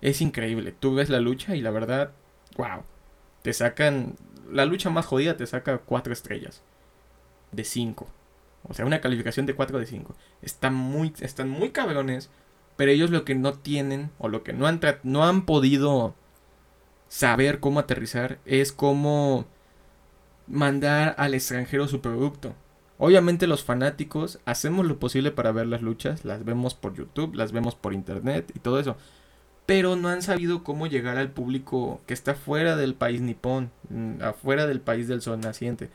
Es 0.00 0.22
increíble. 0.22 0.72
Tú 0.72 0.94
ves 0.94 1.10
la 1.10 1.20
lucha 1.20 1.54
y 1.54 1.60
la 1.60 1.70
verdad 1.70 2.12
wow. 2.56 2.82
Te 3.42 3.52
sacan. 3.52 4.16
La 4.50 4.64
lucha 4.64 4.90
más 4.90 5.06
jodida 5.06 5.36
te 5.36 5.46
saca 5.46 5.78
4 5.78 6.12
estrellas. 6.12 6.62
De 7.52 7.64
5. 7.64 8.08
O 8.68 8.74
sea, 8.74 8.84
una 8.84 9.00
calificación 9.00 9.46
de 9.46 9.54
4 9.54 9.78
de 9.78 9.86
5. 9.86 10.14
Están 10.42 10.74
muy, 10.74 11.12
están 11.20 11.48
muy 11.48 11.70
cabrones. 11.70 12.30
Pero 12.80 12.92
ellos 12.92 13.10
lo 13.10 13.26
que 13.26 13.34
no 13.34 13.52
tienen. 13.52 14.10
O 14.16 14.30
lo 14.30 14.42
que 14.42 14.54
no 14.54 14.66
han, 14.66 14.80
no 15.02 15.22
han 15.22 15.44
podido 15.44 16.14
saber 17.08 17.60
cómo 17.60 17.78
aterrizar. 17.78 18.38
Es 18.46 18.72
cómo 18.72 19.44
mandar 20.46 21.14
al 21.18 21.34
extranjero 21.34 21.88
su 21.88 22.00
producto. 22.00 22.54
Obviamente 22.96 23.46
los 23.46 23.64
fanáticos 23.64 24.38
hacemos 24.46 24.86
lo 24.86 24.98
posible 24.98 25.30
para 25.30 25.52
ver 25.52 25.66
las 25.66 25.82
luchas, 25.82 26.24
las 26.24 26.42
vemos 26.46 26.74
por 26.74 26.94
YouTube, 26.94 27.34
las 27.34 27.52
vemos 27.52 27.74
por 27.74 27.92
internet 27.92 28.50
y 28.54 28.60
todo 28.60 28.80
eso 28.80 28.96
pero 29.66 29.94
no 29.94 30.08
han 30.08 30.22
sabido 30.22 30.64
cómo 30.64 30.86
llegar 30.86 31.18
al 31.18 31.32
público 31.32 32.00
que 32.06 32.14
está 32.14 32.34
fuera 32.34 32.76
del 32.76 32.94
país 32.94 33.20
nipón, 33.20 33.70
mm, 33.90 34.22
afuera 34.22 34.66
del 34.66 34.80
país 34.80 35.06
del 35.06 35.20
sol 35.20 35.38
naciente. 35.40 35.90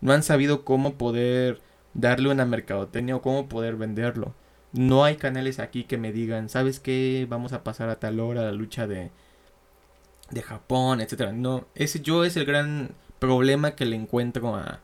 No 0.00 0.12
han 0.12 0.22
sabido 0.22 0.64
cómo 0.64 0.94
poder 0.94 1.60
darle 1.94 2.30
una 2.30 2.46
mercadotecnia 2.46 3.16
o 3.16 3.22
cómo 3.22 3.48
poder 3.48 3.74
venderlo. 3.74 4.34
No 4.72 5.04
hay 5.04 5.16
canales 5.16 5.58
aquí 5.60 5.84
que 5.84 5.98
me 5.98 6.12
digan, 6.12 6.48
¿sabes 6.48 6.80
qué? 6.80 7.26
Vamos 7.28 7.52
a 7.52 7.64
pasar 7.64 7.88
a 7.90 7.98
tal 8.00 8.20
hora 8.20 8.42
la 8.42 8.52
lucha 8.52 8.86
de, 8.86 9.10
de 10.30 10.42
Japón, 10.42 11.00
etcétera. 11.00 11.32
No, 11.32 11.66
ese 11.74 12.00
yo 12.00 12.24
es 12.24 12.36
el 12.36 12.44
gran 12.44 12.90
problema 13.18 13.72
que 13.74 13.86
le 13.86 13.96
encuentro 13.96 14.54
a, 14.56 14.80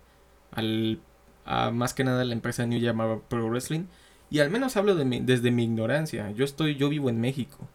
al, 0.53 1.01
a 1.45 1.71
más 1.71 1.95
que 1.95 2.05
nada 2.05 2.23
a 2.23 2.25
la 2.25 2.33
empresa 2.33 2.67
New 2.67 2.81
Japan 2.85 3.21
Pro 3.29 3.49
Wrestling. 3.49 3.85
Y 4.31 4.41
al 4.41 4.51
menos 4.51 4.77
hablo 4.77 4.95
de 4.97 5.05
desde 5.23 5.51
mi 5.51 5.65
ignorancia. 5.65 6.31
Yo 6.33 6.45
estoy, 6.45 6.77
yo 6.77 6.89
vivo 6.89 7.11
en 7.11 7.21
México. 7.21 7.69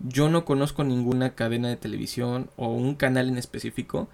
Yo 0.00 0.28
no 0.28 0.44
conozco 0.44 0.84
ninguna 0.84 1.34
cadena 1.34 1.68
de 1.68 1.76
televisión 1.76 2.50
o 2.56 2.68
un 2.68 2.94
canal 2.94 3.28
en 3.28 3.38
específico 3.38 4.08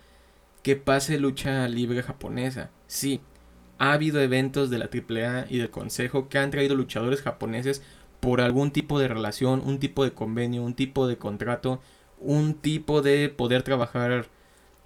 que 0.62 0.76
pase 0.76 1.18
lucha 1.18 1.68
libre 1.68 2.02
japonesa. 2.02 2.70
Sí, 2.86 3.20
ha 3.80 3.94
habido 3.94 4.20
eventos 4.20 4.68
de 4.68 4.78
la 4.78 4.90
AAA 4.92 5.46
y 5.48 5.56
del 5.56 5.70
Consejo 5.70 6.28
que 6.28 6.38
han 6.38 6.50
traído 6.50 6.74
luchadores 6.74 7.22
japoneses 7.22 7.82
por 8.20 8.42
algún 8.42 8.72
tipo 8.72 8.98
de 8.98 9.08
relación, 9.08 9.62
un 9.64 9.78
tipo 9.78 10.04
de 10.04 10.12
convenio, 10.12 10.62
un 10.62 10.74
tipo 10.74 11.08
de 11.08 11.16
contrato, 11.16 11.80
un 12.18 12.52
tipo 12.54 13.00
de 13.00 13.30
poder 13.30 13.62
trabajar 13.62 14.26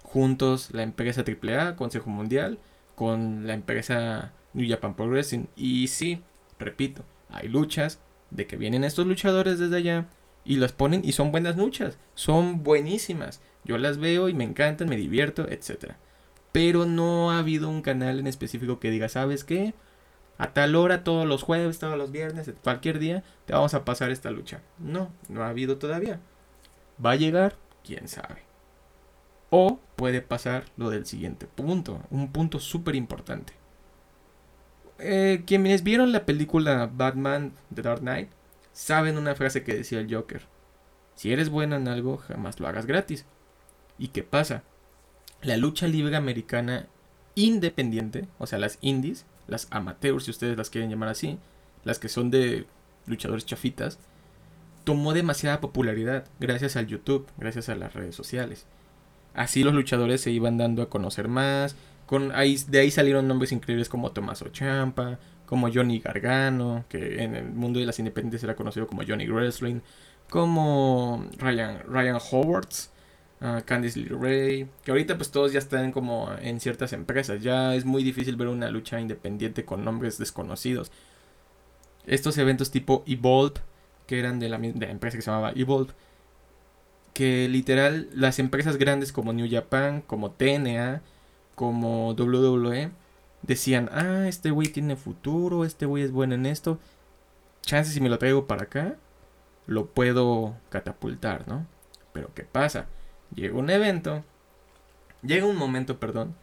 juntos 0.01 0.69
la 0.71 0.83
empresa 0.83 1.25
AAA, 1.27 1.75
Consejo 1.75 2.09
Mundial, 2.09 2.57
con 2.95 3.45
la 3.45 3.53
empresa 3.53 4.31
New 4.53 4.67
Japan 4.69 4.95
Progressing. 4.95 5.49
Y 5.57 5.89
sí, 5.89 6.21
repito, 6.57 7.03
hay 7.29 7.49
luchas 7.49 7.99
de 8.31 8.47
que 8.47 8.55
vienen 8.55 8.85
estos 8.85 9.05
luchadores 9.05 9.59
desde 9.59 9.75
allá, 9.75 10.07
y 10.45 10.55
las 10.55 10.71
ponen 10.71 11.01
y 11.03 11.11
son 11.11 11.33
buenas 11.33 11.57
luchas, 11.57 11.97
son 12.13 12.63
buenísimas. 12.63 13.41
Yo 13.65 13.77
las 13.77 13.97
veo 13.97 14.29
y 14.29 14.33
me 14.33 14.45
encantan, 14.45 14.87
me 14.87 14.95
divierto, 14.95 15.49
etc. 15.49 15.95
Pero 16.55 16.85
no 16.85 17.31
ha 17.31 17.39
habido 17.39 17.67
un 17.67 17.81
canal 17.81 18.17
en 18.17 18.27
específico 18.27 18.79
que 18.79 18.89
diga, 18.89 19.09
¿sabes 19.09 19.43
qué? 19.43 19.73
A 20.37 20.53
tal 20.53 20.77
hora, 20.77 21.03
todos 21.03 21.27
los 21.27 21.43
jueves, 21.43 21.79
todos 21.79 21.97
los 21.97 22.13
viernes, 22.13 22.49
cualquier 22.63 22.97
día, 22.97 23.25
te 23.43 23.51
vamos 23.51 23.73
a 23.73 23.83
pasar 23.83 24.09
esta 24.09 24.31
lucha. 24.31 24.61
No, 24.79 25.11
no 25.27 25.43
ha 25.43 25.49
habido 25.49 25.79
todavía. 25.79 26.21
¿Va 27.05 27.11
a 27.11 27.15
llegar? 27.17 27.57
¿Quién 27.83 28.07
sabe? 28.07 28.43
O 29.49 29.81
puede 29.97 30.21
pasar 30.21 30.63
lo 30.77 30.89
del 30.89 31.05
siguiente 31.05 31.45
punto, 31.45 31.99
un 32.09 32.31
punto 32.31 32.61
súper 32.61 32.95
importante. 32.95 33.51
Eh, 34.99 35.43
quienes 35.45 35.83
vieron 35.83 36.13
la 36.13 36.25
película 36.25 36.89
Batman 36.89 37.51
The 37.73 37.81
Dark 37.81 37.99
Knight 37.99 38.29
saben 38.71 39.17
una 39.17 39.35
frase 39.35 39.65
que 39.65 39.75
decía 39.75 39.99
el 39.99 40.15
Joker. 40.15 40.43
Si 41.15 41.33
eres 41.33 41.49
bueno 41.49 41.75
en 41.75 41.89
algo, 41.89 42.15
jamás 42.15 42.61
lo 42.61 42.67
hagas 42.69 42.85
gratis. 42.85 43.25
¿Y 43.97 44.07
qué 44.07 44.23
pasa? 44.23 44.63
La 45.41 45.57
lucha 45.57 45.87
libre 45.87 46.15
americana 46.15 46.87
independiente, 47.35 48.27
o 48.39 48.47
sea, 48.47 48.59
las 48.59 48.77
indies, 48.81 49.25
las 49.47 49.67
amateurs, 49.69 50.25
si 50.25 50.31
ustedes 50.31 50.57
las 50.57 50.69
quieren 50.69 50.89
llamar 50.89 51.09
así, 51.09 51.37
las 51.83 51.99
que 51.99 52.09
son 52.09 52.31
de 52.31 52.65
luchadores 53.05 53.45
chafitas, 53.45 53.99
tomó 54.83 55.13
demasiada 55.13 55.61
popularidad 55.61 56.25
gracias 56.39 56.75
al 56.75 56.87
YouTube, 56.87 57.27
gracias 57.37 57.69
a 57.69 57.75
las 57.75 57.93
redes 57.93 58.15
sociales. 58.15 58.65
Así 59.33 59.63
los 59.63 59.73
luchadores 59.73 60.21
se 60.21 60.31
iban 60.31 60.57
dando 60.57 60.81
a 60.81 60.89
conocer 60.89 61.27
más. 61.27 61.75
Con, 62.05 62.31
ahí, 62.33 62.57
de 62.69 62.79
ahí 62.79 62.91
salieron 62.91 63.27
nombres 63.27 63.51
increíbles 63.51 63.89
como 63.89 64.11
Tomás 64.11 64.43
Champa, 64.51 65.19
como 65.45 65.71
Johnny 65.71 65.99
Gargano, 65.99 66.85
que 66.87 67.23
en 67.23 67.35
el 67.35 67.51
mundo 67.51 67.79
de 67.79 67.85
las 67.85 67.99
independientes 67.99 68.43
era 68.43 68.55
conocido 68.55 68.87
como 68.87 69.03
Johnny 69.05 69.27
Wrestling, 69.27 69.81
como 70.29 71.27
Ryan, 71.37 71.79
Ryan 71.87 72.17
Howards, 72.31 72.91
uh, 73.41 73.61
Candice 73.65 73.99
LeRae, 73.99 74.67
que 74.83 74.91
ahorita 74.91 75.17
pues 75.17 75.31
todos 75.31 75.51
ya 75.53 75.59
están 75.59 75.91
como 75.91 76.29
en 76.41 76.59
ciertas 76.59 76.93
empresas, 76.93 77.41
ya 77.41 77.75
es 77.75 77.85
muy 77.85 78.03
difícil 78.03 78.35
ver 78.35 78.47
una 78.47 78.69
lucha 78.69 78.99
independiente 78.99 79.65
con 79.65 79.83
nombres 79.83 80.17
desconocidos. 80.17 80.91
Estos 82.05 82.37
eventos 82.37 82.71
tipo 82.71 83.03
Evolve, 83.07 83.61
que 84.07 84.19
eran 84.19 84.39
de 84.39 84.49
la, 84.49 84.57
de 84.59 84.85
la 84.85 84.91
empresa 84.91 85.17
que 85.17 85.23
se 85.23 85.31
llamaba 85.31 85.53
Evolve, 85.55 85.93
que 87.13 87.47
literal 87.47 88.09
las 88.13 88.39
empresas 88.39 88.77
grandes 88.77 89.11
como 89.11 89.33
New 89.33 89.47
Japan, 89.49 90.01
como 90.01 90.31
TNA, 90.31 91.01
como 91.55 92.13
WWE, 92.13 92.91
decían, 93.41 93.89
ah, 93.93 94.27
este 94.27 94.51
güey 94.51 94.67
tiene 94.67 94.95
futuro, 94.95 95.65
este 95.65 95.85
güey 95.85 96.03
es 96.03 96.11
bueno 96.11 96.35
en 96.35 96.45
esto, 96.45 96.79
chances 97.61 97.93
si 97.93 98.01
me 98.01 98.09
lo 98.09 98.17
traigo 98.19 98.47
para 98.47 98.63
acá, 98.63 98.97
lo 99.67 99.87
puedo 99.87 100.55
catapultar, 100.69 101.47
¿no? 101.47 101.65
Pero 102.13 102.33
¿qué 102.33 102.43
pasa? 102.43 102.87
Llega 103.33 103.57
un 103.57 103.69
evento, 103.69 104.23
llega 105.23 105.45
un 105.45 105.57
momento, 105.57 105.99
perdón, 105.99 106.35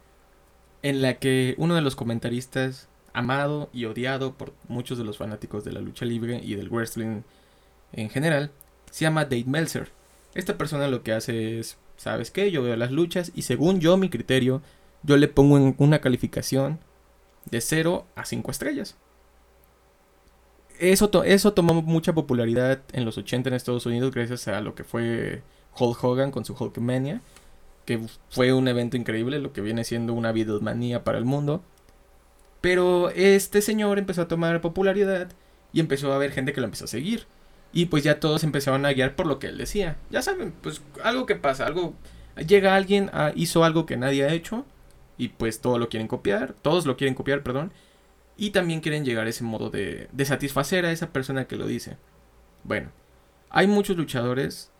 en 0.81 1.01
la 1.01 1.15
que 1.15 1.55
uno 1.57 1.75
de 1.75 1.81
los 1.81 1.95
comentaristas, 1.95 2.87
amado 3.13 3.69
y 3.73 3.85
odiado 3.85 4.33
por 4.33 4.53
muchos 4.67 4.97
de 4.97 5.03
los 5.03 5.17
fanáticos 5.17 5.63
de 5.63 5.71
la 5.71 5.79
lucha 5.79 6.05
libre 6.05 6.41
y 6.43 6.55
del 6.55 6.69
wrestling 6.69 7.21
en 7.93 8.09
general, 8.09 8.51
se 8.91 9.05
llama 9.05 9.25
Dave 9.25 9.45
Meltzer. 9.47 9.91
Esta 10.35 10.57
persona 10.57 10.87
lo 10.87 11.03
que 11.03 11.13
hace 11.13 11.59
es, 11.59 11.77
¿sabes 11.95 12.31
qué? 12.31 12.51
Yo 12.51 12.63
veo 12.63 12.75
las 12.75 12.91
luchas 12.91 13.31
y 13.33 13.43
según 13.43 13.79
yo, 13.79 13.97
mi 13.97 14.09
criterio, 14.09 14.61
yo 15.03 15.17
le 15.17 15.27
pongo 15.27 15.75
una 15.77 16.01
calificación 16.01 16.79
de 17.45 17.61
0 17.61 18.05
a 18.15 18.25
5 18.25 18.51
estrellas. 18.51 18.95
Eso, 20.79 21.23
eso 21.23 21.53
tomó 21.53 21.81
mucha 21.81 22.13
popularidad 22.13 22.81
en 22.93 23.05
los 23.05 23.17
80 23.17 23.49
en 23.49 23.55
Estados 23.55 23.85
Unidos 23.85 24.11
gracias 24.13 24.47
a 24.47 24.59
lo 24.61 24.75
que 24.75 24.83
fue 24.83 25.43
Hulk 25.77 26.03
Hogan 26.03 26.31
con 26.31 26.45
su 26.45 26.53
Hulkmania, 26.53 27.21
que 27.85 27.99
fue 28.29 28.53
un 28.53 28.67
evento 28.67 28.97
increíble, 28.97 29.39
lo 29.39 29.53
que 29.53 29.61
viene 29.61 29.83
siendo 29.83 30.13
una 30.13 30.31
videomanía 30.31 31.03
para 31.03 31.17
el 31.17 31.25
mundo. 31.25 31.63
Pero 32.61 33.09
este 33.09 33.61
señor 33.61 33.99
empezó 33.99 34.21
a 34.21 34.27
tomar 34.27 34.61
popularidad 34.61 35.29
y 35.73 35.79
empezó 35.79 36.11
a 36.11 36.15
haber 36.15 36.31
gente 36.31 36.53
que 36.53 36.61
lo 36.61 36.65
empezó 36.65 36.85
a 36.85 36.87
seguir. 36.87 37.25
Y 37.73 37.87
pues 37.87 38.03
ya 38.03 38.19
todos 38.19 38.43
empezaron 38.43 38.85
a 38.85 38.93
guiar 38.93 39.15
por 39.15 39.25
lo 39.25 39.39
que 39.39 39.47
él 39.47 39.57
decía. 39.57 39.97
Ya 40.11 40.21
saben, 40.21 40.53
pues 40.61 40.81
algo 41.03 41.25
que 41.25 41.35
pasa, 41.35 41.65
algo... 41.65 41.93
Llega 42.47 42.75
alguien, 42.75 43.11
hizo 43.35 43.63
algo 43.63 43.85
que 43.85 43.97
nadie 43.97 44.23
ha 44.23 44.33
hecho 44.33 44.65
y 45.17 45.29
pues 45.29 45.61
todos 45.61 45.79
lo 45.79 45.89
quieren 45.89 46.07
copiar, 46.07 46.55
todos 46.61 46.87
lo 46.87 46.97
quieren 46.97 47.13
copiar, 47.13 47.43
perdón, 47.43 47.71
y 48.37 48.49
también 48.49 48.81
quieren 48.81 49.05
llegar 49.05 49.27
a 49.27 49.29
ese 49.29 49.43
modo 49.43 49.69
de, 49.69 50.07
de 50.11 50.25
satisfacer 50.25 50.85
a 50.85 50.91
esa 50.91 51.11
persona 51.13 51.45
que 51.45 51.57
lo 51.57 51.67
dice. 51.67 51.97
Bueno, 52.63 52.89
hay 53.51 53.67
muchos 53.67 53.97
luchadores 53.97 54.71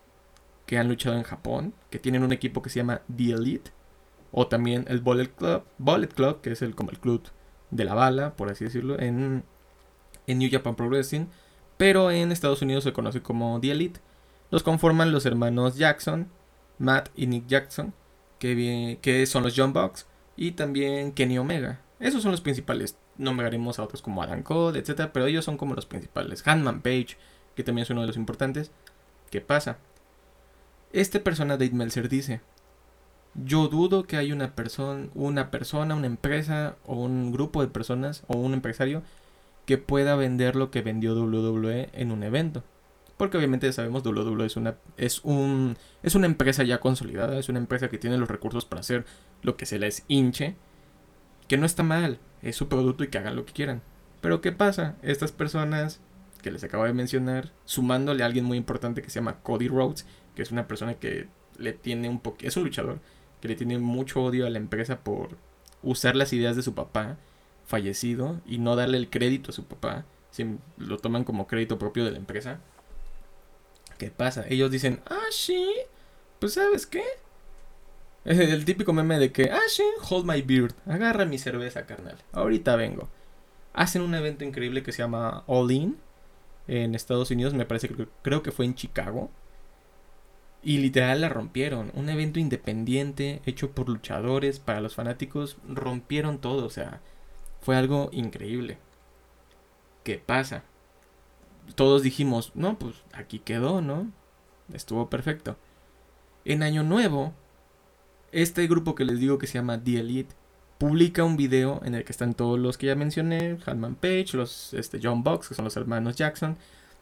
que 0.66 0.78
han 0.78 0.88
luchado 0.88 1.16
en 1.16 1.22
Japón, 1.22 1.74
que 1.90 1.98
tienen 1.98 2.22
un 2.22 2.32
equipo 2.32 2.62
que 2.62 2.70
se 2.70 2.80
llama 2.80 3.02
The 3.14 3.32
Elite, 3.32 3.70
o 4.32 4.46
también 4.46 4.84
el 4.88 5.00
Bullet 5.00 5.28
Club, 5.28 5.64
Bullet 5.78 6.08
Club, 6.08 6.40
que 6.40 6.52
es 6.52 6.62
el, 6.62 6.74
como 6.74 6.90
el 6.90 6.98
club 6.98 7.22
de 7.70 7.84
la 7.84 7.94
bala, 7.94 8.34
por 8.36 8.50
así 8.50 8.64
decirlo, 8.64 8.98
en, 8.98 9.44
en 10.26 10.38
New 10.38 10.50
Japan 10.50 10.74
Pro 10.74 10.88
Wrestling, 10.88 11.26
pero 11.76 12.10
en 12.10 12.32
Estados 12.32 12.62
Unidos 12.62 12.84
se 12.84 12.92
conoce 12.92 13.22
como 13.22 13.60
The 13.60 13.72
Elite. 13.72 14.00
Los 14.50 14.62
conforman 14.62 15.12
los 15.12 15.26
hermanos 15.26 15.76
Jackson, 15.76 16.28
Matt 16.78 17.10
y 17.14 17.26
Nick 17.26 17.46
Jackson, 17.46 17.94
que, 18.38 18.98
que 19.02 19.26
son 19.26 19.42
los 19.42 19.54
John 19.56 19.72
Box, 19.72 20.06
y 20.36 20.52
también 20.52 21.12
Kenny 21.12 21.38
Omega. 21.38 21.80
Esos 22.00 22.22
son 22.22 22.32
los 22.32 22.40
principales. 22.40 22.96
Nombraremos 23.16 23.78
a 23.78 23.84
otros 23.84 24.02
como 24.02 24.22
Adam 24.22 24.42
Cole, 24.42 24.78
etc. 24.78 25.08
Pero 25.12 25.26
ellos 25.26 25.44
son 25.44 25.56
como 25.56 25.74
los 25.74 25.86
principales. 25.86 26.46
Hanman 26.46 26.82
Page, 26.82 27.16
que 27.54 27.62
también 27.62 27.84
es 27.84 27.90
uno 27.90 28.00
de 28.00 28.08
los 28.08 28.16
importantes. 28.16 28.72
¿Qué 29.30 29.40
pasa? 29.40 29.78
Este 30.94 31.18
persona 31.18 31.56
Dave 31.56 31.72
Meltzer 31.72 32.08
dice: 32.08 32.40
Yo 33.34 33.66
dudo 33.66 34.04
que 34.04 34.16
hay 34.16 34.30
una 34.30 34.54
persona, 34.54 35.08
una 35.14 35.50
persona, 35.50 35.96
una 35.96 36.06
empresa 36.06 36.76
o 36.86 36.94
un 36.94 37.32
grupo 37.32 37.62
de 37.62 37.66
personas 37.66 38.22
o 38.28 38.36
un 38.36 38.54
empresario 38.54 39.02
que 39.66 39.76
pueda 39.76 40.14
vender 40.14 40.54
lo 40.54 40.70
que 40.70 40.82
vendió 40.82 41.16
WWE 41.16 41.88
en 41.94 42.12
un 42.12 42.22
evento. 42.22 42.62
Porque 43.16 43.36
obviamente 43.36 43.72
sabemos 43.72 44.06
WWE 44.06 44.46
es 44.46 44.56
una 44.56 44.76
es 44.96 45.20
un 45.24 45.76
es 46.04 46.14
una 46.14 46.26
empresa 46.26 46.62
ya 46.62 46.78
consolidada, 46.78 47.40
es 47.40 47.48
una 47.48 47.58
empresa 47.58 47.88
que 47.88 47.98
tiene 47.98 48.16
los 48.16 48.28
recursos 48.28 48.64
para 48.64 48.78
hacer 48.78 49.04
lo 49.42 49.56
que 49.56 49.66
se 49.66 49.80
les 49.80 50.04
hinche, 50.06 50.54
que 51.48 51.58
no 51.58 51.66
está 51.66 51.82
mal, 51.82 52.20
es 52.40 52.54
su 52.54 52.68
producto 52.68 53.02
y 53.02 53.08
que 53.08 53.18
hagan 53.18 53.34
lo 53.34 53.44
que 53.44 53.52
quieran. 53.52 53.82
Pero 54.20 54.40
¿qué 54.40 54.52
pasa? 54.52 54.94
Estas 55.02 55.32
personas 55.32 56.00
que 56.40 56.52
les 56.52 56.62
acabo 56.62 56.84
de 56.84 56.92
mencionar, 56.92 57.50
sumándole 57.64 58.22
a 58.22 58.26
alguien 58.26 58.44
muy 58.44 58.58
importante 58.58 59.02
que 59.02 59.10
se 59.10 59.18
llama 59.18 59.40
Cody 59.42 59.66
Rhodes, 59.66 60.06
que 60.34 60.42
es 60.42 60.50
una 60.50 60.66
persona 60.66 60.94
que 60.94 61.28
le 61.58 61.72
tiene 61.72 62.08
un 62.08 62.20
poco 62.20 62.38
es 62.42 62.56
un 62.56 62.64
luchador 62.64 62.98
que 63.40 63.48
le 63.48 63.54
tiene 63.56 63.78
mucho 63.78 64.22
odio 64.22 64.46
a 64.46 64.50
la 64.50 64.58
empresa 64.58 65.00
por 65.00 65.36
usar 65.82 66.16
las 66.16 66.32
ideas 66.32 66.56
de 66.56 66.62
su 66.62 66.74
papá 66.74 67.18
fallecido 67.66 68.40
y 68.46 68.58
no 68.58 68.76
darle 68.76 68.98
el 68.98 69.10
crédito 69.10 69.50
a 69.50 69.54
su 69.54 69.64
papá, 69.64 70.04
si 70.30 70.56
lo 70.78 70.98
toman 70.98 71.24
como 71.24 71.46
crédito 71.46 71.78
propio 71.78 72.04
de 72.04 72.12
la 72.12 72.18
empresa. 72.18 72.60
¿Qué 73.98 74.10
pasa? 74.10 74.44
Ellos 74.48 74.70
dicen, 74.70 75.00
ah, 75.06 75.26
sí, 75.30 75.72
pues 76.38 76.54
sabes 76.54 76.86
qué. 76.86 77.04
Es 78.24 78.38
el 78.38 78.64
típico 78.64 78.92
meme 78.92 79.18
de 79.18 79.32
que, 79.32 79.50
ah, 79.50 79.68
sí, 79.68 79.84
hold 80.08 80.26
my 80.26 80.40
beard, 80.42 80.74
agarra 80.86 81.24
mi 81.26 81.38
cerveza, 81.38 81.86
carnal. 81.86 82.16
Ahorita 82.32 82.76
vengo. 82.76 83.08
Hacen 83.72 84.02
un 84.02 84.14
evento 84.14 84.44
increíble 84.44 84.82
que 84.82 84.92
se 84.92 85.02
llama 85.02 85.44
All 85.46 85.70
In 85.70 85.96
en 86.66 86.94
Estados 86.94 87.30
Unidos, 87.30 87.52
me 87.52 87.66
parece 87.66 87.88
que 87.88 88.08
creo 88.22 88.42
que 88.42 88.52
fue 88.52 88.64
en 88.64 88.74
Chicago. 88.74 89.30
Y 90.64 90.78
literal 90.78 91.20
la 91.20 91.28
rompieron. 91.28 91.92
Un 91.94 92.08
evento 92.08 92.40
independiente, 92.40 93.42
hecho 93.46 93.72
por 93.72 93.88
luchadores, 93.88 94.58
para 94.58 94.80
los 94.80 94.94
fanáticos, 94.94 95.58
rompieron 95.68 96.38
todo. 96.38 96.64
O 96.66 96.70
sea, 96.70 97.00
fue 97.60 97.76
algo 97.76 98.08
increíble. 98.12 98.78
¿Qué 100.02 100.18
pasa? 100.18 100.64
todos 101.74 102.02
dijimos, 102.02 102.52
no, 102.54 102.78
pues 102.78 102.96
aquí 103.12 103.38
quedó, 103.38 103.80
¿no? 103.80 104.10
Estuvo 104.72 105.08
perfecto. 105.08 105.56
En 106.44 106.62
Año 106.62 106.82
Nuevo, 106.82 107.32
este 108.32 108.66
grupo 108.66 108.94
que 108.94 109.04
les 109.04 109.18
digo 109.18 109.38
que 109.38 109.46
se 109.46 109.54
llama 109.54 109.82
The 109.82 110.00
Elite 110.00 110.34
publica 110.78 111.24
un 111.24 111.36
video 111.36 111.80
en 111.84 111.94
el 111.94 112.04
que 112.04 112.12
están 112.12 112.34
todos 112.34 112.58
los 112.58 112.76
que 112.76 112.86
ya 112.86 112.94
mencioné, 112.94 113.58
Hanman 113.64 113.94
Page, 113.94 114.30
los 114.34 114.74
este, 114.74 115.00
John 115.02 115.22
Box, 115.22 115.48
que 115.48 115.54
son 115.54 115.64
los 115.64 115.76
hermanos 115.76 116.16
Jackson, 116.16 116.56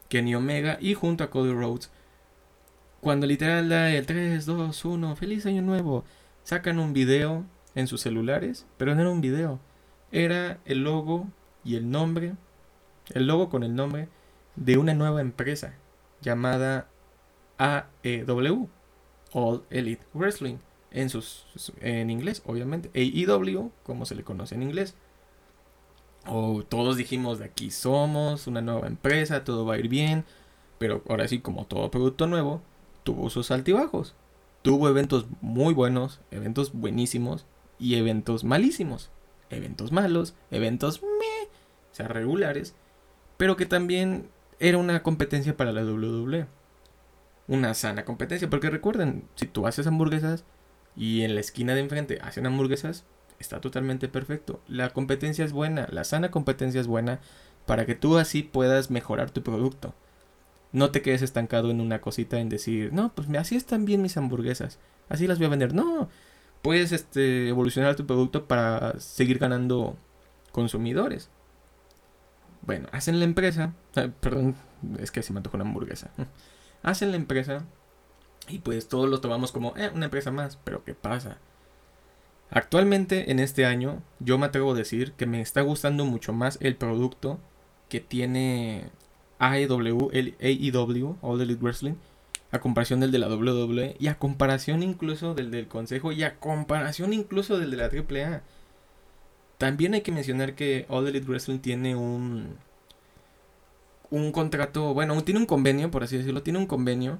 Kenny 0.08 0.34
Omega 0.34 0.78
y 0.80 0.94
junto 0.94 1.24
a 1.24 1.30
Cody 1.30 1.52
Rhodes. 1.52 1.90
Cuando 3.02 3.26
literal 3.26 3.68
da 3.68 3.90
el 3.90 4.06
3, 4.06 4.46
2, 4.46 4.84
1, 4.84 5.16
feliz 5.16 5.44
año 5.46 5.60
nuevo, 5.60 6.04
sacan 6.44 6.78
un 6.78 6.92
video 6.92 7.44
en 7.74 7.88
sus 7.88 8.00
celulares, 8.00 8.64
pero 8.76 8.94
no 8.94 9.00
era 9.00 9.10
un 9.10 9.20
video, 9.20 9.58
era 10.12 10.60
el 10.66 10.84
logo 10.84 11.26
y 11.64 11.74
el 11.74 11.90
nombre, 11.90 12.36
el 13.12 13.26
logo 13.26 13.50
con 13.50 13.64
el 13.64 13.74
nombre 13.74 14.08
de 14.54 14.78
una 14.78 14.94
nueva 14.94 15.20
empresa 15.20 15.74
llamada 16.20 16.86
AEW, 17.58 18.68
All 19.32 19.64
Elite 19.70 20.06
Wrestling, 20.14 20.58
en, 20.92 21.10
sus, 21.10 21.72
en 21.80 22.08
inglés, 22.08 22.40
obviamente, 22.46 22.88
AEW, 22.94 23.72
como 23.82 24.06
se 24.06 24.14
le 24.14 24.22
conoce 24.22 24.54
en 24.54 24.62
inglés. 24.62 24.94
O 26.28 26.62
todos 26.62 26.96
dijimos 26.96 27.40
de 27.40 27.46
aquí 27.46 27.72
somos, 27.72 28.46
una 28.46 28.62
nueva 28.62 28.86
empresa, 28.86 29.42
todo 29.42 29.66
va 29.66 29.74
a 29.74 29.78
ir 29.78 29.88
bien, 29.88 30.24
pero 30.78 31.02
ahora 31.08 31.26
sí, 31.26 31.40
como 31.40 31.66
todo 31.66 31.90
producto 31.90 32.28
nuevo, 32.28 32.62
tuvo 33.02 33.30
sus 33.30 33.50
altibajos. 33.50 34.14
Tuvo 34.62 34.88
eventos 34.88 35.26
muy 35.40 35.74
buenos, 35.74 36.20
eventos 36.30 36.72
buenísimos 36.72 37.46
y 37.78 37.96
eventos 37.96 38.44
malísimos. 38.44 39.10
Eventos 39.50 39.92
malos, 39.92 40.34
eventos 40.50 41.02
meh, 41.02 41.48
o 41.90 41.94
sea, 41.94 42.08
regulares, 42.08 42.74
pero 43.36 43.56
que 43.56 43.66
también 43.66 44.30
era 44.60 44.78
una 44.78 45.02
competencia 45.02 45.56
para 45.56 45.72
la 45.72 45.84
WWE. 45.84 46.46
Una 47.48 47.74
sana 47.74 48.04
competencia, 48.04 48.48
porque 48.48 48.70
recuerden, 48.70 49.24
si 49.34 49.46
tú 49.46 49.66
haces 49.66 49.86
hamburguesas 49.86 50.44
y 50.96 51.22
en 51.22 51.34
la 51.34 51.40
esquina 51.40 51.74
de 51.74 51.80
enfrente 51.80 52.18
hacen 52.22 52.46
hamburguesas, 52.46 53.04
está 53.40 53.60
totalmente 53.60 54.08
perfecto. 54.08 54.60
La 54.68 54.90
competencia 54.90 55.44
es 55.44 55.52
buena, 55.52 55.88
la 55.90 56.04
sana 56.04 56.30
competencia 56.30 56.80
es 56.80 56.86
buena 56.86 57.20
para 57.66 57.84
que 57.84 57.94
tú 57.94 58.16
así 58.16 58.42
puedas 58.42 58.90
mejorar 58.90 59.30
tu 59.30 59.42
producto. 59.42 59.94
No 60.72 60.90
te 60.90 61.02
quedes 61.02 61.22
estancado 61.22 61.70
en 61.70 61.80
una 61.80 62.00
cosita 62.00 62.40
en 62.40 62.48
decir, 62.48 62.92
no, 62.92 63.14
pues 63.14 63.28
así 63.38 63.56
están 63.56 63.84
bien 63.84 64.02
mis 64.02 64.16
hamburguesas, 64.16 64.78
así 65.08 65.26
las 65.26 65.38
voy 65.38 65.46
a 65.46 65.50
vender. 65.50 65.74
No, 65.74 66.08
puedes 66.62 66.92
este, 66.92 67.48
evolucionar 67.48 67.96
tu 67.96 68.06
producto 68.06 68.46
para 68.46 68.98
seguir 68.98 69.38
ganando 69.38 69.96
consumidores. 70.52 71.30
Bueno, 72.62 72.88
hacen 72.92 73.18
la 73.18 73.24
empresa. 73.24 73.74
perdón, 74.20 74.54
es 74.98 75.10
que 75.10 75.22
se 75.22 75.32
me 75.32 75.38
antoja 75.38 75.56
una 75.56 75.64
hamburguesa. 75.64 76.10
Hacen 76.82 77.10
la 77.10 77.16
empresa. 77.16 77.64
Y 78.48 78.58
pues 78.58 78.88
todos 78.88 79.08
lo 79.08 79.20
tomamos 79.20 79.52
como 79.52 79.76
eh, 79.76 79.90
una 79.94 80.06
empresa 80.06 80.30
más. 80.30 80.58
Pero 80.64 80.84
¿qué 80.84 80.94
pasa? 80.94 81.38
Actualmente, 82.50 83.30
en 83.30 83.38
este 83.38 83.66
año, 83.66 84.02
yo 84.18 84.36
me 84.36 84.46
atrevo 84.46 84.72
a 84.72 84.76
decir 84.76 85.12
que 85.12 85.26
me 85.26 85.40
está 85.40 85.62
gustando 85.62 86.04
mucho 86.04 86.32
más 86.32 86.58
el 86.60 86.76
producto 86.76 87.40
que 87.88 88.00
tiene 88.00 88.90
AEW, 89.42 90.10
el 90.12 90.34
AEW, 90.40 91.16
All 91.20 91.40
Elite 91.40 91.62
Wrestling, 91.62 91.94
a 92.52 92.60
comparación 92.60 93.00
del 93.00 93.10
de 93.10 93.18
la 93.18 93.28
WWE 93.28 93.96
y 93.98 94.06
a 94.08 94.18
comparación 94.18 94.82
incluso 94.82 95.34
del 95.34 95.50
del 95.50 95.68
Consejo 95.68 96.12
y 96.12 96.22
a 96.22 96.38
comparación 96.38 97.12
incluso 97.12 97.58
del 97.58 97.70
de 97.70 97.76
la 97.76 97.86
AAA. 97.86 98.42
También 99.58 99.94
hay 99.94 100.02
que 100.02 100.12
mencionar 100.12 100.54
que 100.54 100.86
All 100.88 101.08
Elite 101.08 101.26
Wrestling 101.26 101.58
tiene 101.58 101.96
un 101.96 102.56
un 104.10 104.30
contrato, 104.32 104.94
bueno, 104.94 105.22
tiene 105.24 105.40
un 105.40 105.46
convenio, 105.46 105.90
por 105.90 106.04
así 106.04 106.18
decirlo, 106.18 106.42
tiene 106.42 106.58
un 106.58 106.66
convenio 106.66 107.18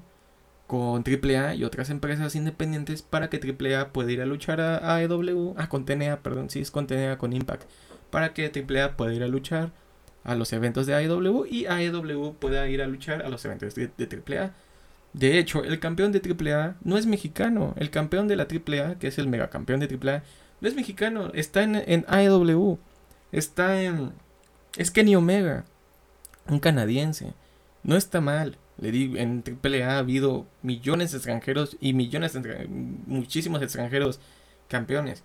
con 0.66 1.04
AAA 1.04 1.54
y 1.56 1.64
otras 1.64 1.90
empresas 1.90 2.34
independientes 2.36 3.02
para 3.02 3.30
que 3.30 3.38
AAA 3.38 3.92
pueda 3.92 4.12
ir 4.12 4.20
a 4.22 4.26
luchar 4.26 4.60
a 4.60 4.96
AEW, 4.96 5.54
ah, 5.58 5.68
con 5.68 5.84
TNA, 5.86 6.22
perdón, 6.22 6.50
sí, 6.50 6.60
es 6.60 6.70
con 6.70 6.86
TNA, 6.86 7.18
con 7.18 7.32
Impact, 7.32 7.64
para 8.10 8.34
que 8.34 8.50
AAA 8.50 8.96
pueda 8.96 9.14
ir 9.14 9.22
a 9.22 9.28
luchar 9.28 9.72
a 10.24 10.34
los 10.34 10.52
eventos 10.52 10.86
de 10.86 10.94
AEW 10.94 11.46
y 11.46 11.66
AEW 11.66 12.34
pueda 12.34 12.68
ir 12.68 12.82
a 12.82 12.86
luchar 12.86 13.22
a 13.22 13.28
los 13.28 13.44
eventos 13.44 13.74
de, 13.74 13.90
de 13.96 14.38
AAA. 14.38 14.52
De 15.12 15.38
hecho, 15.38 15.62
el 15.64 15.78
campeón 15.78 16.12
de 16.12 16.20
AAA 16.20 16.76
no 16.82 16.96
es 16.96 17.06
mexicano. 17.06 17.74
El 17.76 17.90
campeón 17.90 18.28
de 18.28 18.36
la 18.36 18.44
AAA, 18.44 18.98
que 18.98 19.08
es 19.08 19.18
el 19.18 19.28
megacampeón 19.28 19.80
de 19.80 19.86
AAA, 19.86 20.22
no 20.60 20.68
es 20.68 20.74
mexicano. 20.74 21.30
Está 21.34 21.62
en, 21.62 21.76
en 21.76 22.04
AEW. 22.08 22.78
Está 23.30 23.82
en... 23.82 24.12
Es 24.76 24.90
Kenny 24.90 25.16
Omega. 25.16 25.64
Un 26.48 26.60
canadiense. 26.60 27.34
No 27.82 27.96
está 27.96 28.20
mal. 28.20 28.56
Le 28.78 28.90
digo, 28.90 29.16
en 29.16 29.44
AAA 29.62 29.90
ha 29.90 29.98
habido 29.98 30.46
millones 30.62 31.12
de 31.12 31.18
extranjeros 31.18 31.76
y 31.80 31.92
millones 31.92 32.32
de 32.32 32.66
muchísimos 32.68 33.60
extranjeros 33.60 34.18
campeones. 34.68 35.22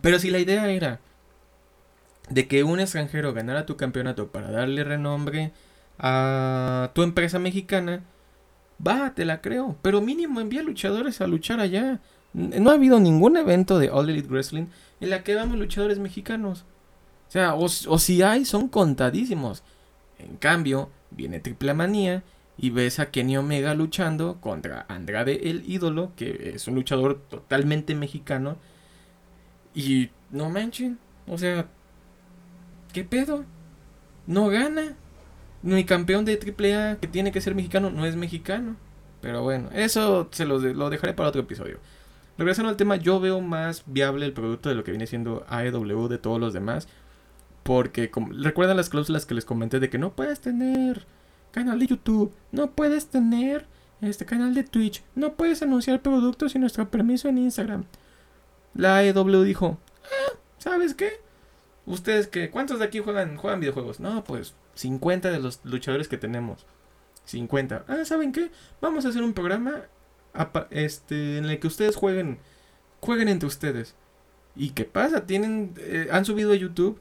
Pero 0.00 0.18
si 0.18 0.30
la 0.30 0.38
idea 0.38 0.70
era 0.70 1.00
de 2.28 2.48
que 2.48 2.64
un 2.64 2.80
extranjero 2.80 3.32
ganara 3.32 3.66
tu 3.66 3.76
campeonato 3.76 4.28
para 4.28 4.50
darle 4.50 4.84
renombre 4.84 5.52
a 5.98 6.90
tu 6.94 7.02
empresa 7.02 7.38
mexicana, 7.38 8.02
va, 8.84 9.14
te 9.14 9.24
la 9.24 9.40
creo. 9.40 9.76
Pero 9.82 10.00
mínimo 10.00 10.40
envía 10.40 10.62
luchadores 10.62 11.20
a 11.20 11.26
luchar 11.26 11.60
allá. 11.60 12.00
No 12.32 12.70
ha 12.70 12.74
habido 12.74 13.00
ningún 13.00 13.36
evento 13.36 13.78
de 13.78 13.90
All 13.90 14.10
Elite 14.10 14.28
Wrestling 14.28 14.66
en 15.00 15.10
la 15.10 15.22
que 15.22 15.34
vamos 15.34 15.58
luchadores 15.58 15.98
mexicanos. 15.98 16.64
O 17.28 17.30
sea, 17.30 17.54
o, 17.54 17.68
si 17.68 18.22
hay, 18.22 18.44
son 18.44 18.68
contadísimos. 18.68 19.62
En 20.18 20.36
cambio, 20.36 20.90
viene 21.10 21.40
Triple 21.40 21.74
Manía 21.74 22.22
y 22.58 22.70
ves 22.70 23.00
a 23.00 23.10
Kenny 23.10 23.36
Omega 23.36 23.74
luchando 23.74 24.40
contra 24.40 24.86
Andrade 24.88 25.50
el 25.50 25.64
ídolo, 25.66 26.12
que 26.16 26.52
es 26.54 26.68
un 26.68 26.74
luchador 26.74 27.20
totalmente 27.28 27.94
mexicano. 27.94 28.56
Y 29.74 30.10
no 30.30 30.48
manchen, 30.48 30.98
o 31.26 31.36
sea, 31.36 31.68
¿qué 32.92 33.04
pedo? 33.04 33.44
No 34.26 34.48
gana 34.48 34.96
mi 35.62 35.84
campeón 35.84 36.24
de 36.24 36.34
AAA 36.34 36.98
que 37.00 37.08
tiene 37.08 37.32
que 37.32 37.40
ser 37.40 37.54
mexicano 37.54 37.90
no 37.90 38.06
es 38.06 38.16
mexicano. 38.16 38.76
Pero 39.20 39.42
bueno, 39.42 39.68
eso 39.72 40.28
se 40.30 40.44
lo, 40.44 40.58
lo 40.58 40.90
dejaré 40.90 41.14
para 41.14 41.28
otro 41.28 41.40
episodio. 41.40 41.80
Regresando 42.38 42.68
al 42.68 42.76
tema, 42.76 42.96
yo 42.96 43.18
veo 43.18 43.40
más 43.40 43.82
viable 43.86 44.26
el 44.26 44.32
producto 44.32 44.68
de 44.68 44.74
lo 44.74 44.84
que 44.84 44.92
viene 44.92 45.06
siendo 45.06 45.44
AEW 45.48 46.08
de 46.08 46.18
todos 46.18 46.38
los 46.38 46.52
demás. 46.52 46.86
Porque 47.62 48.10
recuerdan 48.38 48.76
las 48.76 48.90
cláusulas 48.90 49.26
que 49.26 49.34
les 49.34 49.44
comenté 49.44 49.80
de 49.80 49.90
que 49.90 49.98
no 49.98 50.14
puedes 50.14 50.40
tener 50.40 51.06
canal 51.50 51.80
de 51.80 51.86
YouTube, 51.86 52.32
no 52.52 52.70
puedes 52.72 53.08
tener 53.08 53.66
este 54.02 54.26
canal 54.26 54.54
de 54.54 54.62
Twitch, 54.62 55.02
no 55.14 55.32
puedes 55.32 55.62
anunciar 55.62 56.02
productos 56.02 56.52
sin 56.52 56.60
nuestro 56.60 56.88
permiso 56.90 57.28
en 57.28 57.38
Instagram. 57.38 57.84
La 58.74 58.98
AEW 58.98 59.42
dijo, 59.42 59.78
ah, 60.04 60.36
¿sabes 60.58 60.94
qué? 60.94 61.25
Ustedes 61.86 62.26
que, 62.26 62.50
¿cuántos 62.50 62.80
de 62.80 62.84
aquí 62.84 62.98
juegan, 62.98 63.36
juegan 63.36 63.60
videojuegos? 63.60 64.00
No, 64.00 64.24
pues 64.24 64.54
50 64.74 65.30
de 65.30 65.38
los 65.38 65.60
luchadores 65.64 66.08
que 66.08 66.18
tenemos. 66.18 66.66
50. 67.24 67.84
Ah, 67.88 68.04
¿saben 68.04 68.32
qué? 68.32 68.50
Vamos 68.80 69.04
a 69.04 69.08
hacer 69.08 69.22
un 69.22 69.32
programa 69.32 69.82
este, 70.70 71.38
en 71.38 71.46
el 71.46 71.58
que 71.58 71.66
ustedes 71.66 71.96
jueguen, 71.96 72.38
jueguen 73.00 73.28
entre 73.28 73.46
ustedes. 73.46 73.94
¿Y 74.54 74.70
qué 74.70 74.84
pasa? 74.84 75.26
Tienen, 75.26 75.74
eh, 75.78 76.08
han 76.10 76.24
subido 76.24 76.52
a 76.52 76.56
YouTube 76.56 77.00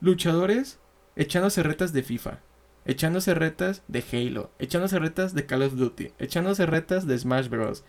luchadores 0.00 0.78
echándose 1.16 1.62
retas 1.62 1.92
de 1.92 2.02
FIFA, 2.02 2.40
echándose 2.84 3.34
retas 3.34 3.82
de 3.88 4.04
Halo, 4.12 4.50
echándose 4.58 4.98
retas 4.98 5.34
de 5.34 5.46
Call 5.46 5.62
of 5.62 5.74
Duty, 5.74 6.12
echándose 6.18 6.66
retas 6.66 7.06
de 7.06 7.18
Smash 7.18 7.48
Bros. 7.48 7.84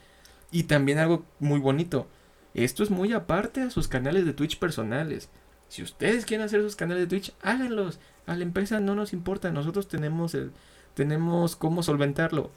Y 0.51 0.63
también 0.63 0.97
algo 0.97 1.25
muy 1.39 1.59
bonito. 1.59 2.07
Esto 2.53 2.83
es 2.83 2.89
muy 2.89 3.13
aparte 3.13 3.61
a 3.61 3.69
sus 3.69 3.87
canales 3.87 4.25
de 4.25 4.33
Twitch 4.33 4.59
personales. 4.59 5.29
Si 5.71 5.81
ustedes 5.81 6.25
quieren 6.25 6.45
hacer 6.45 6.61
sus 6.61 6.75
canales 6.75 7.03
de 7.03 7.07
Twitch, 7.07 7.33
háganlos. 7.41 7.97
A 8.25 8.35
la 8.35 8.43
empresa 8.43 8.81
no 8.81 8.93
nos 8.93 9.13
importa, 9.13 9.51
nosotros 9.51 9.87
tenemos 9.87 10.35
el 10.35 10.51
tenemos 10.95 11.55
cómo 11.55 11.81
solventarlo. 11.81 12.51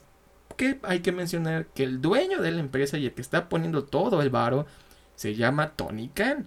Que 0.57 0.81
hay 0.83 0.99
que 0.99 1.13
mencionar 1.13 1.67
que 1.67 1.83
el 1.83 2.01
dueño 2.01 2.41
de 2.41 2.51
la 2.51 2.59
empresa 2.59 2.97
y 2.97 3.05
el 3.05 3.13
que 3.13 3.21
está 3.21 3.47
poniendo 3.47 3.85
todo 3.85 4.21
el 4.21 4.29
varo 4.29 4.65
se 5.15 5.33
llama 5.33 5.77
Tony 5.77 6.09
Khan. 6.09 6.45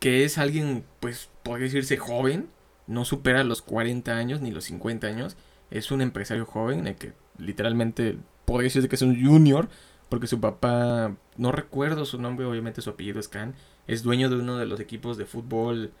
Que 0.00 0.24
es 0.24 0.38
alguien, 0.38 0.82
pues, 0.98 1.28
podría 1.42 1.66
decirse 1.66 1.98
joven, 1.98 2.48
no 2.86 3.04
supera 3.04 3.44
los 3.44 3.60
40 3.60 4.16
años 4.16 4.40
ni 4.40 4.50
los 4.50 4.64
50 4.64 5.08
años. 5.08 5.36
Es 5.70 5.90
un 5.90 6.00
empresario 6.00 6.46
joven, 6.46 6.86
el 6.86 6.94
que 6.94 7.12
literalmente 7.36 8.16
podría 8.46 8.68
decirse 8.68 8.88
que 8.88 8.96
es 8.96 9.02
un 9.02 9.22
junior, 9.22 9.68
porque 10.08 10.26
su 10.26 10.40
papá, 10.40 11.14
no 11.36 11.52
recuerdo 11.52 12.06
su 12.06 12.18
nombre, 12.18 12.46
obviamente 12.46 12.80
su 12.80 12.88
apellido 12.88 13.20
es 13.20 13.28
Khan, 13.28 13.54
es 13.86 14.02
dueño 14.02 14.30
de 14.30 14.36
uno 14.36 14.58
de 14.58 14.66
los 14.66 14.80
equipos 14.80 15.16
de 15.16 15.26
fútbol 15.26 15.92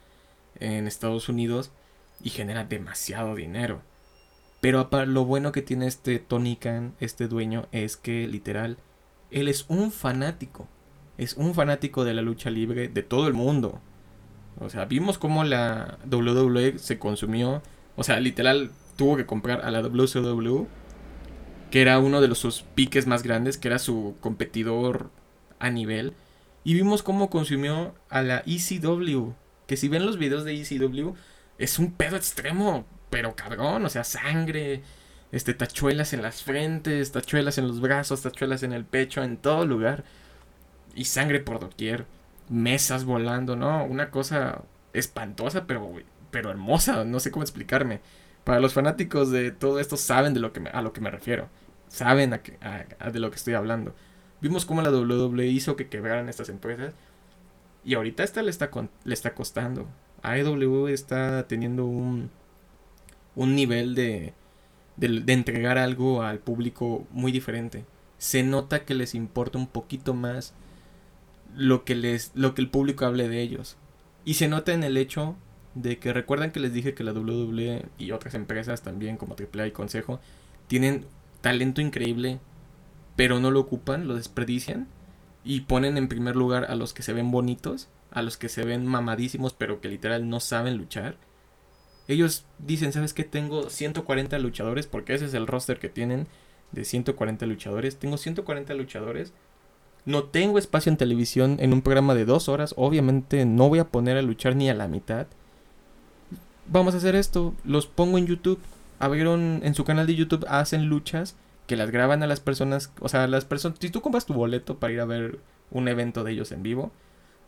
en 0.60 0.86
Estados 0.86 1.28
Unidos 1.28 1.70
y 2.22 2.30
genera 2.30 2.64
demasiado 2.64 3.34
dinero. 3.34 3.82
Pero 4.60 4.88
lo 5.06 5.24
bueno 5.24 5.50
que 5.50 5.62
tiene 5.62 5.86
este 5.88 6.20
Tony 6.20 6.56
Khan, 6.56 6.94
este 7.00 7.26
dueño, 7.26 7.66
es 7.72 7.96
que 7.96 8.28
literal, 8.28 8.78
él 9.32 9.48
es 9.48 9.64
un 9.68 9.90
fanático. 9.90 10.68
Es 11.18 11.34
un 11.34 11.54
fanático 11.54 12.04
de 12.04 12.14
la 12.14 12.22
lucha 12.22 12.48
libre 12.48 12.88
de 12.88 13.02
todo 13.02 13.26
el 13.26 13.34
mundo. 13.34 13.80
O 14.60 14.70
sea, 14.70 14.84
vimos 14.84 15.18
cómo 15.18 15.42
la 15.42 15.98
WWE 16.10 16.78
se 16.78 16.98
consumió. 16.98 17.60
O 17.96 18.04
sea, 18.04 18.20
literal, 18.20 18.70
tuvo 18.96 19.16
que 19.16 19.26
comprar 19.26 19.62
a 19.64 19.70
la 19.70 19.82
WCW, 19.82 20.66
que 21.70 21.82
era 21.82 21.98
uno 21.98 22.20
de 22.20 22.28
los, 22.28 22.38
sus 22.38 22.62
piques 22.62 23.06
más 23.06 23.22
grandes, 23.22 23.58
que 23.58 23.68
era 23.68 23.80
su 23.80 24.14
competidor 24.20 25.10
a 25.58 25.70
nivel. 25.70 26.14
Y 26.64 26.74
vimos 26.74 27.02
cómo 27.02 27.30
consumió 27.30 27.94
a 28.08 28.22
la 28.22 28.42
ECW. 28.46 29.32
Que 29.66 29.76
si 29.76 29.88
ven 29.88 30.06
los 30.06 30.18
videos 30.18 30.44
de 30.44 30.60
ECW, 30.60 31.14
es 31.58 31.78
un 31.78 31.92
pedo 31.92 32.16
extremo, 32.16 32.84
pero 33.10 33.34
cabrón. 33.34 33.84
O 33.84 33.88
sea, 33.88 34.04
sangre, 34.04 34.82
este, 35.32 35.54
tachuelas 35.54 36.12
en 36.12 36.22
las 36.22 36.42
frentes, 36.42 37.12
tachuelas 37.12 37.58
en 37.58 37.68
los 37.68 37.80
brazos, 37.80 38.22
tachuelas 38.22 38.62
en 38.62 38.72
el 38.72 38.84
pecho, 38.84 39.22
en 39.22 39.36
todo 39.36 39.66
lugar. 39.66 40.04
Y 40.94 41.04
sangre 41.06 41.40
por 41.40 41.58
doquier. 41.60 42.06
Mesas 42.48 43.04
volando, 43.04 43.56
¿no? 43.56 43.84
Una 43.84 44.10
cosa 44.10 44.62
espantosa, 44.92 45.66
pero, 45.66 45.92
pero 46.30 46.50
hermosa. 46.50 47.04
No 47.04 47.20
sé 47.20 47.30
cómo 47.30 47.42
explicarme. 47.42 48.00
Para 48.44 48.60
los 48.60 48.74
fanáticos 48.74 49.30
de 49.30 49.52
todo 49.52 49.78
esto 49.80 49.96
saben 49.96 50.34
de 50.34 50.40
lo 50.40 50.52
que 50.52 50.68
a 50.72 50.82
lo 50.82 50.92
que 50.92 51.00
me 51.00 51.10
refiero. 51.10 51.48
Saben 51.88 52.32
a, 52.34 53.10
de 53.10 53.20
lo 53.20 53.30
que 53.30 53.36
estoy 53.36 53.54
hablando. 53.54 53.94
Vimos 54.42 54.66
cómo 54.66 54.82
la 54.82 54.90
WWE 54.90 55.46
hizo 55.46 55.76
que 55.76 55.88
quebraran 55.88 56.28
estas 56.28 56.48
empresas. 56.48 56.94
Y 57.84 57.94
ahorita 57.94 58.24
esta 58.24 58.42
le 58.42 58.50
está, 58.50 58.70
le 59.04 59.14
está 59.14 59.34
costando. 59.34 59.86
AEW 60.22 60.88
está 60.88 61.46
teniendo 61.46 61.86
un, 61.86 62.30
un 63.36 63.54
nivel 63.54 63.94
de, 63.94 64.34
de, 64.96 65.32
entregar 65.32 65.78
algo 65.78 66.22
al 66.22 66.40
público 66.40 67.06
muy 67.10 67.30
diferente. 67.30 67.84
Se 68.18 68.42
nota 68.42 68.84
que 68.84 68.94
les 68.94 69.14
importa 69.14 69.58
un 69.58 69.68
poquito 69.68 70.12
más 70.12 70.54
lo 71.56 71.84
que, 71.84 71.94
les, 71.94 72.32
lo 72.34 72.54
que 72.54 72.62
el 72.62 72.68
público 72.68 73.04
hable 73.04 73.28
de 73.28 73.40
ellos. 73.42 73.76
Y 74.24 74.34
se 74.34 74.48
nota 74.48 74.72
en 74.72 74.82
el 74.82 74.96
hecho 74.96 75.36
de 75.74 75.98
que 75.98 76.12
recuerdan 76.12 76.50
que 76.50 76.60
les 76.60 76.72
dije 76.72 76.94
que 76.94 77.04
la 77.04 77.12
WWE 77.12 77.86
y 77.96 78.10
otras 78.10 78.34
empresas 78.34 78.82
también 78.82 79.16
como 79.16 79.34
AAA 79.34 79.68
y 79.68 79.72
Consejo 79.72 80.20
tienen 80.66 81.06
talento 81.40 81.80
increíble 81.80 82.40
pero 83.16 83.40
no 83.40 83.50
lo 83.50 83.60
ocupan, 83.60 84.08
lo 84.08 84.14
desperdician 84.14 84.88
y 85.44 85.62
ponen 85.62 85.96
en 85.96 86.08
primer 86.08 86.36
lugar 86.36 86.66
a 86.70 86.74
los 86.74 86.92
que 86.92 87.02
se 87.02 87.12
ven 87.12 87.30
bonitos, 87.30 87.88
a 88.10 88.22
los 88.22 88.36
que 88.36 88.48
se 88.48 88.64
ven 88.64 88.86
mamadísimos, 88.86 89.52
pero 89.52 89.80
que 89.80 89.88
literal 89.88 90.28
no 90.28 90.40
saben 90.40 90.76
luchar. 90.76 91.16
Ellos 92.08 92.44
dicen, 92.58 92.92
¿sabes 92.92 93.14
qué? 93.14 93.24
Tengo 93.24 93.70
140 93.70 94.38
luchadores, 94.38 94.86
porque 94.86 95.14
ese 95.14 95.26
es 95.26 95.34
el 95.34 95.46
roster 95.46 95.78
que 95.78 95.88
tienen 95.88 96.26
de 96.72 96.84
140 96.84 97.46
luchadores. 97.46 97.96
Tengo 97.96 98.16
140 98.16 98.74
luchadores. 98.74 99.32
No 100.04 100.24
tengo 100.24 100.58
espacio 100.58 100.90
en 100.90 100.96
televisión 100.96 101.56
en 101.60 101.72
un 101.72 101.82
programa 101.82 102.14
de 102.14 102.24
dos 102.24 102.48
horas. 102.48 102.74
Obviamente 102.76 103.44
no 103.44 103.68
voy 103.68 103.78
a 103.78 103.88
poner 103.88 104.16
a 104.16 104.22
luchar 104.22 104.56
ni 104.56 104.68
a 104.68 104.74
la 104.74 104.88
mitad. 104.88 105.26
Vamos 106.66 106.94
a 106.94 106.98
hacer 106.98 107.14
esto. 107.14 107.54
Los 107.64 107.86
pongo 107.86 108.18
en 108.18 108.26
YouTube. 108.26 108.60
Abrieron 108.98 109.60
en 109.64 109.74
su 109.74 109.84
canal 109.84 110.06
de 110.06 110.14
YouTube, 110.14 110.46
hacen 110.48 110.86
luchas 110.86 111.34
que 111.66 111.76
las 111.76 111.90
graban 111.90 112.22
a 112.22 112.26
las 112.26 112.40
personas, 112.40 112.92
o 113.00 113.08
sea, 113.08 113.26
las 113.26 113.44
personas, 113.44 113.78
si 113.80 113.90
tú 113.90 114.00
compras 114.00 114.26
tu 114.26 114.34
boleto 114.34 114.78
para 114.78 114.92
ir 114.92 115.00
a 115.00 115.04
ver 115.04 115.38
un 115.72 115.88
evento 115.88 116.22
de 116.24 116.32
ellos 116.32 116.52
en 116.52 116.62
vivo. 116.62 116.92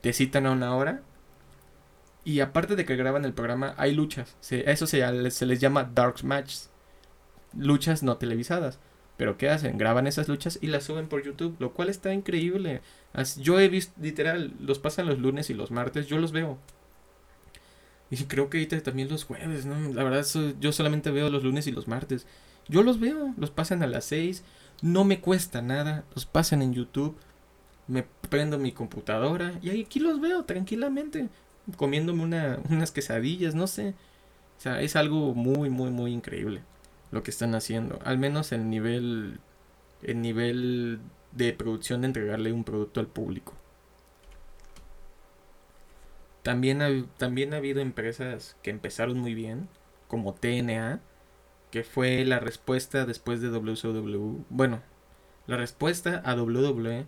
Te 0.00 0.12
citan 0.12 0.46
a 0.46 0.52
una 0.52 0.74
hora. 0.74 1.02
Y 2.24 2.40
aparte 2.40 2.74
de 2.74 2.84
que 2.84 2.96
graban 2.96 3.24
el 3.24 3.34
programa, 3.34 3.74
hay 3.76 3.94
luchas. 3.94 4.36
eso 4.50 4.86
se, 4.86 5.30
se 5.30 5.46
les 5.46 5.60
llama 5.60 5.90
dark 5.94 6.24
matches. 6.24 6.70
Luchas 7.56 8.02
no 8.02 8.16
televisadas. 8.16 8.78
Pero 9.16 9.36
¿qué 9.36 9.48
hacen? 9.48 9.78
Graban 9.78 10.06
esas 10.06 10.28
luchas 10.28 10.58
y 10.60 10.66
las 10.66 10.84
suben 10.84 11.06
por 11.06 11.22
YouTube, 11.22 11.56
lo 11.60 11.72
cual 11.72 11.88
está 11.88 12.12
increíble. 12.12 12.80
Yo 13.38 13.60
he 13.60 13.68
visto, 13.68 13.92
literal, 14.00 14.54
los 14.58 14.78
pasan 14.78 15.06
los 15.06 15.18
lunes 15.18 15.50
y 15.50 15.54
los 15.54 15.70
martes, 15.70 16.06
yo 16.06 16.18
los 16.18 16.32
veo. 16.32 16.58
Y 18.10 18.16
creo 18.24 18.50
que 18.50 18.58
ahorita 18.58 18.82
también 18.82 19.08
los 19.08 19.24
jueves, 19.24 19.66
¿no? 19.66 19.92
La 19.92 20.02
verdad, 20.02 20.26
yo 20.60 20.72
solamente 20.72 21.10
veo 21.10 21.30
los 21.30 21.44
lunes 21.44 21.66
y 21.66 21.72
los 21.72 21.86
martes. 21.86 22.26
Yo 22.68 22.82
los 22.82 23.00
veo, 23.00 23.34
los 23.36 23.50
pasan 23.50 23.82
a 23.82 23.86
las 23.86 24.04
6, 24.06 24.44
no 24.82 25.04
me 25.04 25.20
cuesta 25.20 25.62
nada, 25.62 26.04
los 26.14 26.26
pasan 26.26 26.62
en 26.62 26.72
YouTube, 26.72 27.16
me 27.86 28.04
prendo 28.30 28.58
mi 28.58 28.72
computadora 28.72 29.58
y 29.62 29.80
aquí 29.82 30.00
los 30.00 30.20
veo 30.20 30.44
tranquilamente, 30.44 31.28
comiéndome 31.76 32.22
una, 32.22 32.58
unas 32.70 32.90
quesadillas, 32.90 33.54
no 33.54 33.66
sé. 33.66 33.94
O 34.58 34.60
sea, 34.60 34.80
es 34.80 34.96
algo 34.96 35.34
muy, 35.34 35.68
muy, 35.70 35.90
muy 35.90 36.12
increíble 36.12 36.62
lo 37.10 37.22
que 37.22 37.30
están 37.30 37.54
haciendo. 37.54 37.98
Al 38.04 38.18
menos 38.18 38.52
el 38.52 38.68
nivel, 38.68 39.38
el 40.02 40.20
nivel 40.20 41.00
de 41.32 41.52
producción 41.52 42.00
de 42.00 42.08
entregarle 42.08 42.52
un 42.52 42.64
producto 42.64 43.00
al 43.00 43.06
público. 43.06 43.54
También 46.42 46.82
ha, 46.82 46.90
también 47.16 47.54
ha 47.54 47.58
habido 47.58 47.80
empresas 47.80 48.56
que 48.62 48.70
empezaron 48.70 49.18
muy 49.18 49.34
bien, 49.34 49.68
como 50.08 50.34
TNA, 50.34 51.00
que 51.74 51.82
fue 51.82 52.24
la 52.24 52.38
respuesta 52.38 53.04
después 53.04 53.40
de 53.40 53.48
WCW. 53.48 54.44
Bueno, 54.48 54.80
la 55.48 55.56
respuesta 55.56 56.22
a 56.24 56.36
WWE 56.36 57.04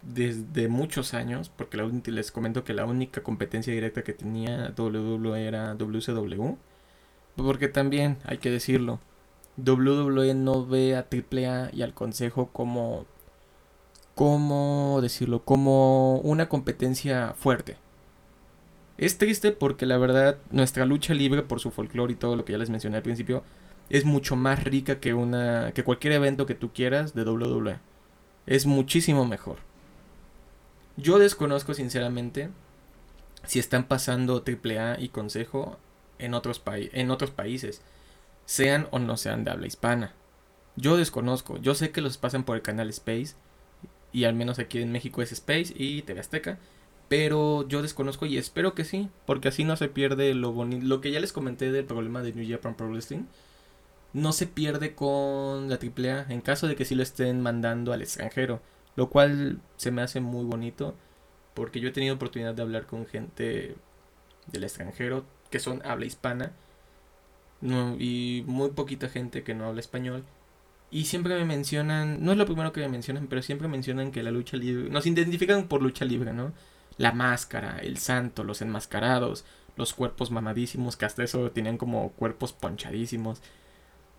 desde 0.00 0.68
muchos 0.68 1.12
años, 1.12 1.50
porque 1.50 1.76
les 2.06 2.32
comento 2.32 2.64
que 2.64 2.72
la 2.72 2.86
única 2.86 3.22
competencia 3.22 3.74
directa 3.74 4.02
que 4.02 4.14
tenía 4.14 4.72
WWE 4.74 5.46
era 5.46 5.74
WCW 5.74 6.56
porque 7.36 7.68
también, 7.68 8.16
hay 8.24 8.38
que 8.38 8.50
decirlo, 8.50 8.98
WWE 9.58 10.32
no 10.32 10.64
ve 10.64 10.96
a 10.96 11.00
AAA 11.00 11.68
y 11.74 11.82
al 11.82 11.92
Consejo 11.92 12.46
como, 12.50 13.04
¿cómo 14.14 15.00
decirlo? 15.02 15.44
Como 15.44 16.16
una 16.20 16.48
competencia 16.48 17.34
fuerte. 17.36 17.76
Es 18.96 19.18
triste 19.18 19.50
porque 19.52 19.86
la 19.86 19.98
verdad 19.98 20.38
nuestra 20.50 20.84
lucha 20.84 21.14
libre 21.14 21.42
por 21.42 21.60
su 21.60 21.70
folclore 21.70 22.12
y 22.12 22.16
todo 22.16 22.36
lo 22.36 22.44
que 22.44 22.52
ya 22.52 22.58
les 22.58 22.70
mencioné 22.70 22.96
al 22.98 23.02
principio 23.02 23.42
es 23.90 24.04
mucho 24.04 24.36
más 24.36 24.64
rica 24.64 25.00
que 25.00 25.14
una 25.14 25.72
que 25.72 25.84
cualquier 25.84 26.14
evento 26.14 26.46
que 26.46 26.54
tú 26.54 26.72
quieras 26.72 27.14
de 27.14 27.24
WWE. 27.24 27.78
Es 28.46 28.66
muchísimo 28.66 29.24
mejor. 29.26 29.58
Yo 30.96 31.18
desconozco 31.18 31.74
sinceramente 31.74 32.50
si 33.46 33.58
están 33.58 33.84
pasando 33.84 34.44
AAA 34.46 35.00
y 35.00 35.08
Consejo 35.08 35.78
en 36.18 36.34
otros, 36.34 36.62
en 36.66 37.10
otros 37.10 37.30
países, 37.30 37.82
sean 38.46 38.86
o 38.90 38.98
no 38.98 39.16
sean 39.16 39.44
de 39.44 39.50
habla 39.50 39.66
hispana. 39.66 40.12
Yo 40.76 40.96
desconozco, 40.96 41.58
yo 41.58 41.74
sé 41.74 41.90
que 41.90 42.00
los 42.00 42.18
pasan 42.18 42.44
por 42.44 42.56
el 42.56 42.62
canal 42.62 42.88
Space, 42.90 43.34
y 44.12 44.24
al 44.24 44.34
menos 44.34 44.58
aquí 44.58 44.80
en 44.80 44.92
México 44.92 45.22
es 45.22 45.32
Space 45.32 45.72
y 45.76 46.02
TV 46.02 46.20
Azteca, 46.20 46.58
pero 47.08 47.66
yo 47.68 47.82
desconozco 47.82 48.26
y 48.26 48.38
espero 48.38 48.74
que 48.74 48.84
sí, 48.84 49.08
porque 49.26 49.48
así 49.48 49.64
no 49.64 49.76
se 49.76 49.88
pierde 49.88 50.34
lo 50.34 50.52
bonito, 50.52 50.86
lo 50.86 51.00
que 51.00 51.10
ya 51.10 51.20
les 51.20 51.32
comenté 51.32 51.72
del 51.72 51.84
problema 51.84 52.22
de 52.22 52.32
New 52.32 52.48
Japan 52.48 52.76
Pro 52.76 52.88
Wrestling, 52.88 53.24
no 54.12 54.32
se 54.32 54.46
pierde 54.46 54.94
con 54.94 55.68
la 55.68 55.76
AAA 55.76 56.26
en 56.32 56.40
caso 56.40 56.68
de 56.68 56.76
que 56.76 56.84
sí 56.84 56.94
lo 56.94 57.02
estén 57.02 57.40
mandando 57.42 57.92
al 57.92 58.02
extranjero, 58.02 58.62
lo 58.96 59.10
cual 59.10 59.60
se 59.76 59.90
me 59.90 60.02
hace 60.02 60.20
muy 60.20 60.44
bonito, 60.44 60.94
porque 61.54 61.80
yo 61.80 61.88
he 61.88 61.92
tenido 61.92 62.14
oportunidad 62.14 62.54
de 62.54 62.62
hablar 62.62 62.86
con 62.86 63.06
gente 63.06 63.76
del 64.46 64.64
extranjero, 64.64 65.24
que 65.50 65.58
son 65.58 65.82
habla 65.84 66.06
hispana 66.06 66.52
no, 67.60 67.96
y 67.98 68.44
muy 68.46 68.70
poquita 68.70 69.08
gente 69.08 69.42
que 69.42 69.54
no 69.54 69.66
habla 69.66 69.80
español. 69.80 70.24
Y 70.90 71.06
siempre 71.06 71.34
me 71.36 71.44
mencionan, 71.44 72.22
no 72.24 72.32
es 72.32 72.38
lo 72.38 72.46
primero 72.46 72.72
que 72.72 72.80
me 72.80 72.88
mencionan, 72.88 73.26
pero 73.26 73.42
siempre 73.42 73.68
mencionan 73.68 74.12
que 74.12 74.22
la 74.22 74.30
lucha 74.30 74.56
libre, 74.56 74.90
nos 74.90 75.06
identifican 75.06 75.66
por 75.66 75.82
lucha 75.82 76.04
libre, 76.04 76.32
¿no? 76.32 76.52
La 76.98 77.12
máscara, 77.12 77.78
el 77.78 77.98
santo, 77.98 78.44
los 78.44 78.62
enmascarados, 78.62 79.44
los 79.76 79.94
cuerpos 79.94 80.30
mamadísimos, 80.30 80.96
que 80.96 81.04
hasta 81.06 81.24
eso 81.24 81.50
tienen 81.50 81.78
como 81.78 82.10
cuerpos 82.12 82.52
ponchadísimos. 82.52 83.42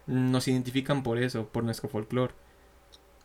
Nos 0.08 0.48
identifican 0.48 1.04
por 1.04 1.18
eso, 1.18 1.48
por 1.48 1.64
nuestro 1.64 1.90
folclore. 1.90 2.34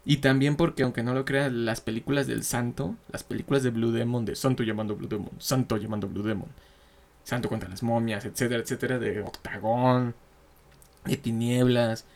Y 0.04 0.18
también 0.18 0.56
porque, 0.56 0.82
aunque 0.82 1.02
no 1.02 1.14
lo 1.14 1.24
crean, 1.24 1.66
las 1.66 1.80
películas 1.80 2.26
del 2.26 2.42
santo, 2.44 2.96
las 3.12 3.22
películas 3.22 3.62
de 3.62 3.70
Blue 3.70 3.92
Demon, 3.92 4.24
de 4.24 4.34
Santo 4.34 4.62
llamando 4.62 4.96
Blue 4.96 5.08
Demon, 5.08 5.30
Santo 5.38 5.76
llamando 5.76 6.08
Blue 6.08 6.22
Demon, 6.22 6.48
Santo 7.24 7.48
contra 7.48 7.68
las 7.68 7.82
momias, 7.82 8.24
etcétera, 8.24 8.62
etcétera, 8.62 8.98
de 8.98 9.20
Octagón, 9.22 10.14
de 11.04 11.16
Tinieblas. 11.16 12.06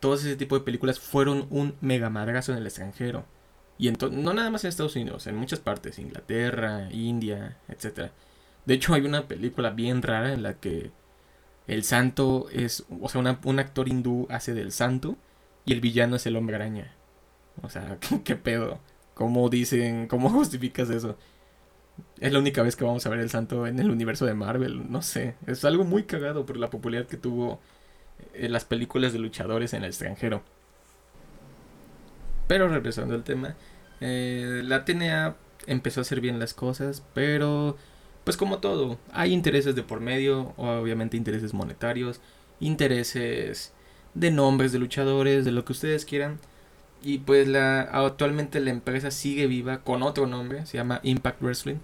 Todo 0.00 0.14
ese 0.14 0.36
tipo 0.36 0.56
de 0.58 0.64
películas 0.64 1.00
fueron 1.00 1.46
un 1.50 1.74
mega 1.80 2.10
madrazo 2.10 2.52
en 2.52 2.58
el 2.58 2.66
extranjero. 2.66 3.24
Y 3.82 3.90
no 3.90 4.32
nada 4.32 4.48
más 4.48 4.62
en 4.62 4.68
Estados 4.68 4.94
Unidos, 4.94 5.26
en 5.26 5.34
muchas 5.34 5.58
partes, 5.58 5.98
Inglaterra, 5.98 6.88
India, 6.92 7.56
etcétera. 7.66 8.12
De 8.64 8.74
hecho, 8.74 8.94
hay 8.94 9.00
una 9.04 9.26
película 9.26 9.70
bien 9.70 10.02
rara 10.02 10.32
en 10.32 10.44
la 10.44 10.54
que 10.54 10.92
el 11.66 11.82
santo 11.82 12.46
es, 12.52 12.84
o 13.00 13.08
sea, 13.08 13.20
un 13.42 13.58
actor 13.58 13.88
hindú 13.88 14.28
hace 14.30 14.54
del 14.54 14.70
santo 14.70 15.16
y 15.64 15.72
el 15.72 15.80
villano 15.80 16.14
es 16.14 16.24
el 16.26 16.36
hombre 16.36 16.54
araña. 16.54 16.94
O 17.60 17.68
sea, 17.68 17.98
¿qué, 18.24 18.36
pedo? 18.36 18.78
¿Cómo 19.14 19.48
dicen, 19.48 20.06
cómo 20.06 20.30
justificas 20.30 20.88
eso? 20.88 21.18
es 22.20 22.32
la 22.32 22.38
única 22.38 22.62
vez 22.62 22.76
que 22.76 22.84
vamos 22.84 23.04
a 23.04 23.10
ver 23.10 23.18
el 23.18 23.30
santo 23.30 23.66
en 23.66 23.80
el 23.80 23.90
universo 23.90 24.26
de 24.26 24.34
Marvel. 24.34 24.92
No 24.92 25.02
sé, 25.02 25.34
es 25.48 25.64
algo 25.64 25.82
muy 25.82 26.04
cagado 26.04 26.46
por 26.46 26.56
la 26.56 26.70
popularidad 26.70 27.08
que 27.08 27.16
tuvo 27.16 27.58
en 28.32 28.44
eh, 28.44 28.48
las 28.48 28.64
películas 28.64 29.12
de 29.12 29.18
luchadores 29.18 29.74
en 29.74 29.82
el 29.82 29.88
extranjero. 29.88 30.44
Pero 32.46 32.68
regresando 32.68 33.14
al 33.14 33.24
tema, 33.24 33.56
eh, 34.04 34.62
la 34.64 34.84
TNA 34.84 35.36
empezó 35.68 36.00
a 36.00 36.02
hacer 36.02 36.20
bien 36.20 36.40
las 36.40 36.54
cosas, 36.54 37.04
pero 37.14 37.76
pues 38.24 38.36
como 38.36 38.58
todo, 38.58 38.98
hay 39.12 39.32
intereses 39.32 39.76
de 39.76 39.84
por 39.84 40.00
medio, 40.00 40.54
obviamente 40.56 41.16
intereses 41.16 41.54
monetarios, 41.54 42.20
intereses 42.60 43.72
de 44.14 44.30
nombres 44.32 44.72
de 44.72 44.80
luchadores, 44.80 45.44
de 45.44 45.52
lo 45.52 45.64
que 45.64 45.72
ustedes 45.72 46.04
quieran. 46.04 46.38
Y 47.02 47.18
pues 47.18 47.48
la 47.48 47.82
actualmente 47.82 48.60
la 48.60 48.70
empresa 48.70 49.10
sigue 49.12 49.46
viva 49.46 49.82
con 49.82 50.02
otro 50.02 50.26
nombre, 50.26 50.66
se 50.66 50.78
llama 50.78 51.00
Impact 51.04 51.40
Wrestling, 51.40 51.78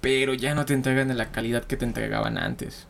pero 0.00 0.34
ya 0.34 0.54
no 0.54 0.66
te 0.66 0.74
entregan 0.74 1.10
en 1.10 1.18
la 1.18 1.32
calidad 1.32 1.64
que 1.64 1.76
te 1.76 1.84
entregaban 1.86 2.38
antes. 2.38 2.86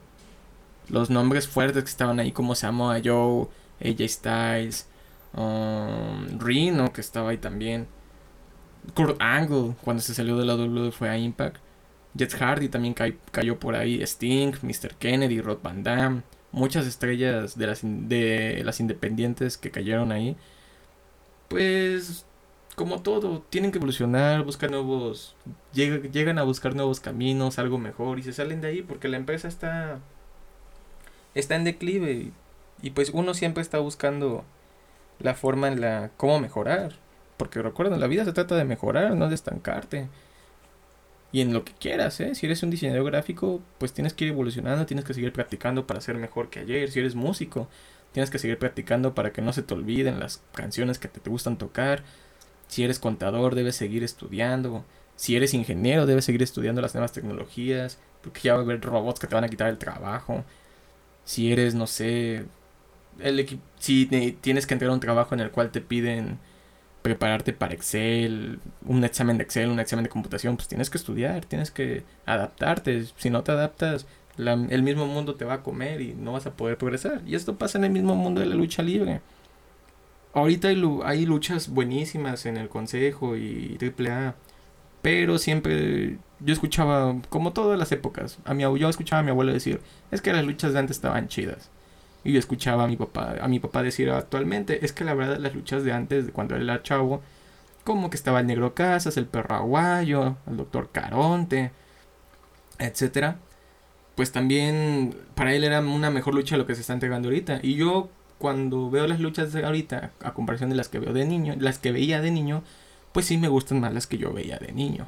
Los 0.89 1.11
nombres 1.11 1.49
fuertes 1.49 1.85
que 1.85 1.91
estaban 1.91 2.21
ahí 2.21 2.33
como 2.33 2.55
Samoa 2.57 3.01
Joe, 3.05 3.49
AJ 3.81 4.09
Styles, 4.09 4.87
um, 5.35 6.39
Reno 6.39 6.93
que 6.93 7.01
estaba 7.01 7.31
ahí 7.31 7.39
también, 7.39 7.87
Kurt 8.95 9.16
Angle 9.20 9.74
cuando 9.83 10.03
se 10.03 10.14
salió 10.14 10.37
de 10.37 10.45
la 10.45 10.55
WWE 10.57 10.93
fue 10.93 11.09
a 11.09 11.18
Impact, 11.18 11.59
Jet 12.14 12.35
Hardy 12.35 12.68
también 12.68 12.95
cayó 12.95 13.59
por 13.59 13.76
ahí, 13.76 14.03
Sting, 14.03 14.53
Mr. 14.62 14.95
Kennedy, 14.99 15.41
Rod 15.41 15.59
Van 15.62 15.83
Damme, 15.83 16.22
muchas 16.53 16.87
estrellas 16.87 17.57
de 17.57 17.66
las, 17.66 17.81
de 17.83 18.62
las 18.64 18.81
independientes 18.81 19.57
que 19.57 19.70
cayeron 19.70 20.11
ahí. 20.12 20.37
Pues 21.49 22.26
como 22.76 23.03
todo, 23.03 23.43
tienen 23.51 23.72
que 23.72 23.78
evolucionar, 23.78 24.45
buscar 24.45 24.70
nuevos, 24.70 25.37
llegan 25.72 26.39
a 26.39 26.43
buscar 26.45 26.74
nuevos 26.74 27.01
caminos, 27.01 27.59
algo 27.59 27.78
mejor 27.78 28.18
y 28.18 28.22
se 28.22 28.33
salen 28.33 28.61
de 28.61 28.68
ahí 28.68 28.83
porque 28.83 29.09
la 29.09 29.16
empresa 29.18 29.49
está 29.49 30.01
está 31.35 31.57
en 31.57 31.64
declive 31.64 32.33
y, 32.83 32.91
pues 32.91 33.11
uno 33.11 33.35
siempre 33.35 33.62
está 33.62 33.78
buscando 33.78 34.45
la 35.18 35.35
forma 35.35 35.68
en 35.68 35.81
la 35.81 36.11
cómo 36.16 36.41
mejorar, 36.41 36.95
porque 37.41 37.62
recuerden, 37.62 37.99
la 37.99 38.07
vida 38.07 38.26
se 38.26 38.34
trata 38.34 38.55
de 38.55 38.64
mejorar, 38.64 39.16
no 39.16 39.28
de 39.30 39.34
estancarte. 39.34 40.09
Y 41.32 41.41
en 41.41 41.55
lo 41.55 41.64
que 41.64 41.72
quieras, 41.72 42.20
¿eh? 42.20 42.34
Si 42.34 42.45
eres 42.45 42.62
un 42.62 42.70
diseñador 42.70 43.05
gráfico, 43.07 43.62
pues 43.78 43.95
tienes 43.95 44.12
que 44.12 44.26
ir 44.26 44.32
evolucionando, 44.32 44.84
tienes 44.84 45.07
que 45.07 45.14
seguir 45.14 45.32
practicando 45.32 45.86
para 45.86 46.03
ser 46.03 46.16
mejor 46.16 46.51
que 46.51 46.61
ayer. 46.61 46.91
Si 46.91 46.99
eres 46.99 47.14
músico, 47.14 47.68
Tienes 48.12 48.30
que 48.30 48.38
seguir 48.38 48.59
practicando 48.59 49.14
para 49.14 49.32
que 49.32 49.43
no 49.43 49.53
se 49.53 49.62
te 49.62 49.74
olviden 49.74 50.18
las 50.18 50.43
canciones 50.53 50.99
que 50.99 51.09
te, 51.09 51.30
gustan 51.30 51.59
tocar. 51.59 52.03
Si 52.68 52.82
eres 52.84 52.99
contador, 52.99 53.55
debes 53.55 53.76
seguir 53.76 54.03
estudiando. 54.03 54.84
Si 55.16 55.36
eres 55.36 55.55
ingeniero, 55.55 56.07
debes 56.07 56.24
seguir 56.24 56.43
estudiando 56.43 56.82
las 56.82 56.95
nuevas 56.95 57.12
tecnologías. 57.12 57.99
Porque 58.22 58.41
ya 58.43 58.55
va 58.55 58.61
a 58.61 58.62
haber 58.62 58.80
robots 58.80 59.20
que 59.20 59.26
te 59.28 59.34
van 59.34 59.45
a 59.45 59.49
quitar 59.49 59.68
el 59.68 59.78
trabajo. 59.78 60.45
Si 61.24 61.53
eres, 61.53 61.74
no 61.74 61.86
sé, 61.86 62.47
el 63.20 63.61
si 63.78 64.07
tienes 64.41 64.66
que 64.66 64.74
entregar 64.74 64.95
un 64.95 65.01
trabajo 65.01 65.34
en 65.34 65.41
el 65.41 65.51
cual 65.51 65.70
te 65.70 65.80
piden 65.80 66.38
prepararte 67.03 67.53
para 67.53 67.75
Excel, 67.75 68.61
un 68.85 69.05
examen 69.05 69.39
de 69.39 69.45
Excel, 69.45 69.71
un 69.71 69.81
examen 69.81 70.05
de 70.05 70.11
computación, 70.11 70.57
pues 70.57 70.69
tienes 70.69 70.91
que 70.91 70.99
estudiar, 70.99 71.45
tienes 71.45 71.71
que 71.71 72.05
adaptarte. 72.27 73.05
Si 73.17 73.31
no 73.31 73.43
te 73.43 73.53
adaptas, 73.53 74.07
el 74.37 74.83
mismo 74.83 75.07
mundo 75.07 75.35
te 75.35 75.45
va 75.45 75.55
a 75.55 75.63
comer 75.63 76.01
y 76.01 76.15
no 76.15 76.33
vas 76.33 76.47
a 76.47 76.53
poder 76.53 76.79
progresar. 76.79 77.23
Y 77.27 77.35
esto 77.35 77.57
pasa 77.57 77.79
en 77.79 77.85
el 77.85 77.91
mismo 77.91 78.15
mundo 78.15 78.41
de 78.41 78.47
la 78.47 78.55
lucha 78.55 78.83
libre. 78.83 79.21
ahorita 80.35 80.69
hay, 80.69 81.27
luchas 81.27 81.69
buenísimas 81.69 82.47
en 82.47 82.57
el 82.57 82.69
Consejo 82.69 83.37
y 83.37 83.79
AAA, 83.81 84.35
pero 85.03 85.39
siempre 85.39 86.19
yo 86.41 86.53
escuchaba, 86.53 87.17
como 87.29 87.53
todas 87.53 87.79
las 87.79 87.93
épocas, 87.93 88.39
a 88.45 88.55
mi, 88.55 88.63
yo 88.63 88.89
escuchaba 88.89 89.21
a 89.21 89.23
mi 89.23 89.31
abuelo 89.31 89.53
decir, 89.53 89.81
es 90.11 90.21
que 90.23 90.33
las 90.33 90.45
luchas 90.45 90.73
de 90.73 90.79
antes 90.79 90.97
estaban 90.97 91.29
chidas. 91.29 91.71
Y 92.25 92.33
yo 92.33 92.39
escuchaba 92.39 92.85
a 92.85 92.87
mi 92.87 92.97
papá, 92.97 93.37
a 93.41 93.49
mi 93.49 93.61
papá 93.61 93.83
decir 93.83 94.11
actualmente, 94.11 94.85
es 94.85 94.93
que 94.93 95.05
la 95.05 95.14
verdad 95.14 95.39
las 95.39 95.55
luchas 95.55 95.85
de 95.85 95.93
antes, 95.93 96.27
de 96.27 96.33
cuando 96.33 96.57
él 96.57 96.62
era 96.62 96.83
chavo, 96.83 97.23
como 97.85 98.11
que 98.11 98.16
estaba 98.16 98.41
el 98.41 98.47
Negro 98.47 98.75
Casas, 98.75 99.16
el 99.16 99.27
Perro 99.27 99.55
Aguayo, 99.55 100.37
el 100.49 100.57
Doctor 100.57 100.91
Caronte, 100.93 101.73
etcétera, 102.79 103.37
pues 104.16 104.33
también 104.33 105.16
para 105.35 105.55
él 105.55 105.64
era 105.64 105.81
una 105.81 106.11
mejor 106.11 106.35
lucha 106.35 106.57
lo 106.57 106.66
que 106.66 106.75
se 106.75 106.83
está 106.83 106.93
entregando 106.93 107.29
ahorita. 107.29 107.61
Y 107.62 107.77
yo 107.77 108.11
cuando 108.39 108.91
veo 108.91 109.07
las 109.07 109.21
luchas 109.21 109.53
de 109.53 109.64
ahorita, 109.64 110.12
a 110.23 110.35
comparación 110.35 110.71
de 110.71 110.77
las 110.77 110.89
que 110.89 110.99
veo 110.99 111.12
de 111.12 111.27
niño, 111.27 111.55
las 111.59 111.79
que 111.79 111.93
veía 111.93 112.21
de 112.21 112.31
niño, 112.31 112.62
pues 113.12 113.27
sí 113.27 113.39
me 113.39 113.49
gustan 113.49 113.81
más 113.81 113.95
las 113.95 114.07
que 114.07 114.18
yo 114.18 114.33
veía 114.33 114.59
de 114.59 114.73
niño. 114.73 115.07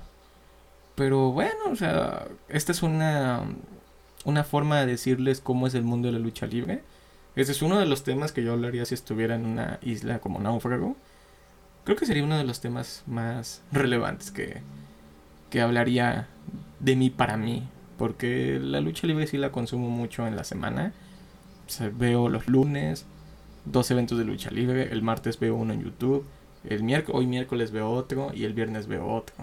Pero 0.95 1.33
bueno, 1.33 1.61
o 1.71 1.77
sea, 1.77 2.27
esta 2.49 2.73
es 2.73 2.83
una, 2.83 3.43
una 4.25 4.45
forma 4.45 4.81
de 4.81 4.87
decirles 4.87 5.41
cómo 5.41 5.67
es 5.67 5.75
el 5.75 5.83
mundo 5.83 6.09
de 6.09 6.13
la 6.13 6.19
lucha 6.19 6.47
libre. 6.47 6.83
Ese 7.35 7.53
es 7.53 7.63
uno 7.63 7.79
de 7.79 7.87
los 7.87 8.05
temas 8.05 8.33
que 8.33 8.43
yo 8.43 8.53
hablaría 8.53 8.85
si 8.85 8.95
estuviera 8.95 9.35
en 9.35 9.47
una 9.47 9.79
isla 9.83 10.19
como 10.19 10.39
Náufrago. 10.39 10.97
Creo 11.85 11.97
que 11.97 12.07
sería 12.07 12.25
uno 12.25 12.37
de 12.37 12.45
los 12.45 12.61
temas 12.61 13.03
más 13.07 13.63
relevantes 13.73 14.31
que, 14.31 14.61
que 15.51 15.61
hablaría 15.61 16.29
de 16.81 16.97
mí 16.97 17.11
para 17.11 17.37
mí. 17.37 17.69
Porque 17.97 18.59
la 18.61 18.81
lucha 18.81 19.07
libre 19.07 19.27
sí 19.27 19.39
la 19.39 19.53
consumo 19.53 19.89
mucho 19.89 20.27
en 20.27 20.37
la 20.37 20.45
semana. 20.45 20.93
veo 21.95 22.29
los 22.29 22.49
lunes 22.49 23.07
dos 23.65 23.91
eventos 23.91 24.19
de 24.19 24.25
lucha 24.25 24.51
libre. 24.51 24.93
El 24.93 25.03
martes 25.03 25.39
veo 25.39 25.55
uno 25.55 25.73
en 25.73 25.83
YouTube. 25.85 26.27
El 26.69 26.83
miércoles, 26.83 27.19
hoy 27.19 27.27
miércoles 27.27 27.71
veo 27.71 27.91
otro. 27.91 28.31
Y 28.35 28.45
el 28.45 28.53
viernes 28.53 28.87
veo 28.87 29.07
otro. 29.07 29.37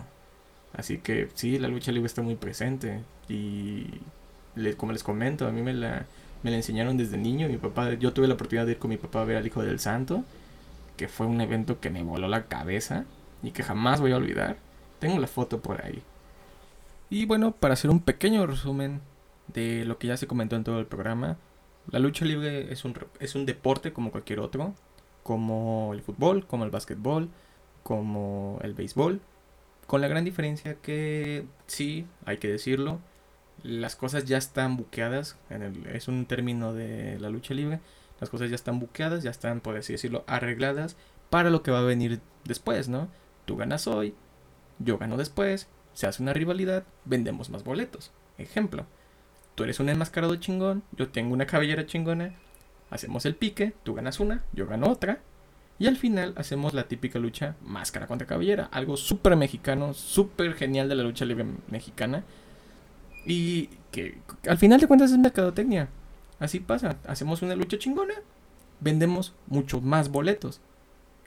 Así 0.74 1.00
que 1.00 1.30
sí, 1.34 1.58
la 1.58 1.68
lucha 1.68 1.92
libre 1.92 2.08
está 2.08 2.22
muy 2.22 2.36
presente. 2.36 3.02
Y 3.28 3.86
como 4.78 4.92
les 4.92 5.04
comento, 5.04 5.48
a 5.48 5.52
mí 5.52 5.62
me 5.62 5.74
la, 5.74 6.06
me 6.44 6.52
la 6.52 6.58
enseñaron 6.58 6.98
desde 6.98 7.18
niño. 7.18 7.48
Mi 7.48 7.58
papá, 7.58 7.94
yo 7.94 8.14
tuve 8.14 8.28
la 8.28 8.36
oportunidad 8.36 8.66
de 8.66 8.74
ir 8.74 8.80
con 8.80 8.90
mi 8.90 8.98
papá 8.98 9.22
a 9.22 9.26
ver 9.26 9.38
al 9.38 9.48
Hijo 9.48 9.62
del 9.64 9.80
Santo. 9.80 10.24
Que 10.98 11.08
fue 11.08 11.28
un 11.28 11.42
evento 11.42 11.80
que 11.80 11.90
me 11.90 12.04
voló 12.04 12.28
la 12.28 12.46
cabeza. 12.46 13.06
Y 13.44 13.52
que 13.52 13.64
jamás 13.64 14.02
voy 14.02 14.12
a 14.12 14.18
olvidar. 14.18 14.58
Tengo 15.00 15.20
la 15.20 15.28
foto 15.28 15.62
por 15.62 15.84
ahí. 15.86 16.02
Y 17.10 17.26
bueno, 17.26 17.52
para 17.52 17.74
hacer 17.74 17.90
un 17.90 18.02
pequeño 18.02 18.46
resumen 18.46 19.02
de 19.48 19.84
lo 19.86 19.98
que 19.98 20.08
ya 20.08 20.18
se 20.18 20.28
comentó 20.28 20.56
en 20.56 20.64
todo 20.64 20.80
el 20.80 20.86
programa, 20.86 21.38
la 21.90 22.00
lucha 22.00 22.26
libre 22.26 22.72
es 22.72 22.86
un, 22.86 22.96
es 23.20 23.34
un 23.34 23.46
deporte 23.46 23.92
como 23.94 24.12
cualquier 24.12 24.40
otro, 24.40 24.76
como 25.24 25.92
el 25.94 26.02
fútbol, 26.02 26.46
como 26.46 26.66
el 26.66 26.70
básquetbol, 26.70 27.30
como 27.82 28.60
el 28.62 28.74
béisbol, 28.74 29.22
con 29.88 30.02
la 30.02 30.08
gran 30.08 30.24
diferencia 30.24 30.76
que 30.76 31.46
sí, 31.66 32.06
hay 32.26 32.38
que 32.38 32.48
decirlo, 32.48 33.00
las 33.64 33.96
cosas 33.96 34.26
ya 34.26 34.38
están 34.38 34.78
buqueadas, 34.78 35.38
en 35.50 35.62
el, 35.62 35.88
es 35.88 36.08
un 36.08 36.26
término 36.26 36.74
de 36.74 37.20
la 37.20 37.30
lucha 37.30 37.54
libre, 37.54 37.80
las 38.20 38.30
cosas 38.30 38.50
ya 38.50 38.56
están 38.56 38.80
buqueadas, 38.80 39.24
ya 39.24 39.32
están, 39.32 39.62
por 39.62 39.78
así 39.78 39.94
decirlo, 39.94 40.24
arregladas 40.28 40.98
para 41.30 41.50
lo 41.50 41.64
que 41.64 41.72
va 41.72 41.80
a 41.80 41.84
venir 41.84 42.20
después, 42.44 42.90
¿no? 42.90 43.08
Tú 43.46 43.56
ganas 43.56 43.88
hoy, 43.88 44.16
yo 44.80 44.98
gano 44.98 45.18
después, 45.18 45.68
se 45.94 46.08
hace 46.08 46.22
una 46.22 46.34
rivalidad, 46.34 46.84
vendemos 47.06 47.50
más 47.50 47.64
boletos. 47.64 48.12
Ejemplo, 48.38 48.86
tú 49.56 49.64
eres 49.64 49.80
un 49.80 49.90
enmascarado 49.90 50.36
chingón, 50.36 50.84
yo 50.92 51.10
tengo 51.10 51.34
una 51.34 51.48
cabellera 51.48 51.86
chingona, 51.86 52.36
hacemos 52.90 53.26
el 53.26 53.36
pique, 53.36 53.74
tú 53.84 53.94
ganas 53.94 54.20
una, 54.20 54.44
yo 54.54 54.68
gano 54.68 54.90
otra, 54.90 55.22
y 55.78 55.88
al 55.88 55.96
final 55.96 56.34
hacemos 56.36 56.74
la 56.74 56.88
típica 56.88 57.20
lucha 57.20 57.56
máscara 57.62 58.08
contra 58.08 58.28
cabellera, 58.28 58.66
algo 58.72 58.98
súper 58.98 59.36
mexicano, 59.38 59.94
súper 59.94 60.54
genial 60.54 60.90
de 60.90 60.96
la 60.96 61.04
lucha 61.04 61.26
libre 61.26 61.46
mexicana, 61.70 62.24
y 63.26 63.70
que 63.92 64.20
al 64.48 64.58
final 64.58 64.80
de 64.80 64.88
cuentas 64.88 65.12
es 65.12 65.18
mercadotecnia. 65.18 65.90
Así 66.40 66.60
pasa, 66.60 66.98
hacemos 67.06 67.42
una 67.42 67.56
lucha 67.56 67.78
chingona, 67.78 68.16
vendemos 68.80 69.36
muchos 69.48 69.82
más 69.82 70.10
boletos, 70.10 70.62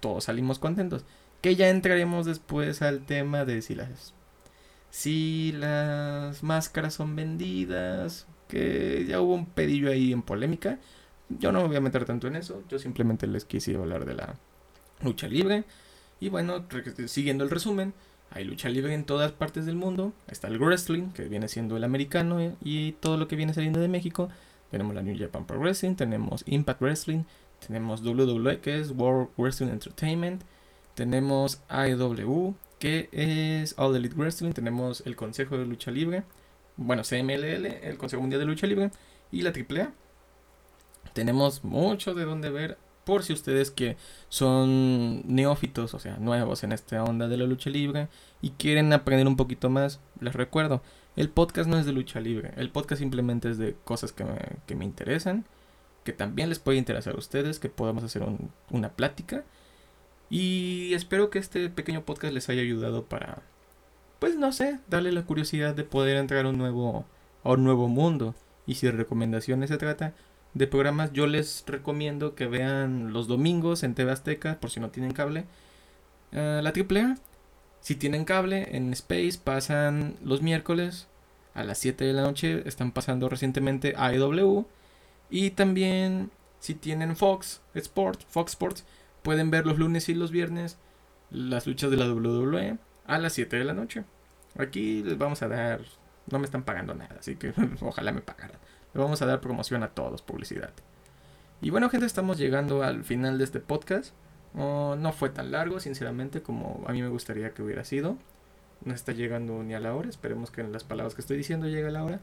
todos 0.00 0.24
salimos 0.24 0.58
contentos. 0.58 1.04
Que 1.40 1.56
ya 1.56 1.68
entraremos 1.70 2.24
después 2.24 2.82
al 2.82 3.04
tema 3.04 3.44
de 3.44 3.62
si 3.62 3.74
las 3.74 4.14
si 4.90 5.52
las 5.52 6.42
máscaras 6.42 6.94
son 6.94 7.16
vendidas, 7.16 8.26
que 8.46 9.06
ya 9.08 9.20
hubo 9.22 9.34
un 9.34 9.46
pedillo 9.46 9.90
ahí 9.90 10.12
en 10.12 10.22
polémica. 10.22 10.78
Yo 11.30 11.50
no 11.50 11.62
me 11.62 11.68
voy 11.68 11.76
a 11.76 11.80
meter 11.80 12.04
tanto 12.04 12.26
en 12.28 12.36
eso, 12.36 12.62
yo 12.68 12.78
simplemente 12.78 13.26
les 13.26 13.46
quise 13.46 13.74
hablar 13.74 14.04
de 14.04 14.14
la 14.14 14.34
lucha 15.02 15.26
libre. 15.28 15.64
Y 16.20 16.28
bueno, 16.28 16.64
siguiendo 17.06 17.42
el 17.42 17.50
resumen, 17.50 17.94
hay 18.34 18.44
lucha 18.44 18.68
libre 18.68 18.94
en 18.94 19.04
todas 19.04 19.32
partes 19.32 19.66
del 19.66 19.76
mundo. 19.76 20.12
Está 20.28 20.48
el 20.48 20.58
wrestling, 20.58 21.10
que 21.10 21.24
viene 21.24 21.48
siendo 21.48 21.76
el 21.76 21.84
americano, 21.84 22.40
eh, 22.40 22.54
y 22.62 22.92
todo 22.92 23.16
lo 23.16 23.28
que 23.28 23.36
viene 23.36 23.54
saliendo 23.54 23.80
de 23.80 23.88
México. 23.88 24.28
Tenemos 24.70 24.94
la 24.94 25.02
New 25.02 25.16
Japan 25.18 25.46
Pro 25.46 25.58
Wrestling, 25.58 25.94
tenemos 25.94 26.42
Impact 26.46 26.80
Wrestling, 26.80 27.24
tenemos 27.66 28.02
WWE, 28.02 28.60
que 28.60 28.80
es 28.80 28.90
World 28.90 29.28
Wrestling 29.36 29.68
Entertainment, 29.68 30.42
tenemos 30.94 31.60
AEW, 31.68 32.54
que 32.78 33.08
es 33.12 33.74
All 33.78 33.94
Elite 33.94 34.16
Wrestling, 34.16 34.52
tenemos 34.52 35.02
el 35.06 35.14
Consejo 35.14 35.58
de 35.58 35.66
Lucha 35.66 35.90
Libre, 35.90 36.24
bueno, 36.76 37.02
CMLL, 37.02 37.66
el 37.66 37.98
Consejo 37.98 38.22
Mundial 38.22 38.40
de 38.40 38.46
Lucha 38.46 38.66
Libre 38.66 38.90
y 39.30 39.42
la 39.42 39.50
AAA. 39.50 39.92
Tenemos 41.12 41.64
mucho 41.64 42.14
de 42.14 42.24
donde 42.24 42.50
ver 42.50 42.78
por 43.04 43.22
si 43.24 43.32
ustedes 43.32 43.70
que 43.70 43.96
son 44.28 45.22
neófitos, 45.26 45.94
o 45.94 45.98
sea, 45.98 46.16
nuevos 46.18 46.64
en 46.64 46.72
esta 46.72 47.02
onda 47.04 47.28
de 47.28 47.36
la 47.36 47.46
lucha 47.46 47.70
libre 47.70 48.08
y 48.40 48.50
quieren 48.50 48.92
aprender 48.92 49.26
un 49.26 49.36
poquito 49.36 49.70
más, 49.70 50.00
les 50.20 50.34
recuerdo, 50.34 50.82
el 51.16 51.28
podcast 51.28 51.68
no 51.68 51.78
es 51.78 51.86
de 51.86 51.92
lucha 51.92 52.20
libre, 52.20 52.52
el 52.56 52.70
podcast 52.70 53.00
simplemente 53.00 53.50
es 53.50 53.58
de 53.58 53.76
cosas 53.84 54.12
que 54.12 54.24
me, 54.24 54.38
que 54.66 54.74
me 54.74 54.84
interesan, 54.84 55.44
que 56.04 56.12
también 56.12 56.48
les 56.48 56.58
puede 56.58 56.78
interesar 56.78 57.14
a 57.14 57.18
ustedes, 57.18 57.58
que 57.58 57.68
podamos 57.68 58.04
hacer 58.04 58.22
una 58.70 58.90
plática 58.90 59.44
y 60.32 60.94
espero 60.94 61.28
que 61.28 61.38
este 61.38 61.68
pequeño 61.68 62.06
podcast 62.06 62.32
les 62.32 62.48
haya 62.48 62.62
ayudado 62.62 63.04
para, 63.04 63.42
pues 64.18 64.34
no 64.34 64.50
sé, 64.50 64.80
darle 64.88 65.12
la 65.12 65.26
curiosidad 65.26 65.74
de 65.74 65.84
poder 65.84 66.16
entrar 66.16 66.46
a 66.46 66.48
un 66.48 66.56
nuevo, 66.56 67.04
a 67.44 67.50
un 67.50 67.64
nuevo 67.64 67.86
mundo. 67.88 68.34
Y 68.66 68.76
si 68.76 68.90
recomendaciones 68.90 69.68
se 69.68 69.76
trata 69.76 70.14
de 70.54 70.66
programas, 70.66 71.12
yo 71.12 71.26
les 71.26 71.64
recomiendo 71.66 72.34
que 72.34 72.46
vean 72.46 73.12
los 73.12 73.26
domingos 73.26 73.82
en 73.82 73.94
TV 73.94 74.12
Azteca, 74.12 74.60
por 74.60 74.70
si 74.70 74.80
no 74.80 74.90
tienen 74.90 75.12
cable, 75.12 75.46
uh, 76.32 76.62
la 76.62 76.72
AAA. 76.72 77.16
Si 77.80 77.96
tienen 77.96 78.24
cable, 78.24 78.76
en 78.76 78.92
Space 78.92 79.38
pasan 79.42 80.16
los 80.22 80.42
miércoles 80.42 81.08
a 81.54 81.64
las 81.64 81.78
7 81.78 82.04
de 82.04 82.12
la 82.12 82.22
noche. 82.22 82.62
Están 82.66 82.92
pasando 82.92 83.28
recientemente 83.28 83.94
AEW. 83.96 84.66
Y 85.30 85.50
también, 85.50 86.30
si 86.60 86.74
tienen 86.74 87.16
Fox 87.16 87.62
Sports, 87.74 88.26
Fox 88.28 88.52
Sports, 88.52 88.84
pueden 89.22 89.50
ver 89.50 89.66
los 89.66 89.78
lunes 89.78 90.08
y 90.08 90.14
los 90.14 90.30
viernes 90.30 90.78
las 91.30 91.66
luchas 91.66 91.90
de 91.90 91.96
la 91.96 92.12
WWE 92.12 92.76
a 93.06 93.18
las 93.18 93.32
7 93.32 93.56
de 93.56 93.64
la 93.64 93.72
noche. 93.72 94.04
Aquí 94.58 95.02
les 95.02 95.16
vamos 95.16 95.42
a 95.42 95.48
dar, 95.48 95.80
no 96.30 96.38
me 96.38 96.44
están 96.44 96.62
pagando 96.62 96.94
nada, 96.94 97.16
así 97.18 97.36
que 97.36 97.52
ojalá 97.80 98.12
me 98.12 98.20
pagaran. 98.20 98.58
Les 98.94 99.02
vamos 99.02 99.22
a 99.22 99.26
dar 99.26 99.40
promoción 99.40 99.82
a 99.82 99.88
todos, 99.88 100.22
publicidad. 100.22 100.72
Y 101.60 101.70
bueno, 101.70 101.88
gente, 101.88 102.06
estamos 102.06 102.38
llegando 102.38 102.82
al 102.82 103.04
final 103.04 103.38
de 103.38 103.44
este 103.44 103.60
podcast. 103.60 104.12
no 104.54 105.12
fue 105.12 105.30
tan 105.30 105.52
largo, 105.52 105.80
sinceramente, 105.80 106.42
como 106.42 106.84
a 106.86 106.92
mí 106.92 107.00
me 107.00 107.08
gustaría 107.08 107.54
que 107.54 107.62
hubiera 107.62 107.84
sido. 107.84 108.18
No 108.84 108.92
está 108.92 109.12
llegando 109.12 109.62
ni 109.62 109.74
a 109.74 109.80
la 109.80 109.94
hora. 109.94 110.08
Esperemos 110.08 110.50
que 110.50 110.60
en 110.60 110.72
las 110.72 110.84
palabras 110.84 111.14
que 111.14 111.20
estoy 111.20 111.36
diciendo 111.36 111.68
llegue 111.68 111.86
a 111.86 111.92
la 111.92 112.04
hora. 112.04 112.20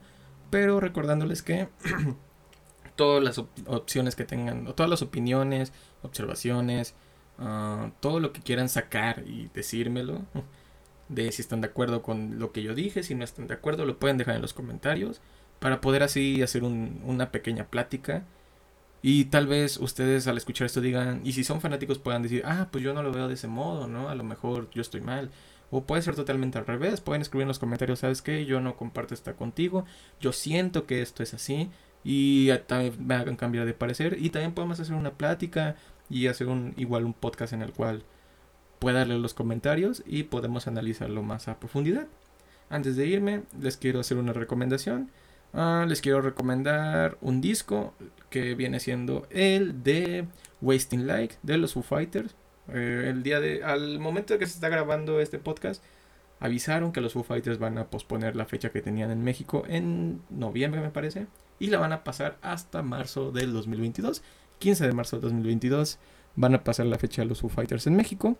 Pero 0.49 0.79
recordándoles 0.79 1.41
que 1.41 1.69
todas 2.95 3.23
las 3.23 3.37
opciones 3.37 4.15
que 4.15 4.25
tengan, 4.25 4.67
o 4.67 4.75
todas 4.75 4.89
las 4.89 5.01
opiniones, 5.01 5.71
observaciones, 6.01 6.95
ah, 7.37 7.91
todo 8.01 8.19
lo 8.19 8.33
que 8.33 8.41
quieran 8.41 8.67
sacar 8.67 9.23
y 9.25 9.49
decírmelo, 9.53 10.23
de 11.07 11.31
si 11.31 11.41
están 11.41 11.61
de 11.61 11.67
acuerdo 11.67 12.01
con 12.01 12.39
lo 12.39 12.51
que 12.51 12.61
yo 12.61 12.75
dije, 12.75 13.03
si 13.03 13.15
no 13.15 13.23
están 13.23 13.47
de 13.47 13.53
acuerdo, 13.53 13.85
lo 13.85 13.97
pueden 13.97 14.17
dejar 14.17 14.35
en 14.35 14.41
los 14.41 14.53
comentarios, 14.53 15.21
para 15.59 15.81
poder 15.81 16.03
así 16.03 16.41
hacer 16.41 16.63
una 16.63 17.31
pequeña 17.31 17.65
plática. 17.65 18.23
Y 19.01 19.25
tal 19.25 19.47
vez 19.47 19.77
ustedes 19.77 20.27
al 20.27 20.37
escuchar 20.37 20.65
esto 20.65 20.81
digan, 20.81 21.21
y 21.23 21.33
si 21.33 21.43
son 21.43 21.61
fanáticos 21.61 21.99
puedan 21.99 22.21
decir, 22.21 22.43
ah, 22.45 22.67
pues 22.71 22.83
yo 22.83 22.93
no 22.93 23.03
lo 23.03 23.11
veo 23.13 23.27
de 23.27 23.35
ese 23.35 23.47
modo, 23.47 23.87
¿no? 23.87 24.09
A 24.09 24.15
lo 24.15 24.23
mejor 24.23 24.69
yo 24.71 24.81
estoy 24.81 25.01
mal. 25.01 25.31
O 25.71 25.83
puede 25.83 26.01
ser 26.01 26.15
totalmente 26.15 26.57
al 26.57 26.65
revés. 26.65 26.99
Pueden 27.01 27.21
escribir 27.21 27.43
en 27.43 27.49
los 27.49 27.59
comentarios, 27.59 27.99
¿sabes 27.99 28.21
qué? 28.21 28.45
Yo 28.45 28.59
no 28.59 28.75
comparto 28.75 29.13
esta 29.13 29.33
contigo. 29.33 29.85
Yo 30.19 30.33
siento 30.33 30.85
que 30.85 31.01
esto 31.01 31.23
es 31.23 31.33
así 31.33 31.69
y 32.03 32.49
me 32.99 33.15
hagan 33.15 33.35
cambiar 33.35 33.65
de 33.65 33.73
parecer 33.73 34.17
y 34.19 34.29
también 34.29 34.53
podemos 34.53 34.79
hacer 34.79 34.95
una 34.95 35.11
plática 35.11 35.75
y 36.09 36.27
hacer 36.27 36.47
un 36.47 36.73
igual 36.77 37.05
un 37.05 37.13
podcast 37.13 37.53
en 37.53 37.61
el 37.61 37.73
cual 37.73 38.03
pueda 38.79 39.05
leer 39.05 39.19
los 39.19 39.33
comentarios 39.33 40.03
y 40.05 40.23
podemos 40.23 40.67
analizarlo 40.67 41.21
más 41.21 41.47
a 41.47 41.59
profundidad. 41.59 42.07
Antes 42.69 42.95
de 42.95 43.07
irme, 43.07 43.43
les 43.59 43.77
quiero 43.77 43.99
hacer 43.99 44.17
una 44.17 44.33
recomendación. 44.33 45.09
Ah, 45.53 45.85
les 45.87 46.01
quiero 46.01 46.21
recomendar 46.21 47.17
un 47.21 47.41
disco 47.41 47.93
que 48.29 48.53
viene 48.55 48.79
siendo 48.79 49.27
el 49.31 49.83
de 49.83 50.27
Wasting 50.61 51.07
Light 51.07 51.33
de 51.41 51.57
los 51.57 51.73
Foo 51.73 51.83
Fighters. 51.83 52.35
Eh, 52.71 53.07
el 53.09 53.23
día 53.23 53.39
de, 53.39 53.63
al 53.63 53.99
momento 53.99 54.33
de 54.33 54.39
que 54.39 54.45
se 54.45 54.53
está 54.53 54.69
grabando 54.69 55.19
este 55.19 55.39
podcast, 55.39 55.83
avisaron 56.39 56.91
que 56.91 57.01
los 57.01 57.13
Foo 57.13 57.23
Fighters 57.23 57.57
van 57.57 57.77
a 57.77 57.87
posponer 57.87 58.35
la 58.35 58.45
fecha 58.45 58.69
que 58.69 58.81
tenían 58.81 59.11
en 59.11 59.23
México 59.23 59.63
en 59.67 60.21
noviembre, 60.29 60.81
me 60.81 60.91
parece, 60.91 61.27
y 61.59 61.67
la 61.67 61.79
van 61.79 61.93
a 61.93 62.03
pasar 62.03 62.37
hasta 62.41 62.83
marzo 62.83 63.31
del 63.31 63.51
2022. 63.53 64.21
15 64.59 64.85
de 64.85 64.93
marzo 64.93 65.17
del 65.17 65.23
2022 65.23 65.97
van 66.35 66.55
a 66.55 66.63
pasar 66.63 66.85
la 66.85 66.97
fecha 66.97 67.21
de 67.21 67.27
los 67.27 67.41
Foo 67.41 67.49
Fighters 67.49 67.87
en 67.87 67.95
México. 67.95 68.37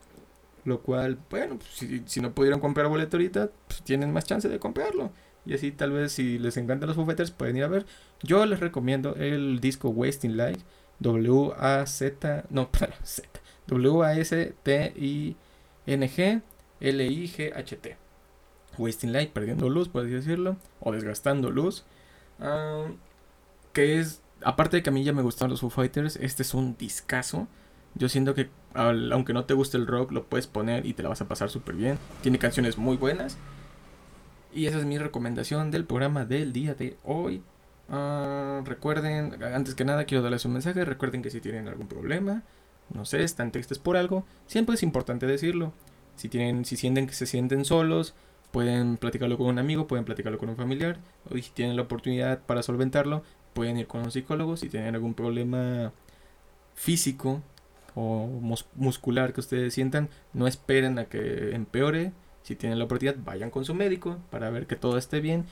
Lo 0.66 0.82
cual, 0.82 1.18
bueno, 1.30 1.58
pues, 1.58 2.04
si, 2.06 2.20
no 2.20 2.34
pudieron 2.34 2.60
comprar 2.60 2.88
boleto 2.88 3.18
ahorita, 3.18 3.50
pues 3.68 3.82
tienen 3.82 4.12
más 4.12 4.26
chance 4.26 4.48
de 4.50 4.60
comprarlo. 4.60 5.12
Y 5.50 5.56
así 5.56 5.72
tal 5.72 5.92
vez 5.92 6.12
si 6.12 6.38
les 6.38 6.58
encantan 6.58 6.86
los 6.88 6.96
Foo 6.96 7.08
Fighters 7.08 7.32
pueden 7.32 7.58
ir 7.58 7.64
a 7.64 7.68
ver. 7.68 7.88
Yo 8.22 8.46
les 8.46 8.60
recomiendo 8.60 9.16
el 9.16 9.60
disco 9.60 9.90
Wasting 9.90 10.38
Light. 10.38 10.60
W-A-Z, 11.00 12.44
no, 12.52 12.70
Z. 13.04 13.28
W-A-S-T-I-N-G 13.66 14.52
L-I-G-H-T. 16.82 17.98
Wasting 18.78 19.12
Light, 19.12 19.32
perdiendo 19.32 19.70
luz, 19.70 19.90
por 19.90 20.04
así 20.04 20.12
decirlo. 20.14 20.58
O 20.80 20.92
desgastando 20.92 21.50
luz. 21.50 21.84
que 23.74 24.00
es, 24.00 24.22
aparte 24.44 24.78
de 24.78 24.84
que 24.84 24.92
a 24.92 24.94
mí 24.94 25.04
ya 25.04 25.14
me 25.14 25.24
gustan 25.24 25.50
los 25.50 25.62
Foo 25.62 25.72
Fighters, 25.72 26.16
este 26.18 26.44
es 26.44 26.54
un 26.54 26.78
discazo. 26.78 27.48
Yo 27.96 28.08
siento 28.08 28.36
que 28.36 28.52
aunque 28.76 29.34
no 29.34 29.46
te 29.46 29.56
guste 29.56 29.78
el 29.78 29.88
rock, 29.88 30.12
lo 30.12 30.26
puedes 30.26 30.46
poner 30.46 30.86
y 30.86 30.94
te 30.94 31.02
la 31.02 31.10
vas 31.10 31.22
a 31.22 31.28
pasar 31.28 31.50
súper 31.50 31.74
bien. 31.74 31.98
Tiene 32.22 32.38
canciones 32.38 32.78
muy 32.78 32.98
buenas. 32.98 33.36
Y 34.54 34.66
esa 34.66 34.80
es 34.80 34.86
mi 34.86 34.98
recomendación 34.98 35.72
del 35.72 35.86
programa 35.86 36.26
del 36.26 36.54
día 36.54 36.74
de 36.74 36.98
hoy. 37.04 37.44
Ah, 37.90 38.62
recuerden, 38.66 39.44
antes 39.44 39.76
que 39.76 39.86
nada 39.86 40.06
quiero 40.06 40.24
darles 40.24 40.46
un 40.46 40.54
mensaje. 40.54 40.86
Recuerden 40.86 41.22
que 41.22 41.30
si 41.30 41.42
tienen 41.42 41.68
algún 41.68 41.88
problema, 41.88 42.44
no 42.94 43.06
sé, 43.06 43.24
están 43.24 43.52
tristes 43.52 43.80
por 43.80 43.98
algo, 43.98 44.26
siempre 44.48 44.76
es 44.76 44.84
importante 44.84 45.26
decirlo. 45.28 45.74
Si 46.16 46.30
tienen, 46.30 46.66
si 46.66 46.76
sienten 46.78 47.08
que 47.08 47.14
se 47.14 47.26
sienten 47.26 47.66
solos, 47.66 48.14
pueden 48.52 48.98
platicarlo 48.98 49.38
con 49.38 49.48
un 49.48 49.60
amigo, 49.60 49.88
pueden 49.88 50.06
platicarlo 50.06 50.38
con 50.38 50.50
un 50.50 50.58
familiar. 50.58 50.98
O 51.30 51.36
si 51.36 51.52
tienen 51.52 51.76
la 51.76 51.84
oportunidad 51.84 52.40
para 52.40 52.64
solventarlo, 52.64 53.24
pueden 53.54 53.78
ir 53.78 53.88
con 53.88 54.02
un 54.02 54.12
psicólogo. 54.12 54.58
Si 54.58 54.70
tienen 54.70 54.96
algún 54.96 55.14
problema 55.14 55.94
físico 56.76 57.42
o 57.96 58.28
muscular 58.76 59.34
que 59.34 59.42
ustedes 59.42 59.74
sientan, 59.74 60.10
no 60.34 60.48
esperen 60.48 61.00
a 61.00 61.06
que 61.06 61.56
empeore. 61.56 62.12
Si 62.44 62.56
tienen 62.56 62.80
la 62.80 62.86
oportunidad, 62.86 63.18
vayan 63.24 63.52
con 63.52 63.66
su 63.66 63.74
médico 63.74 64.18
para 64.30 64.50
ver 64.50 64.68
que 64.68 64.76
todo 64.76 64.98
esté 64.98 65.20
bien. 65.20 65.46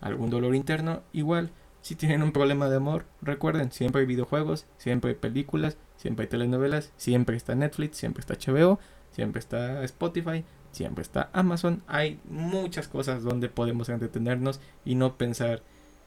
Algún 0.00 0.30
dolor 0.30 0.54
interno, 0.54 1.02
igual. 1.12 1.50
Si 1.80 1.96
tienen 1.96 2.22
un 2.22 2.32
problema 2.32 2.68
de 2.68 2.76
amor, 2.76 3.06
recuerden, 3.22 3.72
siempre 3.72 4.02
hay 4.02 4.06
videojuegos, 4.06 4.66
siempre 4.78 5.10
hay 5.10 5.16
películas, 5.16 5.76
siempre 5.96 6.24
hay 6.24 6.28
telenovelas, 6.28 6.92
siempre 6.96 7.36
está 7.36 7.54
Netflix, 7.54 7.96
siempre 7.96 8.20
está 8.20 8.34
HBO, 8.34 8.78
siempre 9.10 9.40
está 9.40 9.82
Spotify, 9.84 10.44
siempre 10.70 11.02
está 11.02 11.28
Amazon. 11.32 11.82
Hay 11.88 12.20
muchas 12.28 12.86
cosas 12.88 13.22
donde 13.22 13.48
podemos 13.48 13.88
entretenernos 13.88 14.60
y 14.84 14.94
no 14.94 15.16
pensar 15.16 15.62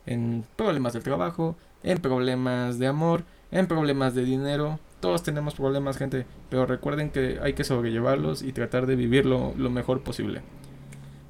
en 0.05 0.45
problemas 0.55 0.93
del 0.93 1.03
trabajo, 1.03 1.55
en 1.83 1.97
problemas 1.99 2.79
de 2.79 2.87
amor, 2.87 3.23
en 3.51 3.67
problemas 3.67 4.15
de 4.15 4.23
dinero. 4.23 4.79
Todos 4.99 5.23
tenemos 5.23 5.55
problemas, 5.55 5.97
gente, 5.97 6.25
pero 6.49 6.65
recuerden 6.65 7.11
que 7.11 7.39
hay 7.41 7.53
que 7.53 7.63
sobrellevarlos 7.63 8.41
y 8.41 8.53
tratar 8.53 8.85
de 8.85 8.95
vivirlo 8.95 9.53
lo 9.57 9.69
mejor 9.69 10.01
posible. 10.01 10.41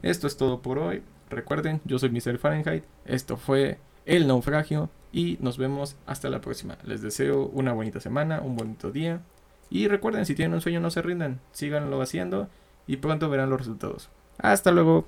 Esto 0.02 0.28
es 0.28 0.38
todo 0.38 0.62
por 0.62 0.78
hoy. 0.80 1.02
Recuerden, 1.30 1.82
yo 1.86 2.00
soy 2.00 2.10
Mr. 2.10 2.38
Fahrenheit. 2.38 2.84
Esto 3.06 3.38
fue 3.38 3.80
El 4.06 4.28
Naufragio 4.28 4.90
y 5.12 5.38
nos 5.42 5.58
vemos 5.58 5.96
hasta 6.06 6.30
la 6.30 6.42
próxima. 6.42 6.78
Les 6.84 7.02
deseo 7.02 7.48
una 7.48 7.74
bonita 7.74 8.00
semana, 8.00 8.42
un 8.42 8.56
bonito 8.56 8.92
día. 8.92 9.22
Y 9.70 9.88
recuerden, 9.88 10.26
si 10.26 10.36
tienen 10.36 10.54
un 10.54 10.62
sueño 10.62 10.80
no 10.80 10.92
se 10.92 11.02
rindan, 11.02 11.40
síganlo 11.52 12.02
haciendo 12.02 12.50
y 12.86 12.98
pronto 12.98 13.30
verán 13.30 13.50
los 13.50 13.60
resultados. 13.60 14.10
Hasta 14.38 14.72
luego. 14.72 15.06